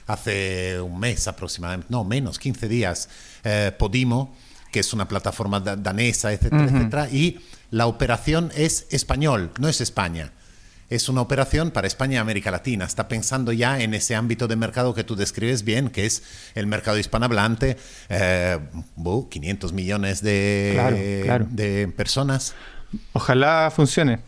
hace 0.09 0.81
un 0.81 0.99
mes 0.99 1.29
aproximadamente, 1.29 1.87
no 1.91 2.03
menos, 2.03 2.41
15 2.41 2.67
días, 2.67 3.09
eh, 3.45 3.71
Podimo, 3.79 4.35
que 4.73 4.81
es 4.81 4.93
una 4.93 5.07
plataforma 5.07 5.61
danesa, 5.61 6.33
etcétera, 6.33 6.65
etcétera, 6.65 7.09
y 7.09 7.39
la 7.71 7.87
operación 7.87 8.51
es 8.57 8.89
español, 8.91 9.53
no 9.61 9.69
es 9.69 9.81
España. 9.81 10.33
Es 10.89 11.09
una 11.09 11.21
operación 11.21 11.71
para 11.71 11.87
España 11.87 12.15
y 12.15 12.17
América 12.19 12.51
Latina. 12.51 12.85
Está 12.85 13.09
pensando 13.09 13.53
ya 13.53 13.81
en 13.81 13.95
ese 13.95 14.15
ámbito 14.15 14.47
de 14.47 14.57
mercado 14.57 14.95
que 14.95 15.05
tú 15.05 15.17
describes 15.17 15.65
bien, 15.65 15.91
que 15.91 16.07
es 16.07 16.23
el 16.55 16.67
mercado 16.67 16.99
hispanohablante, 16.99 17.77
500 18.09 19.71
eh, 19.71 19.75
millones 19.75 20.23
de, 20.23 21.47
de 21.51 21.89
personas. 21.89 22.55
Ojalá 23.13 23.73
funcione. 23.75 24.21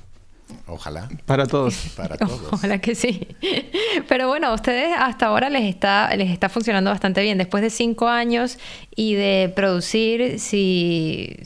Ojalá. 0.66 1.08
Para 1.24 1.46
todos. 1.46 1.74
Para 1.96 2.16
todos. 2.18 2.52
Ojalá 2.52 2.78
que 2.78 2.94
sí. 2.94 3.28
Pero 4.08 4.28
bueno, 4.28 4.48
a 4.48 4.54
ustedes 4.54 4.94
hasta 4.98 5.26
ahora 5.26 5.50
les 5.50 5.64
está, 5.64 6.14
les 6.16 6.30
está 6.30 6.48
funcionando 6.48 6.90
bastante 6.90 7.22
bien. 7.22 7.38
Después 7.38 7.62
de 7.62 7.70
cinco 7.70 8.08
años 8.08 8.58
y 8.98 9.14
de 9.14 9.52
producir, 9.54 10.40
si, 10.40 11.36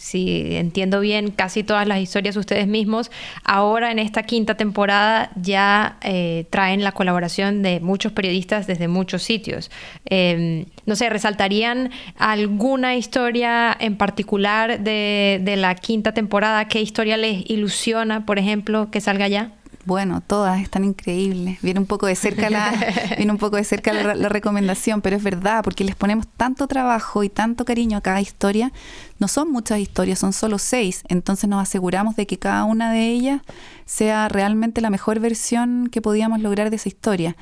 entiendo 0.57 1.01
bien, 1.01 1.31
casi 1.31 1.63
todas 1.63 1.87
las 1.87 2.01
historias 2.01 2.35
ustedes 2.37 2.67
mismos, 2.67 3.11
ahora 3.45 3.91
en 3.91 3.99
esta 3.99 4.23
quinta 4.23 4.55
temporada 4.55 5.31
ya 5.37 5.99
eh, 6.01 6.47
traen 6.49 6.83
la 6.83 6.93
colaboración 6.93 7.61
de 7.61 7.79
muchos 7.81 8.13
periodistas 8.13 8.67
desde 8.67 8.89
muchos 8.89 9.23
sitios. 9.23 9.71
Eh, 10.07 10.65
no 10.87 10.97
sé, 10.97 11.11
¿resaltarían 11.11 11.91
alguna 12.17 12.97
historia 12.97 13.77
en 13.79 13.99
particular 13.99 14.81
de, 14.81 15.39
de 15.43 15.57
la 15.57 15.75
quinta 15.75 16.15
temporada? 16.15 16.69
¿Qué 16.69 16.81
historia 16.81 17.19
les 17.19 17.51
ilusiona, 17.51 18.25
por 18.25 18.39
ejemplo, 18.39 18.91
que 18.91 19.03
salga 19.03 19.29
ya? 19.29 19.53
Bueno, 19.85 20.21
todas 20.21 20.61
están 20.61 20.85
increíbles. 20.85 21.59
Viene 21.61 21.81
un 21.81 21.87
poco 21.87 22.07
de 22.07 22.15
cerca 22.15 22.49
la, 22.51 22.73
viene 23.17 23.33
un 23.33 23.39
poco 23.39 23.57
de 23.57 23.65
cerca 23.65 23.93
la, 23.93 24.15
la, 24.15 24.29
recomendación, 24.29 25.01
pero 25.01 25.17
es 25.17 25.23
verdad, 25.25 25.65
porque 25.65 25.83
les 25.83 25.97
ponemos 25.97 26.27
tanto 26.37 26.69
trabajo 26.69 27.25
y 27.25 27.29
tanto 27.29 27.65
cariño 27.65 27.99
a 27.99 28.01
cada 28.01 28.21
historia. 28.21 28.73
No 29.19 29.27
son 29.27 29.51
muchas 29.51 29.81
historias, 29.81 30.21
son 30.21 30.33
solo 30.33 30.59
seis. 30.59 31.03
Entonces 31.09 31.51
nos 31.51 31.61
aseguramos 31.61 32.15
de 32.15 32.27
que 32.27 32.39
cada 32.39 32.65
una 32.65 32.93
de 32.93 33.09
ellas 33.09 33.43
sea 33.85 34.29
realmente 34.29 34.81
la 34.81 34.91
mejor 34.91 35.19
versión 35.19 35.89
que 35.91 36.01
podíamos 36.01 36.41
lograr 36.41 36.71
de 36.71 36.77
esa 36.77 36.89
historia. 36.89 37.37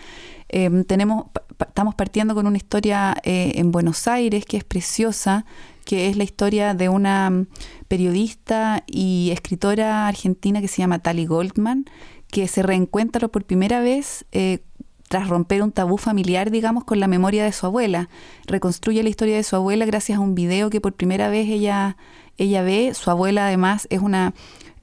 Eh, 0.48 0.84
tenemos, 0.86 1.26
estamos 1.58 1.94
partiendo 1.94 2.34
con 2.34 2.46
una 2.46 2.56
historia 2.56 3.16
eh, 3.22 3.52
en 3.56 3.70
Buenos 3.70 4.08
Aires 4.08 4.44
que 4.46 4.56
es 4.56 4.64
preciosa, 4.64 5.44
que 5.84 6.08
es 6.08 6.16
la 6.16 6.24
historia 6.24 6.74
de 6.74 6.88
una 6.88 7.46
periodista 7.88 8.82
y 8.86 9.30
escritora 9.32 10.08
argentina 10.08 10.60
que 10.60 10.68
se 10.68 10.78
llama 10.78 11.00
Tali 11.00 11.26
Goldman, 11.26 11.84
que 12.30 12.48
se 12.48 12.62
reencuentra 12.62 13.28
por 13.28 13.44
primera 13.44 13.80
vez 13.80 14.24
eh, 14.32 14.60
tras 15.08 15.28
romper 15.28 15.62
un 15.62 15.72
tabú 15.72 15.98
familiar, 15.98 16.50
digamos, 16.50 16.84
con 16.84 17.00
la 17.00 17.08
memoria 17.08 17.44
de 17.44 17.52
su 17.52 17.66
abuela. 17.66 18.08
Reconstruye 18.46 19.02
la 19.02 19.08
historia 19.08 19.36
de 19.36 19.42
su 19.42 19.56
abuela 19.56 19.84
gracias 19.84 20.18
a 20.18 20.20
un 20.20 20.36
video 20.36 20.70
que 20.70 20.80
por 20.80 20.92
primera 20.92 21.28
vez 21.28 21.48
ella, 21.48 21.96
ella 22.38 22.62
ve. 22.62 22.92
Su 22.94 23.10
abuela 23.10 23.46
además 23.46 23.88
es 23.90 24.00
una 24.00 24.34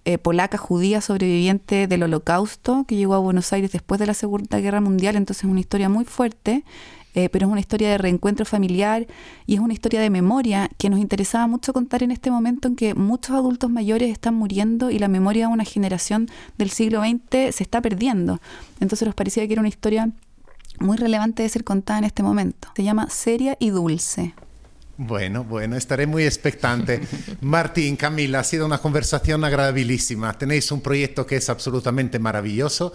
eh, 0.04 0.18
polaca 0.18 0.58
judía 0.58 1.02
sobreviviente 1.02 1.88
del 1.88 2.04
holocausto 2.04 2.86
que 2.88 2.96
llegó 2.96 3.14
a 3.14 3.20
Buenos 3.20 3.52
Aires 3.54 3.72
después 3.72 4.00
de 4.00 4.06
la 4.06 4.14
Segunda 4.14 4.60
Guerra 4.60 4.82
Mundial, 4.82 5.16
entonces 5.16 5.44
es 5.44 5.50
una 5.50 5.60
historia 5.60 5.90
muy 5.90 6.06
fuerte. 6.06 6.64
Eh, 7.18 7.30
pero 7.30 7.48
es 7.48 7.52
una 7.52 7.60
historia 7.60 7.90
de 7.90 7.98
reencuentro 7.98 8.46
familiar 8.46 9.08
y 9.48 9.56
es 9.56 9.60
una 9.60 9.74
historia 9.74 10.00
de 10.00 10.12
memoria 10.12 10.70
que 10.78 10.88
nos 10.88 11.00
interesaba 11.00 11.48
mucho 11.48 11.74
contar 11.74 12.04
en 12.04 12.12
este 12.12 12.30
momento 12.30 12.68
en 12.68 12.76
que 12.76 12.94
muchos 12.94 13.36
adultos 13.36 13.72
mayores 13.72 14.12
están 14.12 14.36
muriendo 14.36 14.92
y 14.92 15.00
la 15.00 15.08
memoria 15.08 15.48
de 15.48 15.54
una 15.54 15.66
generación 15.66 16.30
del 16.60 16.70
siglo 16.70 17.02
XX 17.02 17.56
se 17.56 17.64
está 17.64 17.82
perdiendo. 17.82 18.40
Entonces 18.80 19.08
nos 19.08 19.16
parecía 19.16 19.48
que 19.48 19.54
era 19.54 19.62
una 19.62 19.68
historia 19.68 20.12
muy 20.80 20.96
relevante 20.96 21.42
de 21.42 21.50
ser 21.50 21.64
contada 21.64 21.98
en 21.98 22.06
este 22.06 22.22
momento. 22.22 22.68
Se 22.76 22.84
llama 22.84 23.10
Seria 23.10 23.58
y 23.60 23.72
Dulce. 23.72 24.36
Bueno, 24.98 25.44
bueno, 25.44 25.76
estaré 25.76 26.06
muy 26.06 26.24
expectante. 26.24 27.02
Martín, 27.42 27.96
Camila, 27.96 28.42
ha 28.42 28.44
sido 28.44 28.68
una 28.68 28.78
conversación 28.78 29.44
agradabilísima. 29.44 30.38
Tenéis 30.38 30.72
un 30.72 30.82
proyecto 30.82 31.26
que 31.26 31.38
es 31.38 31.50
absolutamente 31.50 32.20
maravilloso 32.20 32.94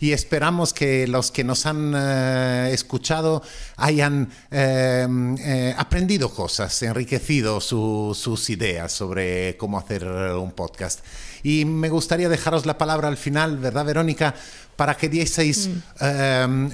y 0.00 0.12
esperamos 0.12 0.72
que 0.72 1.06
los 1.06 1.30
que 1.30 1.44
nos 1.44 1.66
han 1.66 1.94
eh, 1.96 2.70
escuchado 2.72 3.42
hayan 3.76 4.30
eh, 4.50 5.06
eh, 5.40 5.74
aprendido 5.76 6.30
cosas, 6.30 6.82
enriquecido 6.82 7.60
su, 7.60 8.16
sus 8.18 8.50
ideas 8.50 8.92
sobre 8.92 9.56
cómo 9.56 9.78
hacer 9.78 10.04
un 10.04 10.52
podcast. 10.52 11.00
Y 11.42 11.64
me 11.64 11.90
gustaría 11.90 12.28
dejaros 12.28 12.64
la 12.64 12.78
palabra 12.78 13.08
al 13.08 13.18
final, 13.18 13.58
¿verdad, 13.58 13.84
Verónica? 13.84 14.34
Para 14.76 14.96
que 14.96 15.08
dieseis 15.08 15.68
mm. 16.00 16.66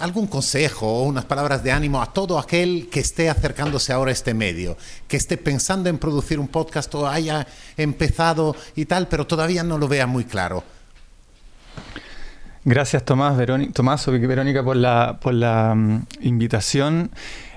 algún 0.00 0.26
consejo 0.26 0.86
o 0.86 1.02
unas 1.04 1.26
palabras 1.26 1.62
de 1.62 1.70
ánimo 1.70 2.02
a 2.02 2.12
todo 2.12 2.38
aquel 2.38 2.88
que 2.90 3.00
esté 3.00 3.28
acercándose 3.28 3.92
ahora 3.92 4.10
a 4.10 4.12
este 4.12 4.34
medio, 4.34 4.76
que 5.06 5.18
esté 5.18 5.36
pensando 5.36 5.90
en 5.90 5.98
producir 5.98 6.40
un 6.40 6.48
podcast 6.48 6.92
o 6.94 7.06
haya 7.06 7.46
empezado 7.76 8.56
y 8.74 8.86
tal, 8.86 9.08
pero 9.08 9.26
todavía 9.26 9.62
no 9.62 9.78
lo 9.78 9.88
vea 9.88 10.06
muy 10.06 10.24
claro. 10.24 10.64
Gracias 12.64 13.04
Tomás, 13.04 13.36
Verónica, 13.36 13.72
Tomás 13.72 14.06
o 14.06 14.12
Verónica 14.12 14.62
por 14.62 14.76
la, 14.76 15.18
por 15.20 15.34
la 15.34 15.72
um, 15.72 16.04
invitación. 16.20 17.10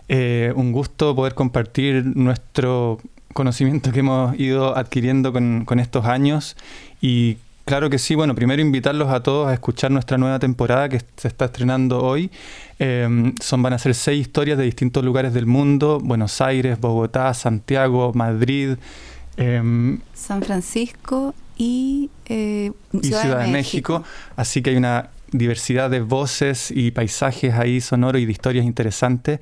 Eh, 0.07 0.51
un 0.55 0.71
gusto 0.71 1.15
poder 1.15 1.35
compartir 1.35 2.03
nuestro 2.15 2.99
conocimiento 3.33 3.91
que 3.91 3.99
hemos 3.99 4.39
ido 4.39 4.75
adquiriendo 4.75 5.31
con, 5.31 5.65
con, 5.65 5.79
estos 5.79 6.05
años 6.05 6.55
y 7.01 7.37
claro 7.65 7.89
que 7.89 7.99
sí, 7.99 8.15
bueno, 8.15 8.33
primero 8.33 8.61
invitarlos 8.61 9.09
a 9.11 9.21
todos 9.21 9.47
a 9.47 9.53
escuchar 9.53 9.91
nuestra 9.91 10.17
nueva 10.17 10.39
temporada 10.39 10.89
que 10.89 11.01
se 11.17 11.27
está 11.27 11.45
estrenando 11.45 12.01
hoy. 12.01 12.31
Eh, 12.79 13.33
son, 13.41 13.61
van 13.61 13.73
a 13.73 13.79
ser 13.79 13.93
seis 13.93 14.21
historias 14.21 14.57
de 14.57 14.63
distintos 14.63 15.03
lugares 15.03 15.33
del 15.35 15.45
mundo, 15.45 15.99
Buenos 16.01 16.41
Aires, 16.41 16.79
Bogotá, 16.79 17.31
Santiago, 17.35 18.11
Madrid. 18.15 18.77
Eh, 19.37 19.99
San 20.13 20.41
Francisco 20.41 21.35
y, 21.57 22.09
eh, 22.27 22.71
Ciudad, 23.01 23.21
Ciudad, 23.21 23.39
de, 23.45 23.51
México. 23.51 23.99
México. 23.99 24.03
Así 24.35 24.61
que 24.61 24.71
hay 24.71 24.75
una 24.75 25.09
diversidad 25.31 25.89
de 25.89 26.01
voces 26.01 26.71
y 26.71 26.91
paisajes 26.91 27.53
ahí 27.53 27.81
sonoros 27.81 28.21
y 28.21 28.25
de 28.25 28.31
historias 28.31 28.65
interesantes. 28.65 29.39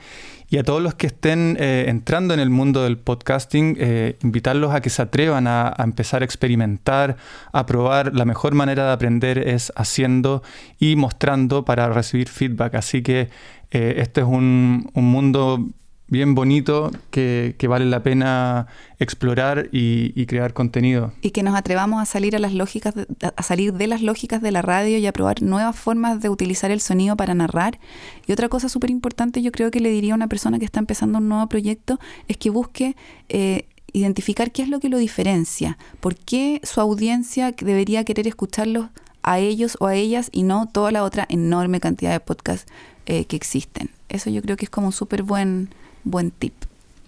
Y 0.50 0.58
a 0.58 0.64
todos 0.64 0.82
los 0.82 0.94
que 0.94 1.08
estén 1.08 1.58
eh, 1.60 1.86
entrando 1.88 2.34
en 2.34 2.40
el 2.40 2.50
mundo 2.50 2.84
del 2.84 2.98
podcasting, 2.98 3.76
eh, 3.80 4.18
invitarlos 4.22 4.74
a 4.74 4.82
que 4.82 4.90
se 4.90 5.02
atrevan 5.02 5.48
a, 5.48 5.74
a, 5.76 5.84
empezar 5.84 6.22
a 6.22 6.26
experimentar, 6.26 7.18
a 7.52 7.66
probar. 7.66 8.14
La 8.14 8.26
mejor 8.26 8.54
manera 8.54 8.86
de 8.86 8.92
aprender 8.92 9.40
es 9.40 9.74
haciendo 9.76 10.44
y 10.80 10.96
mostrando 10.96 11.66
para 11.66 11.90
recibir 11.90 12.30
feedback. 12.30 12.76
Así 12.76 13.02
que 13.02 13.30
eh, 13.72 13.96
este 13.98 14.22
es 14.22 14.28
un, 14.28 14.92
un 14.94 15.06
mundo 15.06 15.66
bien 16.14 16.36
bonito 16.36 16.92
que, 17.12 17.56
que, 17.58 17.68
vale 17.68 17.86
la 17.86 18.04
pena 18.04 18.68
explorar 19.00 19.68
y, 19.74 20.14
y, 20.16 20.28
crear 20.28 20.54
contenido. 20.54 21.12
Y 21.22 21.32
que 21.32 21.44
nos 21.44 21.56
atrevamos 21.56 22.02
a 22.02 22.06
salir 22.06 22.36
a 22.36 22.40
las 22.40 22.54
lógicas, 22.54 22.96
de, 22.96 23.08
a 23.36 23.44
salir 23.44 23.74
de 23.74 23.88
las 23.88 24.02
lógicas 24.02 24.42
de 24.42 24.52
la 24.52 24.62
radio 24.62 24.98
y 25.00 25.08
a 25.08 25.12
probar 25.12 25.42
nuevas 25.42 25.76
formas 25.76 26.22
de 26.22 26.30
utilizar 26.30 26.72
el 26.72 26.80
sonido 26.80 27.18
para 27.18 27.34
narrar. 27.34 27.80
Y 28.28 28.32
otra 28.32 28.48
cosa 28.48 28.70
súper 28.70 28.92
importante, 28.92 29.42
yo 29.42 29.52
creo 29.52 29.72
que 29.72 29.82
le 29.82 29.90
diría 29.90 30.14
a 30.14 30.16
una 30.16 30.28
persona 30.28 30.60
que 30.60 30.66
está 30.66 30.80
empezando 30.80 31.18
un 31.18 31.28
nuevo 31.28 31.48
proyecto, 31.48 32.00
es 32.28 32.38
que 32.38 32.52
busque 32.52 32.96
eh, 33.30 33.66
identificar 33.92 34.52
qué 34.52 34.62
es 34.62 34.70
lo 34.70 34.80
que 34.80 34.90
lo 34.90 34.98
diferencia, 34.98 35.78
por 36.00 36.16
qué 36.16 36.62
su 36.64 36.80
audiencia 36.80 37.52
debería 37.52 38.04
querer 38.04 38.28
escucharlos 38.28 38.88
a 39.24 39.40
ellos 39.40 39.78
o 39.80 39.88
a 39.88 39.96
ellas 39.96 40.30
y 40.32 40.44
no 40.44 40.68
toda 40.68 40.92
la 40.92 41.04
otra 41.04 41.26
enorme 41.30 41.80
cantidad 41.80 42.12
de 42.12 42.20
podcasts 42.20 42.72
eh, 43.06 43.26
que 43.26 43.36
existen. 43.36 43.90
Eso 44.10 44.30
yo 44.30 44.42
creo 44.42 44.56
que 44.56 44.66
es 44.66 44.70
como 44.70 44.88
un 44.88 44.94
súper 44.94 45.24
buen 45.24 45.74
buen 46.04 46.32
tip. 46.32 46.54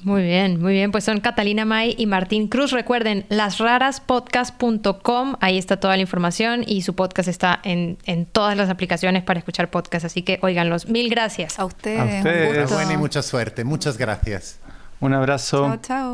Muy 0.06 0.22
bien, 0.22 0.62
muy 0.62 0.74
bien. 0.74 0.91
Pues 0.91 1.04
son 1.04 1.20
Catalina 1.20 1.66
May 1.66 1.96
y 1.98 2.06
Martín 2.06 2.48
Cruz. 2.48 2.72
Recuerden, 2.72 3.26
lasraraspodcast.com. 3.30 5.38
Ahí 5.41 5.58
está 5.58 5.80
toda 5.80 5.96
la 5.96 6.04
información 6.04 6.64
y 6.68 6.84
su 6.84 6.93
podcast 6.93 7.28
está 7.28 7.60
en, 7.64 7.98
en, 8.06 8.28
todas 8.28 8.56
las 8.56 8.70
aplicaciones 8.70 9.24
para 9.24 9.39
escuchar 9.39 9.72
podcast. 9.72 10.06
Así 10.06 10.22
que 10.22 10.38
óiganlos. 10.43 10.88
Mil 10.88 11.10
gracias. 11.10 11.58
A 11.58 11.66
ustedes. 11.66 12.00
A 12.00 12.18
ustedes. 12.18 12.72
Buena 12.72 12.93
y 12.93 12.98
mucha 12.98 13.24
suerte. 13.24 13.64
Muchas 13.64 13.98
gracias. 13.98 14.60
Un 15.00 15.14
abrazo. 15.14 15.76
Chao, 15.82 15.82
chao. 15.82 16.12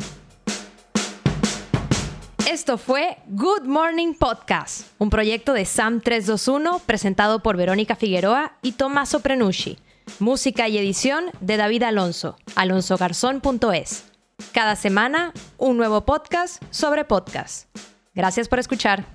Esto 2.50 2.78
fue 2.78 3.18
Good 3.28 3.64
Morning 3.64 4.14
Podcast, 4.14 4.88
un 4.98 5.10
proyecto 5.10 5.52
de 5.54 5.66
SAM 5.66 6.00
321 6.02 6.80
presentado 6.86 7.44
por 7.44 7.58
Verónica 7.58 7.96
Figueroa 7.96 8.54
y 8.62 8.72
Tommaso 8.74 9.20
Prenucci. 9.20 9.78
Música 10.20 10.68
y 10.68 10.78
edición 10.78 11.26
de 11.40 11.58
David 11.58 11.84
Alonso, 11.84 12.38
alonsogarzón.es. 12.56 14.06
Cada 14.54 14.76
semana, 14.76 15.34
un 15.58 15.78
nuevo 15.78 16.02
podcast 16.06 16.62
sobre 16.72 17.06
podcast. 17.06 17.68
Gracias 18.14 18.48
por 18.48 18.60
escuchar. 18.60 19.06